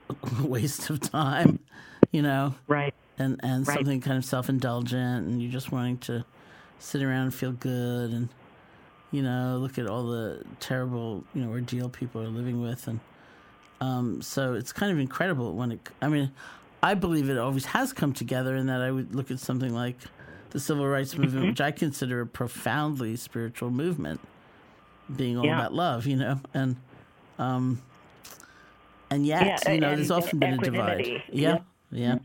a 0.10 0.16
waste 0.44 0.90
of 0.90 1.00
time, 1.00 1.60
you 2.12 2.22
know? 2.22 2.56
Right 2.68 2.94
and 3.20 3.40
and 3.44 3.68
right. 3.68 3.76
something 3.76 4.02
kind 4.02 4.18
of 4.18 4.26
self 4.26 4.50
indulgent, 4.50 5.28
and 5.28 5.42
you're 5.42 5.52
just 5.52 5.72
wanting 5.72 5.98
to 6.00 6.26
sit 6.80 7.04
around 7.04 7.24
and 7.24 7.34
feel 7.34 7.52
good, 7.52 8.12
and 8.12 8.30
you 9.12 9.22
know, 9.22 9.58
look 9.62 9.78
at 9.78 9.86
all 9.86 10.08
the 10.08 10.44
terrible 10.60 11.24
you 11.36 11.44
know 11.44 11.50
ordeal 11.50 11.90
people 11.90 12.22
are 12.22 12.28
living 12.28 12.62
with, 12.62 12.88
and 12.88 13.00
um, 13.82 14.22
so 14.22 14.54
it's 14.54 14.72
kind 14.72 14.92
of 14.92 14.98
incredible 14.98 15.54
when 15.54 15.74
it. 15.74 15.90
I 16.02 16.08
mean, 16.08 16.32
I 16.82 16.94
believe 16.94 17.30
it 17.30 17.38
always 17.38 17.66
has 17.66 17.94
come 17.94 18.14
together, 18.14 18.56
in 18.56 18.68
that 18.68 18.82
I 18.82 18.92
would 18.92 19.14
look 19.14 19.32
at 19.32 19.40
something 19.40 19.74
like 19.74 19.98
the 20.52 20.60
civil 20.60 20.88
rights 20.88 21.18
movement, 21.18 21.44
mm-hmm. 21.44 21.50
which 21.50 21.62
I 21.62 21.72
consider 21.72 22.22
a 22.22 22.28
profoundly 22.28 23.16
spiritual 23.16 23.70
movement, 23.70 24.20
being 25.16 25.38
all 25.38 25.46
yeah. 25.46 25.60
about 25.60 25.74
love, 25.74 26.06
you 26.06 26.16
know, 26.16 26.40
and 26.54 26.76
um, 27.38 27.82
and 29.10 29.26
yet, 29.26 29.62
yeah, 29.66 29.72
you 29.72 29.80
know, 29.80 29.96
there's 29.96 30.12
often 30.12 30.40
been 30.40 30.54
a 30.54 30.58
divide. 30.58 31.06
Yeah, 31.06 31.22
yeah. 31.32 31.58
yeah. 31.92 32.16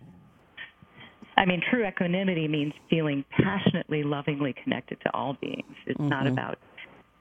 I 1.37 1.45
mean, 1.45 1.61
true 1.69 1.87
equanimity 1.87 2.47
means 2.47 2.73
feeling 2.89 3.25
passionately, 3.31 4.03
lovingly 4.03 4.55
connected 4.63 5.01
to 5.01 5.15
all 5.15 5.35
beings. 5.35 5.75
It's 5.87 5.99
mm-hmm. 5.99 6.09
not 6.09 6.27
about, 6.27 6.59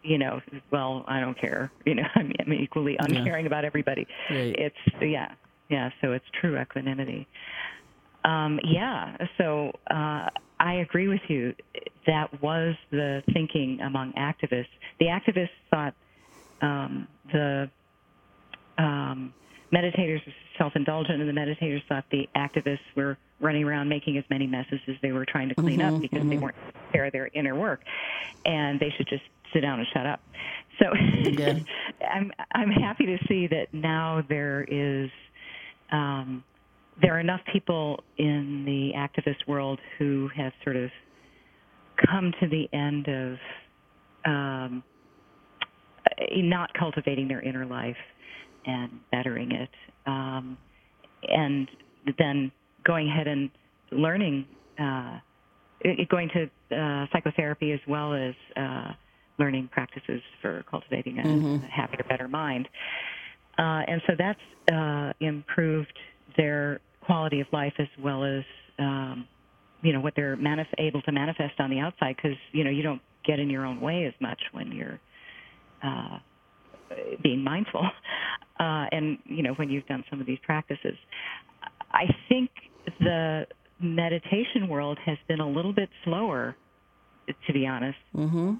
you 0.03 0.17
know, 0.17 0.39
well, 0.71 1.03
I 1.07 1.19
don't 1.19 1.39
care. 1.39 1.71
You 1.85 1.95
know, 1.95 2.07
I 2.15 2.23
mean, 2.23 2.35
I'm 2.39 2.53
equally 2.53 2.95
uncaring 2.99 3.45
yeah. 3.45 3.47
about 3.47 3.65
everybody. 3.65 4.05
Right. 4.29 4.55
It's 4.57 4.75
yeah, 5.01 5.31
yeah. 5.73 5.89
So 6.01 6.11
it's 6.11 6.25
true 6.39 6.59
equanimity. 6.59 7.27
Um, 8.23 8.59
yeah. 8.63 9.17
So 9.39 9.71
uh, 9.89 10.29
I 10.59 10.73
agree 10.75 11.07
with 11.07 11.21
you. 11.27 11.55
That 12.05 12.41
was 12.41 12.75
the 12.91 13.23
thinking 13.33 13.81
among 13.81 14.13
activists. 14.13 14.67
The 14.99 15.07
activists 15.07 15.49
thought 15.71 15.95
um, 16.61 17.07
the 17.31 17.69
um, 18.77 19.33
meditators 19.73 20.25
were 20.25 20.33
self-indulgent, 20.59 21.19
and 21.19 21.27
the 21.27 21.33
meditators 21.33 21.81
thought 21.89 22.05
the 22.11 22.29
activists 22.35 22.77
were 22.95 23.17
running 23.41 23.63
around 23.63 23.89
making 23.89 24.17
as 24.17 24.23
many 24.29 24.45
messes 24.45 24.79
as 24.87 24.95
they 25.01 25.11
were 25.11 25.25
trying 25.25 25.49
to 25.49 25.55
clean 25.55 25.79
mm-hmm, 25.79 25.95
up 25.95 26.01
because 26.01 26.19
mm-hmm. 26.19 26.29
they 26.29 26.37
weren't 26.37 26.55
care 26.91 27.05
of 27.05 27.11
their 27.11 27.29
inner 27.33 27.55
work. 27.55 27.81
and 28.45 28.79
they 28.79 28.93
should 28.95 29.07
just 29.07 29.23
sit 29.51 29.61
down 29.61 29.79
and 29.79 29.87
shut 29.91 30.05
up. 30.05 30.21
So 30.79 30.93
Yeah. 30.95 31.59
I'm 32.13 32.31
I'm 32.53 32.69
happy 32.69 33.05
to 33.05 33.17
see 33.27 33.47
that 33.47 33.73
now 33.73 34.23
there 34.27 34.65
is 34.69 35.09
um, 35.93 36.43
there 37.01 37.15
are 37.15 37.19
enough 37.19 37.41
people 37.51 38.03
in 38.17 38.63
the 38.65 38.91
activist 38.97 39.47
world 39.47 39.79
who 39.97 40.29
have 40.35 40.51
sort 40.63 40.75
of 40.75 40.89
come 42.09 42.33
to 42.41 42.47
the 42.47 42.67
end 42.73 43.07
of 43.07 43.37
um, 44.25 44.83
not 46.35 46.73
cultivating 46.73 47.27
their 47.27 47.41
inner 47.41 47.65
life 47.65 47.95
and 48.65 48.91
bettering 49.11 49.51
it, 49.51 49.69
um, 50.05 50.57
and 51.27 51.67
then 52.17 52.51
going 52.85 53.07
ahead 53.07 53.27
and 53.27 53.49
learning, 53.91 54.45
uh, 54.79 55.19
going 56.09 56.29
to 56.29 56.75
uh, 56.75 57.05
psychotherapy 57.11 57.71
as 57.71 57.79
well 57.87 58.13
as 58.13 58.33
uh, 58.55 58.91
learning 59.39 59.69
practices 59.71 60.21
for 60.41 60.63
cultivating 60.69 61.19
a, 61.19 61.65
a 61.65 61.69
happier, 61.69 62.03
better 62.07 62.27
mind. 62.27 62.67
Uh, 63.57 63.81
and 63.87 64.01
so 64.07 64.13
that's 64.17 64.39
uh, 64.71 65.13
improved 65.19 65.93
their 66.37 66.79
quality 67.01 67.41
of 67.41 67.47
life 67.51 67.73
as 67.79 67.87
well 68.01 68.23
as 68.23 68.43
um, 68.79 69.27
you 69.81 69.93
know 69.93 69.99
what 69.99 70.13
they're 70.15 70.37
manif- 70.37 70.65
able 70.77 71.01
to 71.03 71.11
manifest 71.11 71.59
on 71.59 71.69
the 71.69 71.79
outside 71.79 72.15
because 72.15 72.37
you 72.51 72.63
know 72.63 72.69
you 72.69 72.81
don't 72.81 73.01
get 73.25 73.39
in 73.39 73.49
your 73.49 73.65
own 73.65 73.79
way 73.79 74.05
as 74.05 74.13
much 74.19 74.39
when 74.53 74.71
you're 74.71 74.99
uh, 75.83 76.17
being 77.21 77.43
mindful. 77.43 77.83
Uh, 78.59 78.85
and 78.91 79.17
you 79.25 79.41
know 79.41 79.53
when 79.55 79.67
you've 79.67 79.85
done 79.87 80.03
some 80.11 80.21
of 80.21 80.27
these 80.27 80.37
practices. 80.43 80.93
I 81.91 82.05
think 82.29 82.51
the 82.99 83.47
meditation 83.79 84.69
world 84.69 84.99
has 85.03 85.17
been 85.27 85.39
a 85.39 85.49
little 85.49 85.73
bit 85.73 85.89
slower 86.03 86.55
to 87.47 87.53
be 87.53 87.65
honest 87.65 87.97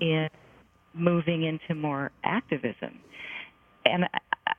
in 0.02 0.28
moving 0.96 1.44
into 1.44 1.80
more 1.80 2.12
activism 2.24 3.00
and 3.86 4.06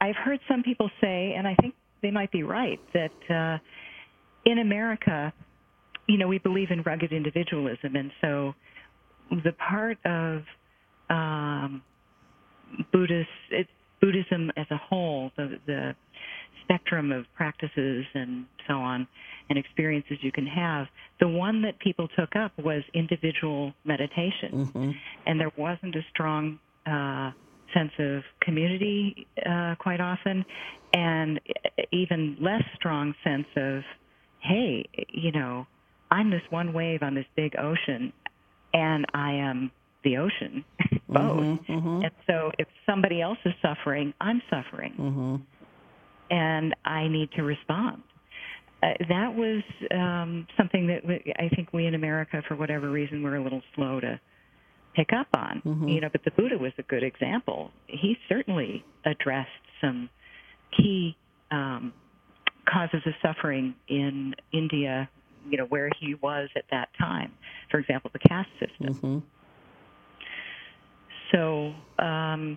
I've 0.01 0.17
heard 0.17 0.41
some 0.49 0.63
people 0.63 0.91
say, 1.01 1.35
and 1.37 1.47
I 1.47 1.55
think 1.57 1.75
they 2.03 2.11
might 2.11 2.31
be 2.31 2.43
right, 2.43 2.81
that 2.93 3.31
uh, 3.31 3.59
in 4.45 4.59
America, 4.59 5.33
you 6.07 6.19
know, 6.19 6.29
we 6.29 6.39
believe 6.39 6.71
in 6.71 6.83
rugged 6.83 7.13
individualism, 7.13 7.97
and 7.97 8.11
so 8.21 8.55
the 9.31 9.53
part 9.53 9.99
of 10.05 10.43
um, 11.11 11.83
Buddhist 12.93 13.29
it, 13.51 13.67
Buddhism 14.01 14.51
as 14.57 14.67
a 14.71 14.77
whole, 14.77 15.31
the, 15.37 15.59
the 15.67 15.95
spectrum 16.63 17.13
of 17.13 17.25
practices 17.35 18.05
and 18.15 18.45
so 18.69 18.75
on, 18.75 19.07
and 19.49 19.59
experiences 19.59 20.19
you 20.21 20.33
can 20.33 20.47
have, 20.47 20.87
the 21.21 21.29
one 21.29 21.63
that 21.63 21.79
people 21.79 22.09
took 22.19 22.37
up 22.37 22.53
was 22.59 22.83
individual 22.93 23.73
meditation, 23.85 24.95
and 25.27 25.41
there 25.41 25.53
wasn't 25.57 25.95
a 25.95 26.03
strong 26.11 26.59
uh, 26.87 27.31
sense 27.75 27.93
of 27.99 28.23
community 28.41 29.27
uh, 29.45 29.75
quite 29.79 30.01
often, 30.01 30.45
and 30.95 31.41
even 31.93 32.37
less 32.41 32.63
strong 32.77 33.15
sense 33.25 33.47
of, 33.57 33.83
hey, 34.41 34.87
you 35.11 35.33
know, 35.33 35.67
I'm 36.11 36.31
this 36.31 36.43
one 36.51 36.73
wave 36.73 37.03
on 37.03 37.15
this 37.15 37.27
big 37.37 37.55
ocean, 37.59 38.13
and 38.73 39.05
I 39.13 39.33
am 39.33 39.71
the 40.05 40.19
ocean, 40.19 40.65
both. 41.09 41.59
And 42.05 42.11
so 42.27 42.53
if 42.59 42.69
somebody 42.87 43.21
else 43.21 43.39
is 43.45 43.55
suffering, 43.61 44.15
I'm 44.21 44.41
suffering, 44.51 44.93
and 46.31 46.75
I 46.85 47.09
need 47.09 47.31
to 47.33 47.43
respond. 47.43 48.03
Uh, 48.83 48.89
that 49.09 49.35
was 49.35 49.63
um, 49.93 50.47
something 50.57 50.87
that 50.89 51.07
we, 51.07 51.33
I 51.39 51.49
think 51.55 51.73
we 51.73 51.87
in 51.87 51.95
America, 51.95 52.43
for 52.47 52.55
whatever 52.55 52.91
reason, 52.91 53.23
were 53.23 53.37
a 53.37 53.43
little 53.43 53.63
slow 53.75 53.99
to 54.01 54.21
pick 54.95 55.13
up 55.13 55.27
on. 55.37 55.63
You 55.89 56.01
know, 56.01 56.09
but 56.11 56.25
the 56.25 56.31
Buddha 56.31 56.59
was 56.59 56.73
a 56.79 56.83
good 56.83 57.03
example. 57.03 57.71
He 57.87 58.17
certainly 58.29 58.85
addressed 59.05 59.51
some 59.81 60.09
key 60.77 61.17
um, 61.51 61.93
causes 62.67 63.03
of 63.07 63.13
suffering 63.23 63.75
in 63.89 64.35
India. 64.53 65.09
You 65.49 65.59
know, 65.59 65.67
where 65.67 65.91
he 66.01 66.15
was 66.15 66.49
at 66.57 66.65
that 66.71 66.89
time. 66.99 67.33
For 67.71 67.79
example, 67.79 68.11
the 68.13 68.19
caste 68.21 68.49
system. 68.59 69.23
So 71.33 71.75
um, 71.99 72.57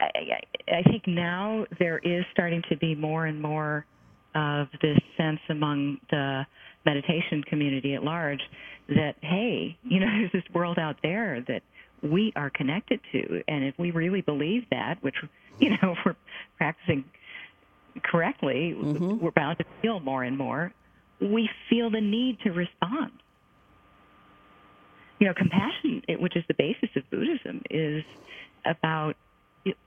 I, 0.00 0.04
I 0.04 0.78
I 0.78 0.82
think 0.82 1.06
now 1.06 1.66
there 1.78 1.98
is 1.98 2.24
starting 2.32 2.62
to 2.68 2.76
be 2.76 2.94
more 2.94 3.26
and 3.26 3.40
more 3.40 3.86
of 4.34 4.68
this 4.82 4.98
sense 5.16 5.40
among 5.48 5.98
the 6.10 6.46
meditation 6.86 7.42
community 7.44 7.94
at 7.94 8.02
large 8.02 8.40
that 8.88 9.16
hey, 9.20 9.76
you 9.82 10.00
know, 10.00 10.06
there's 10.18 10.32
this 10.32 10.54
world 10.54 10.78
out 10.78 10.96
there 11.02 11.44
that 11.48 11.62
we 12.02 12.32
are 12.36 12.50
connected 12.50 13.00
to, 13.12 13.42
and 13.48 13.64
if 13.64 13.78
we 13.78 13.90
really 13.90 14.20
believe 14.20 14.64
that, 14.70 15.02
which 15.02 15.16
you 15.58 15.70
know, 15.70 15.76
if 15.82 15.98
we're 16.04 16.16
practicing 16.56 17.04
correctly, 18.02 18.74
mm-hmm. 18.76 19.18
we're 19.18 19.30
bound 19.30 19.58
to 19.58 19.64
feel 19.82 20.00
more 20.00 20.22
and 20.22 20.38
more. 20.38 20.72
We 21.20 21.48
feel 21.68 21.90
the 21.90 22.00
need 22.00 22.40
to 22.40 22.50
respond 22.50 23.12
you 25.18 25.26
know, 25.26 25.34
compassion, 25.34 26.02
which 26.20 26.36
is 26.36 26.44
the 26.48 26.54
basis 26.54 26.90
of 26.94 27.08
Buddhism, 27.10 27.62
is 27.70 28.04
about 28.64 29.16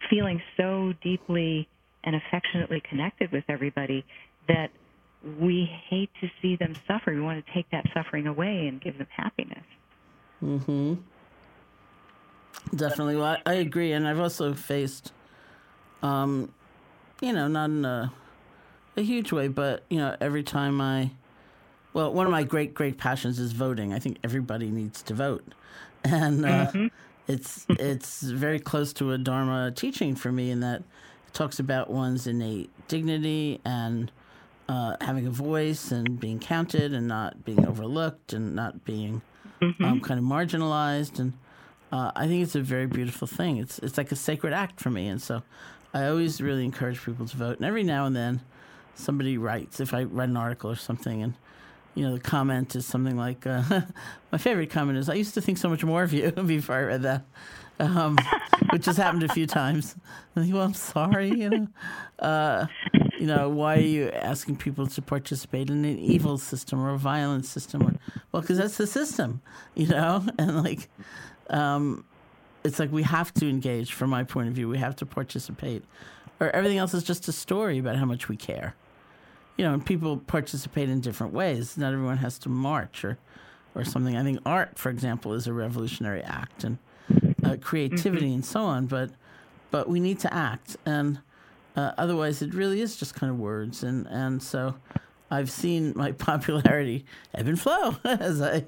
feeling 0.10 0.42
so 0.58 0.94
deeply 1.04 1.68
and 2.04 2.16
affectionately 2.16 2.82
connected 2.90 3.32
with 3.32 3.44
everybody 3.48 4.06
that 4.48 4.72
we 5.40 5.66
hate 5.90 6.10
to 6.22 6.30
see 6.42 6.56
them 6.56 6.76
suffer. 6.88 7.14
We 7.14 7.22
want 7.22 7.46
to 7.46 7.54
take 7.54 7.70
that 7.72 7.86
suffering 7.94 8.28
away 8.28 8.68
and 8.68 8.80
give 8.80 8.98
them 8.98 9.08
happiness. 9.16 9.64
Mm-hmm. 10.44 10.96
Definitely. 12.76 13.16
Well, 13.18 13.38
I, 13.46 13.52
I 13.52 13.54
agree. 13.56 13.92
And 13.92 14.08
I've 14.08 14.20
also 14.20 14.54
faced, 14.54 15.12
um, 16.02 16.54
you 17.22 17.34
know, 17.34 17.48
not 17.48 17.70
in 17.70 17.84
a, 17.84 18.14
a 18.96 19.02
huge 19.02 19.32
way, 19.32 19.48
but, 19.48 19.84
you 19.90 19.98
know, 19.98 20.16
every 20.22 20.44
time 20.44 20.80
I, 20.80 21.12
well, 21.94 22.14
one 22.14 22.26
of 22.26 22.32
my 22.32 22.44
great, 22.44 22.74
great 22.74 22.98
passions 22.98 23.40
is 23.40 23.52
voting. 23.52 23.94
I 23.94 24.00
think 24.00 24.18
everybody 24.24 24.70
needs 24.70 25.02
to 25.04 25.14
vote. 25.14 25.44
And 26.06 26.46
uh, 26.46 26.72
it's, 27.28 27.66
it's 27.72 28.22
very 28.22 28.58
close 28.58 28.94
to 28.94 29.12
a 29.12 29.18
Dharma 29.18 29.74
teaching 29.76 30.16
for 30.16 30.32
me 30.32 30.50
in 30.50 30.62
that 30.62 30.80
it 30.80 31.34
talks 31.34 31.60
about 31.60 31.90
one's 31.90 32.26
innate 32.26 32.70
dignity 32.88 33.60
and 33.66 34.10
uh, 34.70 34.96
having 35.02 35.26
a 35.26 35.32
voice 35.32 35.92
and 35.92 36.20
being 36.20 36.40
counted 36.40 36.94
and 36.94 37.08
not 37.08 37.44
being 37.44 37.66
overlooked 37.66 38.34
and 38.34 38.56
not 38.56 38.86
being 38.86 39.22
um, 39.62 40.00
kind 40.00 40.20
of 40.20 40.26
marginalized. 40.26 41.20
And 41.20 41.34
uh, 41.92 42.12
I 42.16 42.28
think 42.28 42.44
it's 42.44 42.56
a 42.56 42.62
very 42.62 42.86
beautiful 42.86 43.28
thing. 43.28 43.58
It's 43.58 43.80
it's 43.80 43.98
like 43.98 44.12
a 44.12 44.16
sacred 44.16 44.54
act 44.54 44.80
for 44.80 44.92
me, 44.92 45.08
and 45.08 45.20
so 45.20 45.42
I 45.92 46.06
always 46.06 46.40
really 46.40 46.64
encourage 46.64 47.04
people 47.04 47.26
to 47.26 47.36
vote. 47.36 47.58
And 47.58 47.66
every 47.66 47.84
now 47.84 48.06
and 48.06 48.16
then, 48.16 48.42
somebody 48.94 49.40
writes 49.40 49.80
if 49.80 49.92
I 49.92 50.04
write 50.04 50.30
an 50.30 50.38
article 50.38 50.70
or 50.70 50.76
something, 50.76 51.24
and 51.24 51.34
you 51.96 52.06
know 52.06 52.14
the 52.14 52.22
comment 52.22 52.76
is 52.76 52.86
something 52.86 53.18
like, 53.18 53.48
uh, 53.48 53.64
"My 54.32 54.38
favorite 54.38 54.70
comment 54.70 55.00
is 55.00 55.10
I 55.10 55.16
used 55.16 55.34
to 55.34 55.42
think 55.42 55.58
so 55.58 55.68
much 55.68 55.84
more 55.84 56.04
of 56.04 56.14
you 56.14 56.32
before 56.46 56.76
I 56.76 56.84
read 56.84 57.02
that." 57.02 57.24
Um, 57.80 58.18
which 58.72 58.86
has 58.86 58.98
happened 58.98 59.24
a 59.24 59.30
few 59.30 59.48
times. 59.48 59.96
I 60.36 60.40
think, 60.42 60.54
well, 60.54 60.64
I'm 60.64 60.74
sorry, 60.74 61.30
you 61.30 61.50
know. 61.50 61.68
Uh, 62.20 62.66
you 63.20 63.28
know, 63.28 63.50
why 63.50 63.76
are 63.76 63.82
you 63.82 64.10
asking 64.12 64.56
people 64.56 64.88
to 64.88 65.02
participate 65.02 65.70
in 65.70 65.84
an 65.84 66.00
evil 66.00 66.38
system 66.38 66.80
or 66.80 66.92
a 66.92 66.98
violent 66.98 67.46
system? 67.46 67.84
Or, 67.84 67.94
well, 68.32 68.42
because 68.42 68.58
that's 68.58 68.78
the 68.78 68.88
system, 68.88 69.42
you 69.76 69.88
know. 69.88 70.26
And 70.38 70.64
like, 70.64 70.88
um, 71.50 72.06
it's 72.64 72.80
like 72.80 72.92
we 72.94 73.04
have 73.04 73.34
to 73.36 73.50
engage. 73.50 73.92
From 73.92 74.10
my 74.10 74.24
point 74.24 74.48
of 74.48 74.54
view, 74.54 74.70
we 74.70 74.78
have 74.78 74.96
to 74.98 75.06
participate, 75.06 75.84
or 76.40 76.50
everything 76.52 76.78
else 76.78 76.94
is 76.94 77.04
just 77.04 77.28
a 77.28 77.34
story 77.34 77.78
about 77.78 77.98
how 77.98 78.06
much 78.06 78.30
we 78.30 78.38
care. 78.38 78.74
You 79.58 79.66
know, 79.66 79.74
and 79.74 79.86
people 79.86 80.18
participate 80.18 80.88
in 80.88 81.02
different 81.02 81.34
ways. 81.34 81.78
Not 81.78 81.92
everyone 81.92 82.18
has 82.18 82.40
to 82.40 82.50
march 82.50 83.04
or, 83.04 83.18
or 83.76 83.84
something. 83.84 84.16
I 84.16 84.24
think 84.24 84.40
art, 84.46 84.80
for 84.80 84.90
example, 84.90 85.34
is 85.34 85.46
a 85.46 85.52
revolutionary 85.52 86.24
act, 86.24 86.64
and 86.64 86.78
uh, 87.44 87.58
creativity 87.60 88.34
and 88.34 88.46
so 88.46 88.62
on. 88.62 88.86
But, 88.86 89.10
but 89.72 89.90
we 89.90 90.00
need 90.00 90.20
to 90.20 90.34
act, 90.34 90.78
and 90.86 91.20
uh, 91.80 91.94
otherwise, 91.98 92.42
it 92.42 92.54
really 92.54 92.82
is 92.82 92.98
just 92.98 93.16
kind 93.16 93.32
of 93.32 93.40
words. 93.40 93.84
And 93.84 94.06
and 94.08 94.44
so, 94.44 94.76
I've 95.32 95.50
seen 95.50 95.94
my 95.96 96.12
popularity 96.30 97.06
ebb 97.34 97.48
and 97.48 97.60
flow 97.60 97.96
as 98.04 98.42
I 98.42 98.66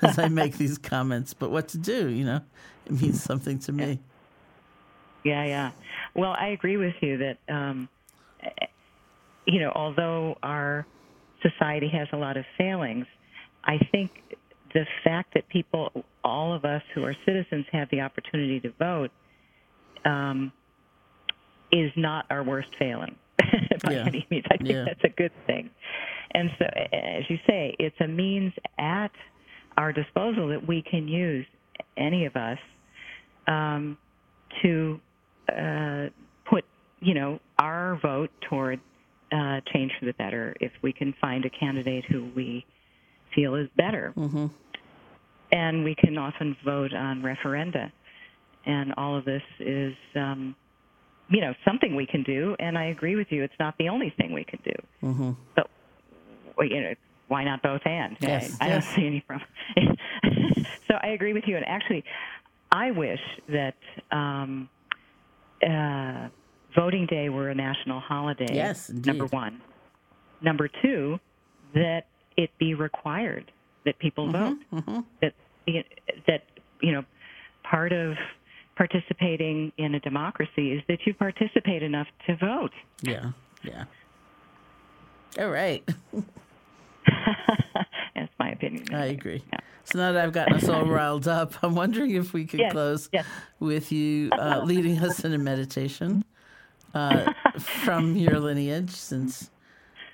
as 0.00 0.18
I 0.18 0.28
make 0.28 0.58
these 0.58 0.78
comments. 0.92 1.34
But 1.34 1.50
what 1.50 1.68
to 1.68 1.78
do? 1.78 2.08
You 2.08 2.24
know, 2.24 2.40
it 2.86 3.00
means 3.00 3.22
something 3.22 3.58
to 3.60 3.72
me. 3.72 4.00
Yeah, 5.24 5.44
yeah. 5.44 5.70
Well, 6.14 6.34
I 6.38 6.48
agree 6.48 6.76
with 6.76 6.94
you 7.00 7.18
that, 7.18 7.38
um, 7.48 7.88
eh, 8.42 8.66
you 9.46 9.60
know, 9.60 9.70
although 9.74 10.36
our 10.42 10.84
society 11.42 11.88
has 11.88 12.08
a 12.12 12.16
lot 12.16 12.36
of 12.36 12.44
failings, 12.58 13.06
I 13.64 13.78
think 13.92 14.10
the 14.74 14.84
fact 15.04 15.34
that 15.34 15.48
people, 15.48 16.04
all 16.24 16.52
of 16.52 16.64
us 16.64 16.82
who 16.92 17.04
are 17.04 17.14
citizens, 17.24 17.66
have 17.70 17.88
the 17.90 18.00
opportunity 18.00 18.58
to 18.60 18.70
vote 18.80 19.12
um, 20.04 20.52
is 21.72 21.90
not 21.96 22.26
our 22.30 22.42
worst 22.42 22.68
failing 22.78 23.16
by 23.82 23.92
Yeah. 23.92 24.04
any 24.06 24.26
means. 24.30 24.44
I 24.50 24.56
think 24.58 24.70
Yeah. 24.70 24.84
that's 24.84 25.04
a 25.04 25.08
good 25.08 25.32
thing. 25.46 25.70
And 26.34 26.50
so, 26.58 26.64
as 26.92 27.28
you 27.28 27.38
say, 27.46 27.74
it's 27.78 27.96
a 28.00 28.08
means 28.08 28.52
at 28.78 29.10
our 29.76 29.92
disposal 29.92 30.48
that 30.48 30.66
we 30.66 30.82
can 30.82 31.08
use, 31.08 31.46
any 31.96 32.26
of 32.26 32.36
us, 32.36 32.58
um, 33.46 33.98
to 34.62 35.00
uh, 35.54 36.06
put, 36.44 36.64
you 37.00 37.14
know, 37.14 37.40
our 37.58 37.98
vote 38.02 38.30
toward 38.48 38.80
uh, 39.32 39.60
change 39.72 39.92
for 39.98 40.04
the 40.06 40.12
better 40.14 40.54
if 40.60 40.72
we 40.82 40.92
can 40.92 41.12
find 41.20 41.44
a 41.44 41.50
candidate 41.50 42.04
who 42.04 42.30
we 42.34 42.64
feel 43.34 43.54
is 43.54 43.68
better. 43.76 44.12
Mm-hmm. 44.16 44.46
And 45.52 45.84
we 45.84 45.94
can 45.94 46.16
often 46.18 46.56
vote 46.64 46.94
on 46.94 47.22
referenda. 47.22 47.90
And 48.64 48.94
all 48.96 49.16
of 49.16 49.24
this 49.24 49.42
is, 49.58 49.94
um, 50.14 50.54
you 51.30 51.40
know, 51.40 51.54
something 51.64 51.94
we 51.94 52.06
can 52.06 52.22
do. 52.22 52.56
And 52.58 52.76
I 52.76 52.86
agree 52.86 53.16
with 53.16 53.28
you, 53.30 53.42
it's 53.42 53.54
not 53.58 53.76
the 53.78 53.88
only 53.88 54.10
thing 54.10 54.32
we 54.32 54.44
can 54.44 54.60
do. 54.64 54.72
Mm-hmm. 55.02 55.30
But, 55.56 55.68
you 56.60 56.80
know, 56.80 56.94
why 57.28 57.44
not 57.44 57.62
both 57.62 57.80
and? 57.86 58.16
Yes, 58.20 58.56
I, 58.60 58.66
I 58.66 58.68
yes. 58.68 58.84
don't 58.84 58.94
see 58.94 59.06
any 59.06 59.20
problem. 59.20 59.48
so 60.88 60.94
I 61.02 61.08
agree 61.08 61.32
with 61.32 61.44
you. 61.46 61.56
And 61.56 61.66
actually, 61.66 62.04
I 62.70 62.90
wish 62.90 63.20
that 63.48 63.74
um, 64.10 64.68
uh, 65.66 66.28
voting 66.74 67.06
day 67.06 67.28
were 67.28 67.48
a 67.48 67.54
national 67.54 68.00
holiday. 68.00 68.54
Yes, 68.54 68.90
Number 68.90 69.26
one. 69.26 69.60
Number 70.40 70.68
two, 70.68 71.18
that 71.74 72.06
it 72.36 72.50
be 72.58 72.74
required 72.74 73.50
that 73.84 73.98
people 73.98 74.30
vote. 74.30 74.58
Mm-hmm. 74.72 75.00
That 75.20 75.34
that 76.26 76.42
you 76.80 76.92
know, 76.92 77.04
part 77.62 77.92
of 77.92 78.16
participating 78.76 79.72
in 79.78 79.94
a 79.94 80.00
democracy 80.00 80.72
is 80.72 80.82
that 80.88 81.06
you 81.06 81.14
participate 81.14 81.82
enough 81.82 82.06
to 82.26 82.36
vote. 82.36 82.72
Yeah, 83.02 83.32
yeah. 83.62 83.84
All 85.38 85.50
right. 85.50 85.86
That's 88.14 88.32
my 88.38 88.50
opinion. 88.50 88.94
I 88.94 89.06
agree. 89.06 89.42
Yeah. 89.52 89.58
So 89.84 89.98
now 89.98 90.12
that 90.12 90.24
I've 90.24 90.32
gotten 90.32 90.54
us 90.54 90.68
all 90.68 90.84
riled 90.86 91.26
up, 91.26 91.54
I'm 91.62 91.74
wondering 91.74 92.12
if 92.12 92.32
we 92.32 92.44
could 92.44 92.60
Yes, 92.60 92.72
close 92.72 93.08
yes. 93.12 93.26
with 93.58 93.90
you 93.90 94.30
uh, 94.32 94.60
leading 94.64 94.98
us 94.98 95.24
in 95.24 95.32
a 95.32 95.38
meditation 95.38 96.24
uh, 96.94 97.32
from 97.58 98.16
your 98.16 98.38
lineage, 98.38 98.90
since 98.90 99.50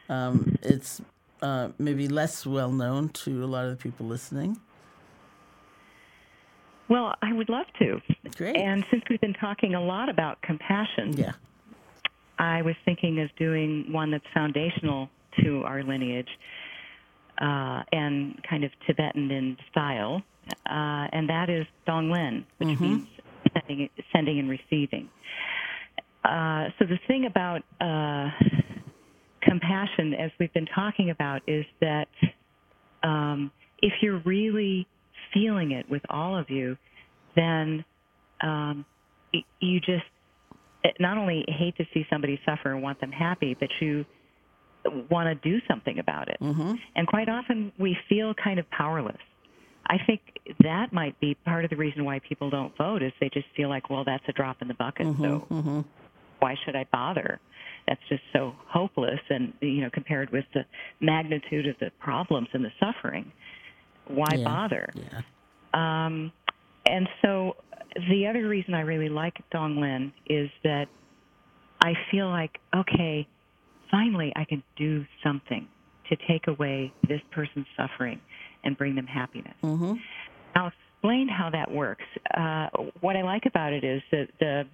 um, 0.09 0.57
it's 0.63 1.03
uh, 1.43 1.69
maybe 1.79 2.09
less 2.09 2.47
well 2.47 2.73
known 2.73 3.11
to 3.11 3.45
a 3.45 3.47
lot 3.47 3.65
of 3.67 3.71
the 3.71 3.77
people 3.77 4.07
listening. 4.07 4.59
Well, 6.89 7.15
I 7.23 7.33
would 7.33 7.49
love 7.49 7.67
to. 7.81 8.01
Great. 8.37 8.57
And 8.57 8.85
since 8.91 9.03
we've 9.11 9.21
been 9.21 9.35
talking 9.35 9.75
a 9.75 9.83
lot 9.83 10.09
about 10.09 10.41
compassion, 10.43 11.13
yeah. 11.17 11.33
I 12.39 12.63
was 12.63 12.75
thinking 12.85 13.21
of 13.21 13.31
doing 13.37 13.93
one 13.93 14.11
that's 14.11 14.25
foundational 14.33 15.11
to 15.43 15.63
our 15.65 15.83
lineage 15.83 16.29
uh, 17.41 17.83
and 17.93 18.41
kind 18.49 18.65
of 18.65 18.71
Tibetan 18.87 19.31
in 19.31 19.57
style, 19.71 20.23
uh, 20.67 21.09
and 21.13 21.29
that 21.29 21.51
is 21.51 21.67
Tonglen, 21.87 22.45
which 22.59 22.81
means 22.81 23.07
sending, 23.53 23.91
sending 24.13 24.39
and 24.39 24.49
receiving. 24.49 25.09
Uh, 26.25 26.69
so 26.79 26.85
the 26.85 26.99
thing 27.07 27.27
about 27.27 27.63
uh, 27.81 28.31
compassion, 29.43 30.15
as 30.15 30.31
we've 30.39 30.53
been 30.53 30.67
talking 30.67 31.11
about, 31.11 31.43
is 31.47 31.65
that 31.81 32.09
um, 33.03 33.51
if 33.81 33.93
you're 34.01 34.19
really 34.25 34.87
feeling 35.33 35.73
it 35.73 35.89
with 35.91 36.03
all 36.11 36.37
of 36.37 36.51
you, 36.51 36.77
then 37.37 37.85
um, 38.43 38.85
you 39.61 39.81
just 39.81 40.05
not 41.01 41.19
only 41.19 41.45
hate 41.49 41.77
to 41.77 41.85
see 41.93 42.07
somebody 42.11 42.41
suffer 42.47 42.73
and 42.73 42.83
want 42.83 43.01
them 43.01 43.13
happy, 43.13 43.57
but 43.59 43.69
you 43.81 44.05
want 45.11 45.27
to 45.29 45.51
do 45.51 45.59
something 45.69 45.99
about 45.99 46.29
it. 46.29 46.39
Mm-hmm. 46.41 46.75
And 46.97 47.07
quite 47.07 47.29
often 47.29 47.73
we 47.79 47.97
feel 48.09 48.33
kind 48.35 48.59
of 48.59 48.71
powerless. 48.71 49.17
I 49.87 49.97
think 50.07 50.21
that 50.63 50.93
might 50.93 51.19
be 51.19 51.35
part 51.45 51.65
of 51.65 51.71
the 51.71 51.77
reason 51.77 52.05
why 52.05 52.21
people 52.21 52.51
don't 52.51 52.77
vote 52.77 53.03
is 53.03 53.13
they 53.21 53.31
just 53.33 53.47
feel 53.57 53.69
like, 53.69 53.91
well, 53.91 54.05
that's 54.05 54.25
a 54.29 54.33
drop 54.33 54.63
in 54.63 54.69
the 54.69 54.75
bucket, 54.75 55.07
so 55.19 55.47
Mm-hmm. 55.51 55.81
why 56.41 56.55
should 56.65 56.77
I 56.77 56.87
bother? 56.93 57.41
That's 57.87 58.01
just 58.09 58.23
so 58.35 58.53
hopeless, 58.67 59.21
and 59.31 59.55
you 59.61 59.81
know, 59.81 59.91
compared 59.91 60.31
with 60.31 60.45
the 60.53 60.65
magnitude 61.01 61.67
of 61.67 61.77
the 61.81 61.91
problems 61.99 62.49
and 62.53 62.63
the 62.63 62.73
suffering, 62.79 63.33
why 64.09 64.29
Yeah. 64.35 64.45
bother? 64.45 64.91
Yeah. 64.95 65.23
Um, 65.75 66.33
and 66.87 67.09
so 67.23 67.57
the 68.11 68.27
other 68.27 68.49
reason 68.49 68.75
I 68.75 68.81
really 68.81 69.09
like 69.09 69.35
Tonglen 69.53 70.13
is 70.27 70.51
that 70.65 70.87
I 71.83 71.95
feel 72.11 72.29
like, 72.29 72.59
okay, 72.75 73.27
finally 73.91 74.33
I 74.37 74.45
can 74.45 74.63
do 74.77 75.05
something 75.23 75.67
to 76.09 76.17
take 76.29 76.47
away 76.47 76.93
this 77.07 77.21
person's 77.31 77.67
suffering 77.77 78.21
and 78.65 78.77
bring 78.77 78.95
them 78.95 79.07
happiness. 79.07 79.55
Mm-hmm. 79.63 79.95
I'll 80.57 80.71
explain 80.95 81.29
how 81.29 81.51
that 81.51 81.71
works. 81.71 82.05
Uh, 82.37 82.69
what 83.01 83.17
I 83.17 83.23
like 83.23 83.45
about 83.47 83.73
it 83.73 83.85
is 83.85 84.03
that 84.11 84.29
the 84.41 84.65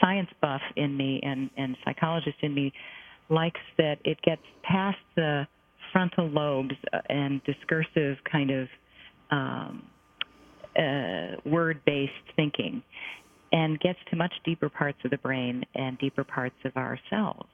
science 0.00 0.28
buff 0.40 0.60
in 0.76 0.96
me 0.96 1.20
and, 1.22 1.50
and 1.56 1.76
psychologist 1.84 2.36
in 2.42 2.54
me 2.54 2.72
likes 3.28 3.60
that 3.78 3.96
it 4.04 4.20
gets 4.22 4.42
past 4.62 4.98
the 5.16 5.46
frontal 5.92 6.28
lobes 6.28 6.74
uh, 6.92 6.98
and 7.08 7.42
discursive 7.44 8.16
kind 8.30 8.50
of 8.50 8.68
um, 9.30 9.82
uh, 10.78 11.36
word 11.44 11.80
based 11.86 12.12
thinking 12.36 12.82
and 13.52 13.78
gets 13.80 13.98
to 14.10 14.16
much 14.16 14.32
deeper 14.44 14.68
parts 14.68 14.98
of 15.04 15.10
the 15.10 15.18
brain 15.18 15.64
and 15.74 15.98
deeper 15.98 16.24
parts 16.24 16.56
of 16.64 16.76
ourselves. 16.76 17.48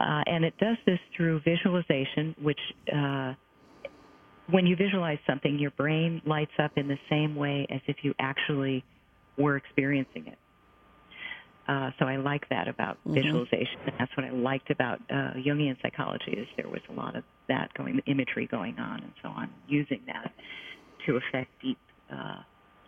Uh, 0.00 0.22
and 0.26 0.44
it 0.44 0.54
does 0.58 0.76
this 0.86 0.98
through 1.16 1.40
visualization, 1.40 2.34
which 2.42 2.58
uh, 2.94 3.32
when 4.50 4.66
you 4.66 4.76
visualize 4.76 5.18
something, 5.26 5.58
your 5.58 5.70
brain 5.72 6.20
lights 6.26 6.52
up 6.62 6.72
in 6.76 6.88
the 6.88 6.98
same 7.08 7.34
way 7.34 7.66
as 7.70 7.80
if 7.86 7.96
you 8.02 8.14
actually 8.18 8.84
were 9.38 9.56
experiencing 9.56 10.26
it. 10.26 10.38
Uh, 11.68 11.90
so 11.98 12.06
I 12.06 12.16
like 12.16 12.48
that 12.50 12.68
about 12.68 12.98
visualization. 13.04 13.78
And 13.86 13.94
that's 13.98 14.16
what 14.16 14.24
I 14.24 14.30
liked 14.30 14.70
about 14.70 15.00
uh, 15.10 15.32
Jungian 15.34 15.76
psychology 15.82 16.32
is 16.32 16.46
there 16.56 16.68
was 16.68 16.80
a 16.88 16.92
lot 16.92 17.16
of 17.16 17.24
that 17.48 17.74
going, 17.74 18.00
imagery 18.06 18.46
going 18.46 18.78
on, 18.78 19.02
and 19.02 19.12
so 19.22 19.28
on, 19.28 19.50
using 19.66 20.00
that 20.06 20.32
to 21.06 21.16
affect 21.16 21.50
deep 21.60 21.78
uh, 22.12 22.36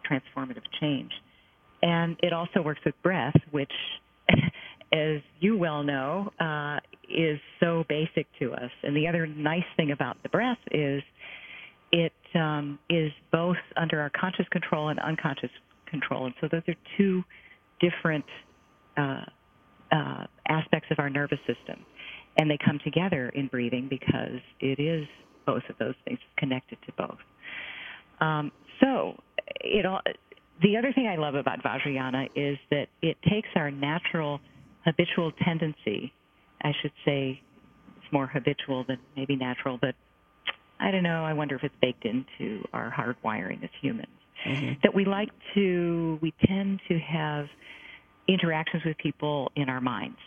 transformative 0.08 0.62
change. 0.80 1.10
And 1.82 2.16
it 2.22 2.32
also 2.32 2.62
works 2.62 2.80
with 2.84 2.94
breath, 3.02 3.36
which, 3.50 3.72
as 4.92 5.20
you 5.40 5.56
well 5.56 5.82
know, 5.82 6.32
uh, 6.40 6.78
is 7.08 7.40
so 7.60 7.84
basic 7.88 8.26
to 8.38 8.52
us. 8.52 8.70
And 8.82 8.96
the 8.96 9.08
other 9.08 9.26
nice 9.26 9.64
thing 9.76 9.90
about 9.90 10.22
the 10.22 10.28
breath 10.28 10.58
is 10.70 11.02
it 11.90 12.12
um, 12.34 12.78
is 12.90 13.10
both 13.32 13.56
under 13.76 14.00
our 14.00 14.10
conscious 14.10 14.46
control 14.50 14.88
and 14.88 15.00
unconscious 15.00 15.50
control. 15.86 16.26
And 16.26 16.34
so 16.40 16.48
those 16.50 16.62
are 16.68 16.74
two 16.96 17.24
different 17.80 18.24
uh, 18.98 19.24
uh, 19.92 20.24
aspects 20.48 20.88
of 20.90 20.98
our 20.98 21.08
nervous 21.08 21.38
system. 21.46 21.84
And 22.36 22.50
they 22.50 22.58
come 22.64 22.78
together 22.84 23.30
in 23.30 23.48
breathing 23.48 23.88
because 23.88 24.40
it 24.60 24.78
is 24.78 25.06
both 25.46 25.62
of 25.70 25.76
those 25.78 25.94
things 26.04 26.18
connected 26.36 26.78
to 26.86 26.92
both. 26.92 27.18
Um, 28.20 28.52
so 28.80 29.14
it 29.60 29.86
all, 29.86 30.00
the 30.62 30.76
other 30.76 30.92
thing 30.92 31.06
I 31.06 31.16
love 31.16 31.34
about 31.34 31.62
Vajrayana 31.62 32.28
is 32.36 32.58
that 32.70 32.88
it 33.02 33.16
takes 33.28 33.48
our 33.56 33.70
natural 33.70 34.40
habitual 34.84 35.32
tendency, 35.44 36.12
I 36.62 36.72
should 36.82 36.92
say 37.04 37.40
it's 37.96 38.12
more 38.12 38.26
habitual 38.26 38.84
than 38.86 38.98
maybe 39.16 39.36
natural, 39.36 39.78
but 39.80 39.94
I 40.80 40.90
don't 40.90 41.02
know, 41.02 41.24
I 41.24 41.32
wonder 41.32 41.56
if 41.56 41.64
it's 41.64 41.74
baked 41.80 42.04
into 42.04 42.64
our 42.72 42.90
hardwiring 42.90 43.62
as 43.64 43.70
humans. 43.80 44.08
That 44.82 44.94
we 44.94 45.04
like 45.04 45.30
to, 45.54 46.18
we 46.22 46.32
tend 46.46 46.80
to 46.88 46.98
have 46.98 47.46
interactions 48.28 48.84
with 48.84 48.96
people 48.98 49.50
in 49.56 49.68
our 49.68 49.80
minds. 49.80 50.18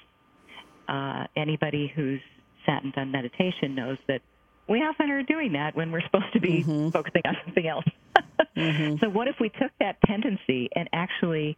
Uh, 0.88 1.26
anybody 1.36 1.92
who's 1.96 2.20
sat 2.66 2.84
and 2.84 2.94
done 2.94 3.12
meditation 3.12 3.76
knows 3.76 3.98
that 4.08 4.22
we 4.68 4.80
often 4.80 5.10
are 5.10 5.24
doing 5.24 5.54
that 5.54 5.76
when 5.76 5.92
we're 5.92 6.02
supposed 6.02 6.32
to 6.34 6.40
be 6.40 6.64
focusing 6.92 7.22
on 7.26 7.38
something 7.46 7.68
else. 7.68 7.86
So, 9.00 9.10
what 9.10 9.28
if 9.28 9.38
we 9.40 9.50
took 9.50 9.72
that 9.80 9.96
tendency 10.06 10.70
and 10.76 10.90
actually 10.92 11.58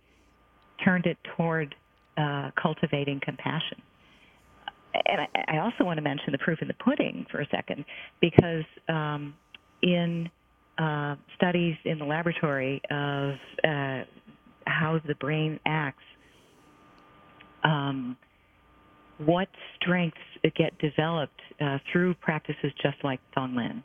turned 0.85 1.07
it 1.07 1.17
toward 1.35 1.75
uh, 2.17 2.51
cultivating 2.61 3.19
compassion? 3.19 3.81
And 4.93 5.21
I, 5.21 5.55
I 5.55 5.57
also 5.57 5.83
want 5.83 5.97
to 5.97 6.03
mention 6.03 6.31
the 6.31 6.37
proof 6.37 6.61
in 6.61 6.67
the 6.67 6.75
pudding 6.75 7.25
for 7.31 7.41
a 7.41 7.47
second, 7.49 7.83
because 8.21 8.63
um, 8.87 9.33
in 9.81 10.29
uh, 10.77 11.15
studies 11.35 11.75
in 11.83 11.99
the 11.99 12.05
laboratory 12.05 12.81
of 12.89 13.35
uh, 13.67 14.03
how 14.65 14.99
the 15.05 15.15
brain 15.15 15.59
acts, 15.65 16.03
um, 17.63 18.17
what 19.17 19.47
strengths 19.75 20.17
get 20.55 20.77
developed 20.79 21.39
uh, 21.61 21.77
through 21.91 22.13
practices 22.15 22.71
just 22.81 22.97
like 23.03 23.19
Tonglen. 23.35 23.83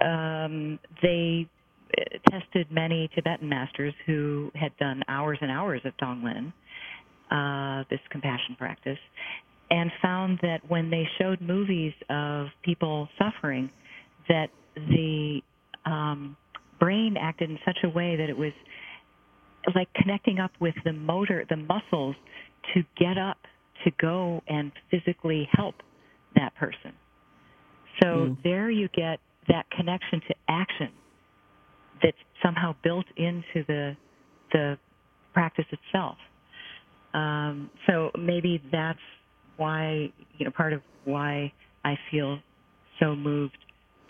Um, 0.00 0.78
they 1.02 1.48
uh, 1.96 2.18
tested 2.30 2.70
many 2.70 3.10
Tibetan 3.14 3.48
masters 3.48 3.94
who 4.06 4.50
had 4.54 4.76
done 4.78 5.02
hours 5.08 5.38
and 5.40 5.50
hours 5.50 5.80
of 5.84 5.92
Tonglen, 5.96 6.52
uh, 7.30 7.84
this 7.90 8.00
compassion 8.10 8.54
practice, 8.56 8.98
and 9.70 9.90
found 10.00 10.38
that 10.42 10.60
when 10.68 10.90
they 10.90 11.06
showed 11.18 11.40
movies 11.40 11.92
of 12.08 12.46
people 12.62 13.08
suffering, 13.18 13.70
that 14.28 14.50
the 14.76 15.40
um, 15.84 16.36
brain 16.78 17.16
acted 17.20 17.50
in 17.50 17.58
such 17.66 17.78
a 17.84 17.88
way 17.88 18.16
that 18.16 18.28
it 18.28 18.36
was 18.36 18.52
like 19.74 19.88
connecting 19.94 20.38
up 20.38 20.52
with 20.60 20.74
the 20.84 20.92
motor, 20.92 21.44
the 21.50 21.56
muscles 21.56 22.14
to 22.74 22.82
get 22.96 23.18
up, 23.18 23.38
to 23.84 23.90
go 24.00 24.42
and 24.48 24.72
physically 24.90 25.48
help 25.52 25.76
that 26.34 26.54
person. 26.56 26.92
So 28.02 28.06
mm. 28.06 28.42
there 28.42 28.70
you 28.70 28.88
get 28.88 29.18
that 29.48 29.70
connection 29.70 30.20
to 30.28 30.34
action 30.48 30.90
that's 32.02 32.16
somehow 32.42 32.74
built 32.82 33.06
into 33.16 33.64
the 33.66 33.96
the 34.52 34.78
practice 35.32 35.66
itself. 35.70 36.16
Um, 37.14 37.70
so 37.86 38.10
maybe 38.18 38.62
that's 38.70 38.98
why 39.56 40.12
you 40.36 40.44
know 40.44 40.50
part 40.50 40.72
of 40.72 40.82
why 41.04 41.52
I 41.84 41.98
feel 42.10 42.38
so 43.00 43.14
moved 43.16 43.58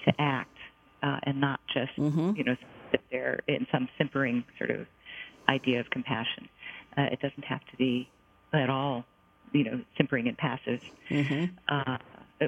to 0.06 0.12
act 0.18 0.56
uh, 1.02 1.18
and 1.22 1.40
not 1.40 1.60
just 1.72 1.96
mm-hmm. 1.98 2.32
you 2.36 2.44
know 2.44 2.56
sit 2.90 3.00
there 3.10 3.40
in 3.48 3.66
some 3.72 3.88
simpering 3.96 4.44
sort 4.58 4.70
of 4.70 4.86
idea 5.48 5.80
of 5.80 5.88
compassion. 5.90 6.48
Uh, 6.96 7.02
it 7.12 7.20
doesn't 7.20 7.44
have 7.44 7.60
to 7.70 7.76
be 7.76 8.08
at 8.52 8.70
all 8.70 9.04
you 9.52 9.64
know 9.64 9.80
simpering 9.96 10.28
and 10.28 10.36
passive. 10.36 10.80
Mm-hmm. 11.10 11.44
Uh, 11.68 11.98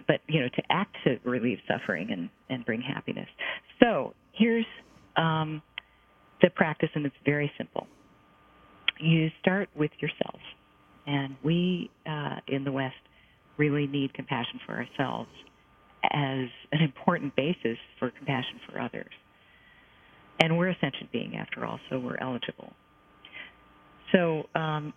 but 0.06 0.20
you 0.28 0.40
know 0.40 0.48
to 0.48 0.62
act 0.70 0.96
to 1.04 1.18
relieve 1.24 1.58
suffering 1.68 2.10
and, 2.10 2.28
and 2.48 2.64
bring 2.64 2.80
happiness. 2.80 3.28
So 3.82 4.14
here's 4.32 4.66
um, 5.16 5.62
the 6.42 6.50
practice, 6.50 6.90
and 6.94 7.06
it's 7.06 7.16
very 7.24 7.50
simple. 7.58 7.86
You 8.98 9.30
start 9.40 9.68
with 9.74 9.90
yourself, 10.00 10.40
and 11.06 11.36
we 11.42 11.90
uh, 12.06 12.36
in 12.46 12.64
the 12.64 12.72
West 12.72 12.96
really 13.56 13.86
need 13.86 14.14
compassion 14.14 14.60
for 14.66 14.74
ourselves 14.74 15.30
as 16.04 16.48
an 16.72 16.80
important 16.80 17.36
basis 17.36 17.76
for 17.98 18.10
compassion 18.10 18.60
for 18.68 18.80
others. 18.80 19.12
And 20.42 20.56
we're 20.56 20.70
a 20.70 20.76
sentient 20.80 21.12
being, 21.12 21.36
after 21.36 21.66
all, 21.66 21.78
so 21.90 21.98
we're 21.98 22.16
eligible. 22.16 22.72
So 24.12 24.48
um, 24.54 24.94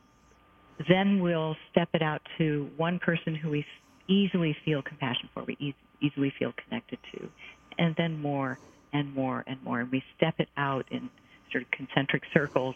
then 0.90 1.22
we'll 1.22 1.56
step 1.72 1.90
it 1.94 2.02
out 2.02 2.22
to 2.38 2.70
one 2.78 3.00
person 3.00 3.36
who 3.36 3.50
we 3.50 3.66
easily 4.08 4.56
feel 4.66 4.82
compassion 4.82 5.30
for, 5.34 5.44
we 5.44 5.58
e- 5.60 5.76
easily 6.02 6.34
feel 6.38 6.54
connected 6.64 7.00
to, 7.14 7.30
and 7.78 7.96
then 7.98 8.20
more 8.22 8.60
and 8.92 9.14
more 9.14 9.44
and 9.48 9.62
more. 9.64 9.80
And 9.80 9.92
we 9.92 10.04
step 10.18 10.36
it 10.40 10.50
out 10.58 10.86
in 10.92 11.10
sort 11.52 11.64
of 11.64 11.72
concentric 11.72 12.24
circles 12.34 12.76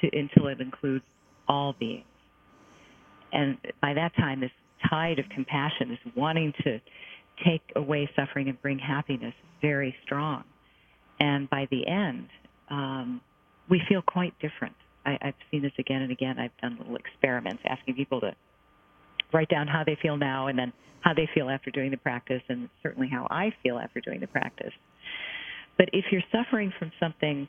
to, 0.00 0.10
until 0.16 0.48
it 0.48 0.60
includes 0.60 1.04
all 1.48 1.74
beings. 1.78 2.04
And 3.32 3.58
by 3.80 3.94
that 3.94 4.14
time, 4.16 4.40
this 4.40 4.50
tide 4.88 5.18
of 5.18 5.28
compassion, 5.28 5.90
this 5.90 6.12
wanting 6.16 6.52
to 6.64 6.80
take 7.44 7.62
away 7.76 8.10
suffering 8.16 8.48
and 8.48 8.60
bring 8.60 8.78
happiness, 8.78 9.34
is 9.42 9.48
very 9.60 9.94
strong. 10.04 10.44
And 11.20 11.48
by 11.48 11.68
the 11.70 11.86
end, 11.86 12.28
um, 12.70 13.20
we 13.68 13.80
feel 13.88 14.02
quite 14.02 14.34
different. 14.40 14.74
I, 15.06 15.18
I've 15.22 15.34
seen 15.50 15.62
this 15.62 15.72
again 15.78 16.02
and 16.02 16.12
again. 16.12 16.38
I've 16.38 16.56
done 16.60 16.76
little 16.78 16.96
experiments 16.96 17.62
asking 17.66 17.94
people 17.94 18.20
to 18.20 18.34
write 19.32 19.48
down 19.48 19.66
how 19.66 19.84
they 19.84 19.96
feel 20.00 20.16
now 20.16 20.48
and 20.48 20.58
then 20.58 20.72
how 21.00 21.14
they 21.14 21.28
feel 21.34 21.48
after 21.48 21.70
doing 21.70 21.90
the 21.90 21.96
practice, 21.96 22.42
and 22.48 22.68
certainly 22.82 23.08
how 23.08 23.26
I 23.30 23.54
feel 23.62 23.78
after 23.78 24.00
doing 24.00 24.20
the 24.20 24.26
practice. 24.26 24.72
But 25.78 25.88
if 25.94 26.04
you're 26.10 26.22
suffering 26.30 26.72
from 26.78 26.92
something 27.00 27.48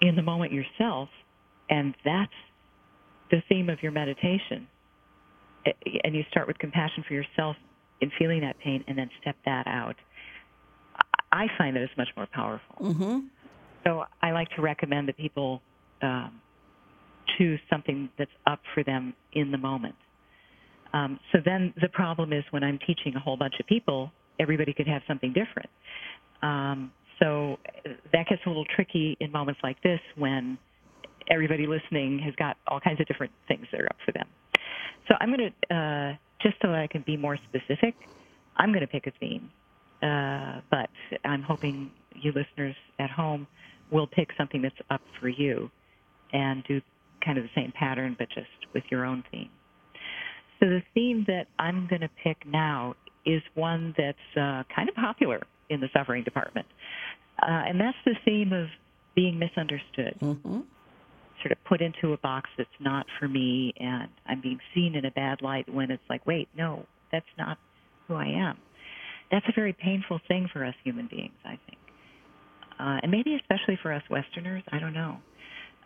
in 0.00 0.14
the 0.14 0.22
moment 0.22 0.52
yourself, 0.52 1.08
and 1.68 1.94
that's 2.04 2.30
the 3.32 3.42
theme 3.48 3.68
of 3.68 3.82
your 3.82 3.90
meditation, 3.90 4.68
eh, 5.66 5.72
and 6.04 6.14
you 6.14 6.22
start 6.30 6.46
with 6.46 6.58
compassion 6.58 7.04
for 7.06 7.14
yourself 7.14 7.56
in 8.00 8.12
feeling 8.16 8.40
that 8.42 8.58
pain 8.60 8.84
and 8.86 8.96
then 8.96 9.10
step 9.20 9.36
that 9.44 9.66
out, 9.66 9.96
I 11.32 11.46
find 11.58 11.76
that 11.76 11.82
it's 11.82 11.96
much 11.96 12.08
more 12.16 12.28
powerful. 12.32 12.76
Mm-hmm. 12.80 13.18
So 13.84 14.04
I 14.22 14.30
like 14.32 14.50
to 14.50 14.62
recommend 14.62 15.08
that 15.08 15.16
people 15.16 15.62
um, 16.02 16.40
choose 17.38 17.60
something 17.70 18.08
that's 18.18 18.30
up 18.46 18.60
for 18.74 18.82
them 18.84 19.14
in 19.32 19.50
the 19.50 19.58
moment. 19.58 19.94
Um, 20.92 21.20
so 21.32 21.38
then 21.44 21.72
the 21.80 21.88
problem 21.88 22.32
is 22.32 22.44
when 22.50 22.64
I'm 22.64 22.78
teaching 22.86 23.14
a 23.16 23.20
whole 23.20 23.36
bunch 23.36 23.54
of 23.60 23.66
people, 23.66 24.10
everybody 24.38 24.72
could 24.72 24.88
have 24.88 25.02
something 25.06 25.32
different. 25.32 25.70
Um, 26.42 26.92
so 27.22 27.58
that 28.12 28.26
gets 28.28 28.42
a 28.46 28.48
little 28.48 28.64
tricky 28.74 29.16
in 29.20 29.30
moments 29.30 29.60
like 29.62 29.80
this 29.82 30.00
when 30.16 30.58
everybody 31.30 31.66
listening 31.66 32.18
has 32.24 32.34
got 32.36 32.56
all 32.66 32.80
kinds 32.80 33.00
of 33.00 33.06
different 33.06 33.32
things 33.46 33.66
that 33.70 33.80
are 33.80 33.86
up 33.86 33.96
for 34.04 34.12
them. 34.12 34.26
So 35.06 35.14
I'm 35.20 35.34
going 35.34 35.50
to, 35.50 35.74
uh, 35.74 36.16
just 36.42 36.56
so 36.62 36.70
I 36.70 36.88
can 36.90 37.02
be 37.06 37.16
more 37.16 37.38
specific, 37.48 37.94
I'm 38.56 38.70
going 38.70 38.80
to 38.80 38.86
pick 38.86 39.06
a 39.06 39.12
theme. 39.20 39.50
Uh, 40.02 40.60
but 40.70 40.88
I'm 41.24 41.42
hoping 41.42 41.90
you 42.14 42.32
listeners 42.32 42.74
at 42.98 43.10
home 43.10 43.46
will 43.92 44.06
pick 44.06 44.28
something 44.38 44.62
that's 44.62 44.74
up 44.90 45.02
for 45.20 45.28
you 45.28 45.70
and 46.32 46.64
do 46.64 46.80
kind 47.24 47.38
of 47.38 47.44
the 47.44 47.50
same 47.54 47.72
pattern, 47.72 48.16
but 48.18 48.28
just 48.28 48.48
with 48.74 48.84
your 48.90 49.04
own 49.04 49.24
theme. 49.30 49.50
So 50.58 50.66
the 50.66 50.82
theme 50.94 51.24
that 51.26 51.46
I'm 51.58 51.86
going 51.88 52.02
to 52.02 52.10
pick 52.22 52.46
now 52.46 52.94
is 53.24 53.42
one 53.54 53.94
that's 53.96 54.18
uh, 54.36 54.62
kind 54.74 54.88
of 54.88 54.94
popular 54.94 55.40
in 55.68 55.80
the 55.80 55.88
suffering 55.92 56.24
department, 56.24 56.66
uh, 57.42 57.46
and 57.68 57.80
that's 57.80 57.96
the 58.04 58.14
theme 58.24 58.52
of 58.52 58.66
being 59.14 59.38
misunderstood. 59.38 60.16
Mm-hmm. 60.20 60.60
Sort 61.42 61.52
of 61.52 61.64
put 61.64 61.80
into 61.80 62.12
a 62.12 62.18
box 62.18 62.50
that's 62.58 62.68
not 62.80 63.06
for 63.18 63.26
me, 63.26 63.72
and 63.78 64.08
I'm 64.26 64.42
being 64.42 64.58
seen 64.74 64.94
in 64.94 65.06
a 65.06 65.10
bad 65.10 65.40
light 65.40 65.72
when 65.72 65.90
it's 65.90 66.02
like, 66.10 66.26
wait, 66.26 66.48
no, 66.56 66.84
that's 67.10 67.24
not 67.38 67.58
who 68.06 68.14
I 68.14 68.26
am. 68.26 68.58
That's 69.30 69.46
a 69.48 69.52
very 69.54 69.72
painful 69.72 70.20
thing 70.28 70.48
for 70.52 70.64
us 70.64 70.74
human 70.84 71.06
beings, 71.06 71.32
I 71.44 71.58
think. 71.66 71.78
Uh, 72.78 72.98
and 73.02 73.10
maybe 73.10 73.36
especially 73.36 73.78
for 73.82 73.92
us 73.92 74.02
Westerners, 74.10 74.62
I 74.72 74.78
don't 74.78 74.92
know. 74.92 75.18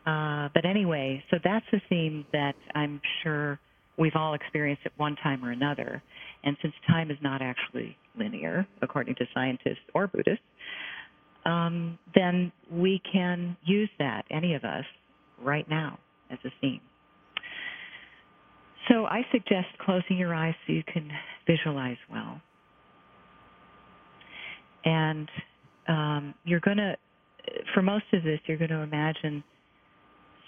Uh, 0.07 0.48
but 0.55 0.64
anyway, 0.66 1.22
so 1.30 1.38
that's 1.42 1.66
a 1.72 1.80
theme 1.88 2.26
that 2.32 2.55
I'm 2.74 3.00
sure 3.22 3.59
we've 3.98 4.16
all 4.16 4.34
experienced 4.34 4.82
at 4.84 4.92
one 4.96 5.16
time 5.22 5.44
or 5.44 5.50
another. 5.50 6.02
And 6.42 6.57
since 6.61 6.74
time 6.86 7.11
is 7.11 7.16
not 7.22 7.40
actually 7.40 7.96
linear, 8.18 8.66
according 8.82 9.14
to 9.16 9.24
scientists 9.32 9.84
or 9.94 10.07
Buddhists, 10.07 10.44
um, 11.46 11.98
then 12.14 12.52
we 12.70 13.00
can 13.11 13.57
use 13.64 13.90
that, 13.98 14.24
any 14.30 14.55
of 14.55 14.64
us, 14.64 14.84
right 15.42 15.68
now 15.68 15.98
as 16.30 16.38
a 16.44 16.50
theme. 16.61 16.80
So 18.88 19.07
I 19.07 19.22
suggest 19.32 19.66
closing 19.80 20.18
your 20.18 20.34
eyes 20.34 20.55
so 20.66 20.72
you 20.72 20.82
can 20.92 21.11
visualize 21.46 21.96
well. 22.11 22.40
And 24.84 25.28
um, 25.88 26.34
you're 26.44 26.61
going 26.61 26.76
to, 26.76 26.96
for 27.72 27.82
most 27.82 28.05
of 28.12 28.22
this, 28.22 28.40
you're 28.46 28.59
going 28.59 28.70
to 28.70 28.80
imagine 28.80 29.42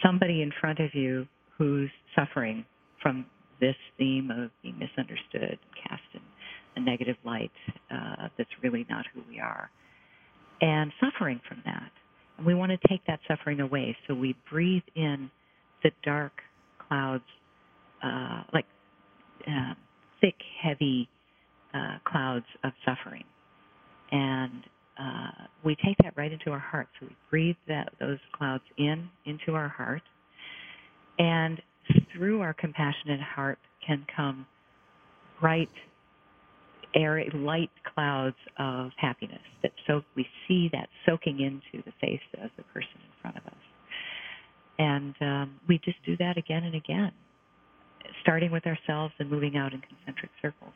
somebody 0.04 0.42
in 0.42 0.52
front 0.60 0.78
of 0.78 0.94
you 0.94 1.26
who's 1.56 1.90
suffering 2.14 2.64
from 3.02 3.26
this 3.60 3.76
theme 3.98 4.30
of 4.30 4.50
being 4.62 4.78
misunderstood, 4.78 5.58
cast 5.82 6.02
in 6.14 6.20
a 6.76 6.80
negative 6.80 7.16
light 7.24 7.50
uh, 7.90 8.28
that's 8.36 8.50
really 8.62 8.86
not 8.90 9.06
who 9.14 9.22
we 9.28 9.40
are, 9.40 9.70
and 10.60 10.92
suffering 11.00 11.40
from 11.48 11.62
that. 11.64 11.90
And 12.36 12.46
we 12.46 12.54
want 12.54 12.72
to 12.72 12.88
take 12.88 13.00
that 13.06 13.20
suffering 13.26 13.60
away. 13.60 13.96
So 14.06 14.14
we 14.14 14.36
breathe 14.50 14.82
in 14.94 15.30
the 15.82 15.90
dark 16.04 16.32
clouds, 16.86 17.24
uh, 18.02 18.42
like 18.52 18.66
uh, 19.46 19.74
thick, 20.20 20.34
heavy 20.62 21.08
uh, 21.72 21.98
clouds 22.04 22.46
of 22.64 22.72
suffering. 22.84 23.24
And 24.12 24.62
uh, 24.98 25.46
we 25.64 25.76
take 25.84 25.96
that 26.02 26.16
right 26.16 26.32
into 26.32 26.50
our 26.50 26.58
heart. 26.58 26.88
So 26.98 27.06
we 27.06 27.16
breathe 27.30 27.56
that, 27.68 27.92
those 28.00 28.18
clouds 28.32 28.64
in 28.78 29.08
into 29.24 29.54
our 29.54 29.68
heart. 29.68 30.02
And 31.18 31.60
through 32.12 32.40
our 32.40 32.54
compassionate 32.54 33.20
heart 33.20 33.58
can 33.86 34.06
come 34.14 34.46
bright, 35.40 35.70
airy, 36.94 37.30
light 37.34 37.70
clouds 37.94 38.36
of 38.58 38.90
happiness 38.96 39.40
that 39.62 39.72
soak. 39.86 40.04
We 40.16 40.26
see 40.48 40.68
that 40.72 40.88
soaking 41.04 41.40
into 41.40 41.84
the 41.84 41.92
face 42.00 42.20
of 42.42 42.50
the 42.56 42.62
person 42.64 42.96
in 42.96 43.12
front 43.20 43.36
of 43.36 43.46
us, 43.46 43.52
and 44.78 45.14
um, 45.20 45.60
we 45.68 45.78
just 45.84 45.98
do 46.04 46.16
that 46.18 46.36
again 46.36 46.64
and 46.64 46.74
again, 46.74 47.12
starting 48.22 48.50
with 48.50 48.66
ourselves 48.66 49.12
and 49.18 49.30
moving 49.30 49.56
out 49.56 49.72
in 49.72 49.80
concentric 49.80 50.30
circles. 50.42 50.72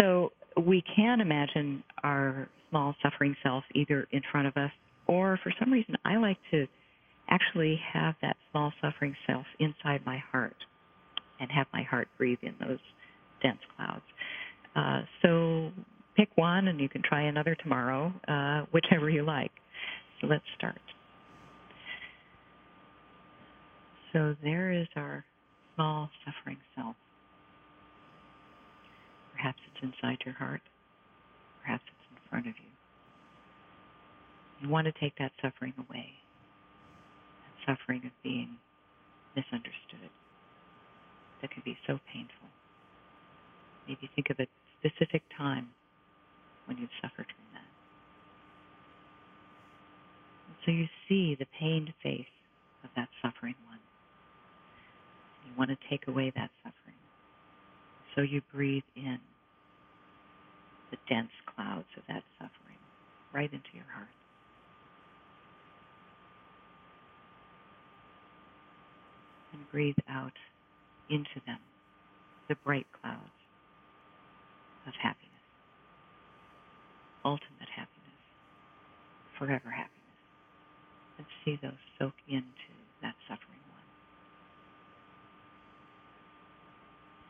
So 0.00 0.32
we 0.60 0.82
can 0.96 1.20
imagine 1.20 1.82
our 2.02 2.48
small 2.70 2.94
suffering 3.02 3.36
self 3.42 3.64
either 3.74 4.06
in 4.12 4.20
front 4.30 4.46
of 4.46 4.56
us, 4.56 4.70
or 5.06 5.38
for 5.42 5.52
some 5.58 5.72
reason, 5.72 5.96
I 6.04 6.16
like 6.16 6.38
to 6.50 6.66
actually 7.28 7.80
have 7.92 8.14
that 8.22 8.36
small 8.50 8.72
suffering 8.80 9.16
self 9.26 9.46
inside 9.58 10.00
my 10.04 10.18
heart 10.30 10.56
and 11.40 11.50
have 11.50 11.66
my 11.72 11.82
heart 11.82 12.08
breathe 12.18 12.38
in 12.42 12.54
those 12.60 12.78
dense 13.42 13.58
clouds. 13.76 14.02
Uh, 14.76 15.02
so 15.22 15.70
pick 16.16 16.28
one 16.36 16.68
and 16.68 16.80
you 16.80 16.88
can 16.88 17.02
try 17.02 17.22
another 17.22 17.56
tomorrow, 17.62 18.12
uh, 18.28 18.66
whichever 18.72 19.10
you 19.10 19.24
like. 19.24 19.50
So 20.20 20.26
let's 20.26 20.44
start. 20.56 20.80
So 24.12 24.36
there 24.42 24.72
is 24.72 24.86
our 24.96 25.24
small 25.74 26.08
suffering 26.24 26.58
self. 26.76 26.94
Perhaps 29.34 29.58
it's 29.66 29.82
inside 29.82 30.18
your 30.24 30.34
heart. 30.34 30.62
Perhaps 31.62 31.84
it's 31.86 32.06
in 32.10 32.30
front 32.30 32.46
of 32.46 32.54
you. 32.56 32.70
You 34.62 34.68
want 34.68 34.86
to 34.86 34.92
take 34.92 35.14
that 35.18 35.32
suffering 35.42 35.74
away 35.78 36.12
that 37.66 37.76
suffering 37.76 38.02
of 38.04 38.12
being 38.22 38.56
misunderstood 39.36 40.10
that 41.42 41.50
can 41.50 41.62
be 41.64 41.76
so 41.86 41.98
painful. 42.12 42.48
Maybe 43.88 44.08
think 44.14 44.30
of 44.30 44.40
a 44.40 44.46
specific 44.80 45.22
time 45.36 45.68
when 46.66 46.78
you've 46.78 46.94
suffered 47.02 47.26
from 47.26 47.44
that. 47.52 47.68
And 50.48 50.56
so 50.64 50.70
you 50.70 50.86
see 51.08 51.36
the 51.38 51.46
pained 51.58 51.92
face 52.02 52.24
of 52.84 52.90
that 52.96 53.08
suffering 53.20 53.54
one. 53.66 53.80
You 55.46 55.52
want 55.58 55.70
to 55.70 55.76
take 55.90 56.08
away 56.08 56.32
that 56.36 56.50
suffering. 56.62 56.83
So 58.14 58.22
you 58.22 58.42
breathe 58.52 58.84
in 58.96 59.18
the 60.90 60.98
dense 61.08 61.32
clouds 61.54 61.88
of 61.96 62.04
that 62.08 62.22
suffering 62.38 62.78
right 63.32 63.52
into 63.52 63.68
your 63.74 63.86
heart. 63.92 64.08
And 69.52 69.70
breathe 69.70 69.96
out 70.08 70.32
into 71.10 71.40
them 71.46 71.58
the 72.48 72.56
bright 72.64 72.86
clouds 73.00 73.18
of 74.86 74.92
happiness, 75.00 75.30
ultimate 77.24 77.70
happiness, 77.74 77.90
forever 79.38 79.70
happiness. 79.70 79.90
And 81.18 81.26
see 81.44 81.58
those 81.62 81.72
soak 81.98 82.14
into 82.28 82.74
that 83.02 83.14
suffering 83.28 83.62
one. 83.70 83.86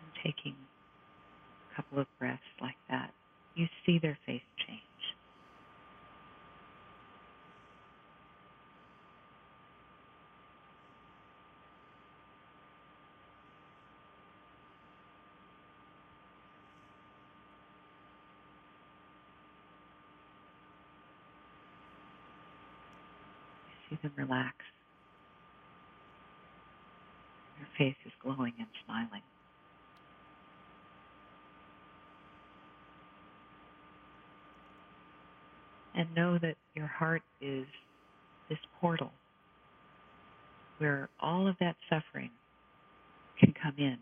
And 0.05 0.13
taking 0.25 0.57
a 1.75 1.83
couple 1.83 1.99
of 2.01 2.07
breaths 2.19 2.43
like 2.61 2.77
that, 2.91 3.13
you 3.55 3.67
see 3.87 3.99
their 3.99 4.19
face 4.27 4.43
change. 4.67 4.81
You 23.91 23.97
see 23.97 24.03
them 24.03 24.13
relax. 24.17 24.57
Your 27.59 27.69
face 27.79 27.97
is 28.07 28.13
glowing 28.23 28.55
and 28.59 28.69
smiling. 28.85 29.23
And 35.97 36.13
know 36.15 36.39
that 36.39 36.57
your 36.75 36.87
heart 36.87 37.23
is 37.41 37.67
this 38.49 38.59
portal 38.81 39.13
where 40.79 41.09
all 41.21 41.47
of 41.47 41.57
that 41.61 41.77
suffering 41.89 42.31
can 43.39 43.55
come 43.63 43.75
in 43.79 43.97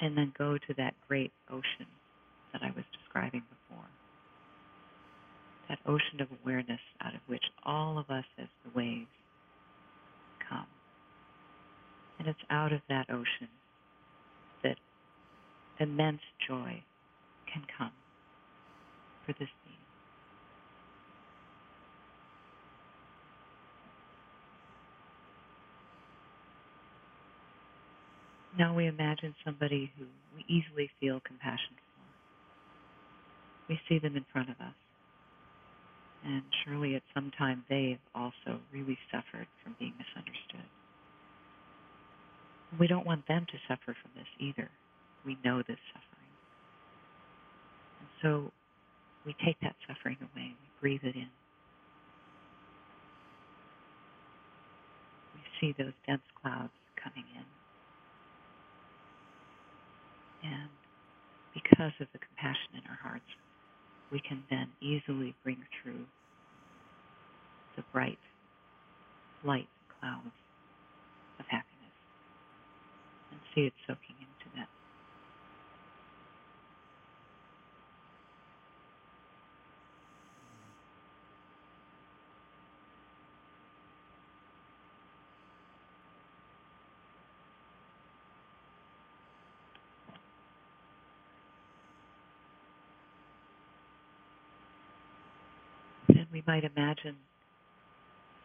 and 0.00 0.16
then 0.16 0.32
go 0.36 0.56
to 0.56 0.74
that 0.76 0.94
great 1.08 1.30
ocean 1.50 1.86
that 2.52 2.62
I 2.62 2.68
was 2.74 2.84
describing 2.98 3.42
before. 3.50 3.84
That 5.68 5.78
ocean 5.86 6.20
of 6.20 6.28
awareness 6.42 6.80
out 7.00 7.14
of 7.14 7.20
which 7.26 7.44
all 7.64 7.98
of 7.98 8.10
us 8.10 8.24
as 8.38 8.48
the 8.64 8.70
waves 8.76 9.06
come. 10.48 10.66
And 12.18 12.28
it's 12.28 12.38
out 12.50 12.72
of 12.72 12.80
that 12.88 13.08
ocean 13.10 13.48
that 14.62 14.76
immense 15.78 16.20
joy 16.46 16.82
can 17.52 17.62
come 17.78 17.92
for 19.26 19.32
this 19.32 19.48
being. 19.64 19.76
Now 28.58 28.74
we 28.74 28.86
imagine 28.86 29.34
somebody 29.44 29.92
who 29.98 30.06
we 30.34 30.44
easily 30.48 30.90
feel 31.00 31.20
compassion 31.20 31.76
for. 31.76 33.72
We 33.72 33.80
see 33.88 33.98
them 33.98 34.16
in 34.16 34.24
front 34.32 34.50
of 34.50 34.56
us. 34.60 34.74
And 36.24 36.42
surely 36.64 36.96
at 36.96 37.02
some 37.14 37.30
time 37.38 37.64
they've 37.68 38.00
also 38.14 38.60
really 38.72 38.98
suffered 39.10 39.46
from 39.62 39.76
being 39.78 39.94
misunderstood. 39.96 40.68
We 42.78 42.86
don't 42.86 43.06
want 43.06 43.26
them 43.26 43.46
to 43.46 43.58
suffer 43.68 43.96
from 44.00 44.10
this 44.16 44.26
either. 44.38 44.68
We 45.24 45.38
know 45.44 45.58
this 45.58 45.78
suffering. 45.92 46.30
And 48.00 48.08
so 48.22 48.52
we 49.24 49.34
take 49.44 49.58
that 49.62 49.76
suffering 49.86 50.16
away. 50.20 50.54
We 50.54 50.68
breathe 50.80 51.04
it 51.04 51.16
in. 51.16 51.28
We 55.34 55.40
see 55.60 55.74
those 55.78 55.94
dense 56.06 56.22
clouds 56.42 56.72
coming 57.02 57.24
in. 57.34 57.59
And 60.42 60.70
because 61.54 61.92
of 62.00 62.08
the 62.12 62.18
compassion 62.18 62.74
in 62.74 62.82
our 62.88 62.98
hearts, 63.02 63.24
we 64.12 64.20
can 64.20 64.42
then 64.50 64.68
easily 64.80 65.34
bring 65.44 65.58
through 65.82 66.04
the 67.76 67.84
bright, 67.92 68.18
light 69.44 69.68
clouds 70.00 70.34
of 71.38 71.46
happiness 71.46 71.94
and 73.30 73.40
see 73.54 73.62
it 73.62 73.72
soaking 73.86 74.16
into 74.18 74.56
that. 74.56 74.68
And 96.08 96.26
we 96.32 96.39
might 96.50 96.64
imagine 96.64 97.14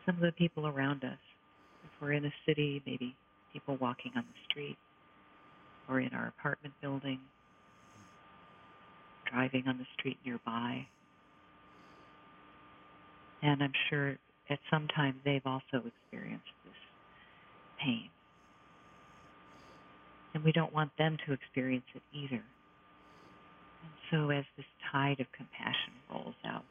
some 0.05 0.13
of 0.17 0.21
the 0.21 0.31
people 0.33 0.67
around 0.67 1.03
us. 1.03 1.17
If 1.83 1.89
we're 1.99 2.11
in 2.11 2.25
a 2.25 2.33
city, 2.45 2.79
maybe 2.85 3.15
people 3.51 3.77
walking 3.81 4.11
on 4.15 4.21
the 4.21 4.39
street 4.47 4.77
or 5.89 5.99
in 5.99 6.13
our 6.13 6.27
apartment 6.27 6.75
building, 6.83 7.19
driving 9.31 9.63
on 9.67 9.79
the 9.79 9.87
street 9.97 10.17
nearby. 10.23 10.85
And 13.41 13.63
I'm 13.63 13.73
sure 13.89 14.17
at 14.51 14.59
some 14.69 14.87
time 14.95 15.19
they've 15.25 15.41
also 15.43 15.81
experienced 15.87 16.45
this 16.63 16.73
pain. 17.83 18.09
And 20.35 20.43
we 20.43 20.51
don't 20.51 20.73
want 20.73 20.91
them 20.99 21.17
to 21.25 21.33
experience 21.33 21.85
it 21.95 22.03
either. 22.13 22.43
And 23.81 23.93
so 24.11 24.29
as 24.29 24.45
this 24.57 24.65
tide 24.91 25.19
of 25.19 25.25
compassion 25.35 25.93
rolls 26.11 26.35
out, 26.45 26.65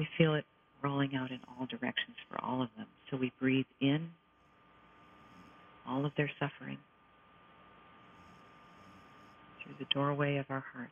we 0.00 0.08
feel 0.16 0.34
it 0.34 0.46
rolling 0.82 1.14
out 1.14 1.30
in 1.30 1.38
all 1.46 1.66
directions 1.66 2.16
for 2.30 2.42
all 2.42 2.62
of 2.62 2.70
them. 2.78 2.86
So 3.10 3.18
we 3.18 3.30
breathe 3.38 3.66
in 3.82 4.08
all 5.86 6.06
of 6.06 6.12
their 6.16 6.30
suffering 6.40 6.78
through 9.62 9.74
the 9.78 9.84
doorway 9.92 10.38
of 10.38 10.46
our 10.48 10.64
heart. 10.72 10.88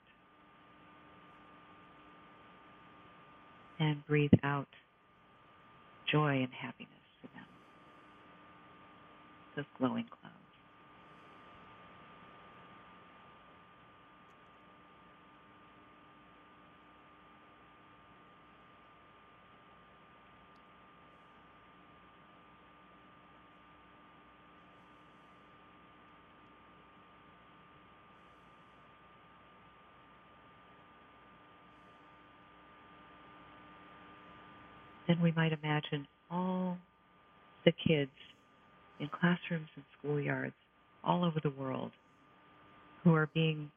And 3.81 4.07
breathe 4.07 4.31
out 4.43 4.69
joy 6.13 6.43
and 6.43 6.53
happiness 6.53 6.93
for 7.23 7.29
them. 7.29 7.47
Those 9.57 9.65
glowing 9.79 10.05
clouds. 10.21 10.35
Then 35.09 35.21
we 35.23 35.33
might 35.33 35.53
imagine 35.53 36.07
all 36.31 36.79
the 37.65 37.73
kids 37.87 38.13
in 39.01 39.09
classrooms 39.09 39.69
and 39.77 39.85
schoolyards 39.99 40.53
all 41.05 41.25
over 41.25 41.41
the 41.43 41.51
world 41.51 41.93
who 43.05 43.15
are 43.15 43.29
being 43.35 43.71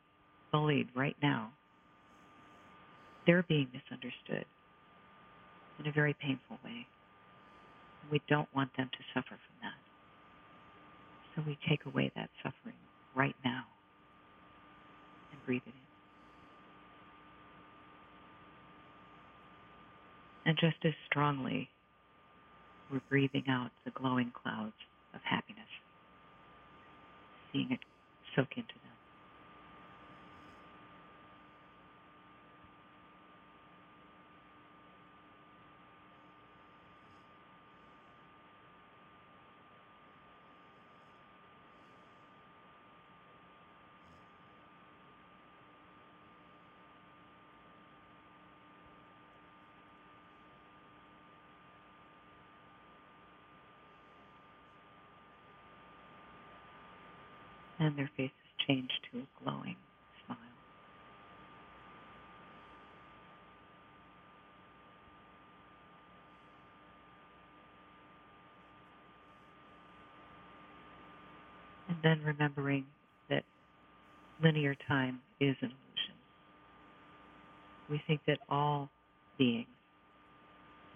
bullied 0.52 0.88
right 0.96 1.16
now. 1.24 1.52
They're 3.28 3.46
being 3.48 3.68
misunderstood 3.74 4.46
in 5.80 5.88
a 5.88 5.92
very 5.92 6.16
painful 6.22 6.60
way. 6.64 6.86
We 8.12 8.22
don't 8.30 8.50
want 8.56 8.76
them 8.78 8.90
to 8.92 9.00
suffer 9.14 9.30
from 9.30 9.58
that. 9.62 9.80
So 11.36 11.44
we 11.48 11.58
take 11.70 11.86
away 11.86 12.12
that 12.16 12.30
suffering 12.44 12.76
right 13.16 13.36
now 13.46 13.64
and 15.32 15.46
breathe 15.46 15.62
it 15.66 15.70
in. 15.70 15.81
And 20.46 20.58
just 20.60 20.78
as 20.84 20.94
strongly, 21.06 21.70
we're 22.92 23.02
breathing 23.10 23.46
out 23.48 23.70
the 23.86 23.92
glowing 23.92 24.32
clouds 24.44 24.74
of 25.14 25.22
happiness, 25.24 25.64
seeing 27.54 27.72
it 27.72 27.80
soak 28.36 28.50
into 28.58 28.74
them. 28.74 28.92
And 57.82 57.98
their 57.98 58.10
faces 58.16 58.32
change 58.68 58.90
to 59.12 59.20
a 59.20 59.44
glowing 59.44 59.76
smile. 60.26 60.38
And 71.90 71.98
then 72.04 72.22
remembering 72.24 72.86
that 73.30 73.44
linear 74.44 74.76
time 74.88 75.20
is 75.40 75.56
an 75.62 75.72
illusion. 75.72 76.16
We 77.90 78.02
think 78.08 78.22
that 78.28 78.38
all 78.48 78.90
beings, 79.40 79.66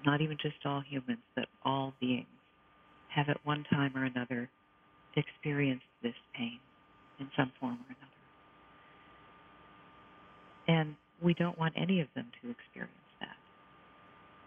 not 0.05 0.21
even 0.21 0.37
just 0.39 0.55
all 0.65 0.83
humans, 0.87 1.19
but 1.35 1.45
all 1.65 1.93
beings, 1.99 2.27
have 3.09 3.27
at 3.29 3.43
one 3.43 3.65
time 3.71 3.91
or 3.95 4.05
another 4.05 4.49
experienced 5.15 5.85
this 6.03 6.13
pain 6.35 6.59
in 7.19 7.29
some 7.35 7.51
form 7.59 7.73
or 7.73 7.95
another. 7.95 8.05
And 10.67 10.95
we 11.21 11.33
don't 11.33 11.57
want 11.57 11.73
any 11.77 12.01
of 12.01 12.07
them 12.15 12.27
to 12.41 12.49
experience 12.49 12.93
that. 13.19 13.35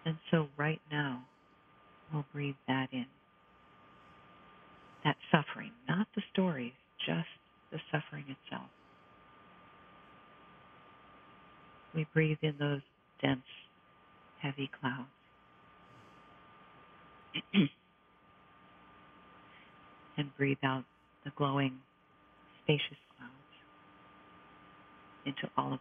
And 0.05 0.17
so 0.31 0.49
right 0.57 0.81
now, 0.91 1.23
we'll 2.13 2.25
breathe 2.33 2.57
that 2.67 2.89
in. 2.93 3.07
That 5.05 5.17
suffering, 5.31 5.73
not 5.89 6.07
the 6.15 6.23
stories, 6.33 6.73
just 7.07 7.29
the 7.71 7.79
suffering 7.91 8.25
itself. 8.25 8.69
We 11.95 12.07
breathe 12.13 12.39
in 12.43 12.55
those 12.59 12.81
dense, 13.23 13.41
heavy 14.41 14.71
clouds. 14.81 15.09
and 20.19 20.37
breathe 20.37 20.59
out 20.65 20.85
the 21.25 21.31
glowing 21.37 21.79
spacious 22.69 22.99
clouds 23.17 23.33
into 25.27 25.49
all 25.57 25.67
of 25.73 25.81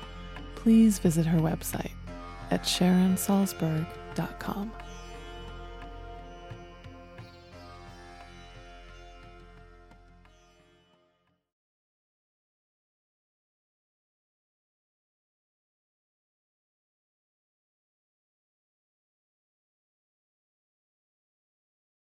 please 0.56 0.98
visit 0.98 1.24
her 1.24 1.38
website 1.38 1.92
at 2.50 2.64
sharonsalzberg.com. 2.64 4.72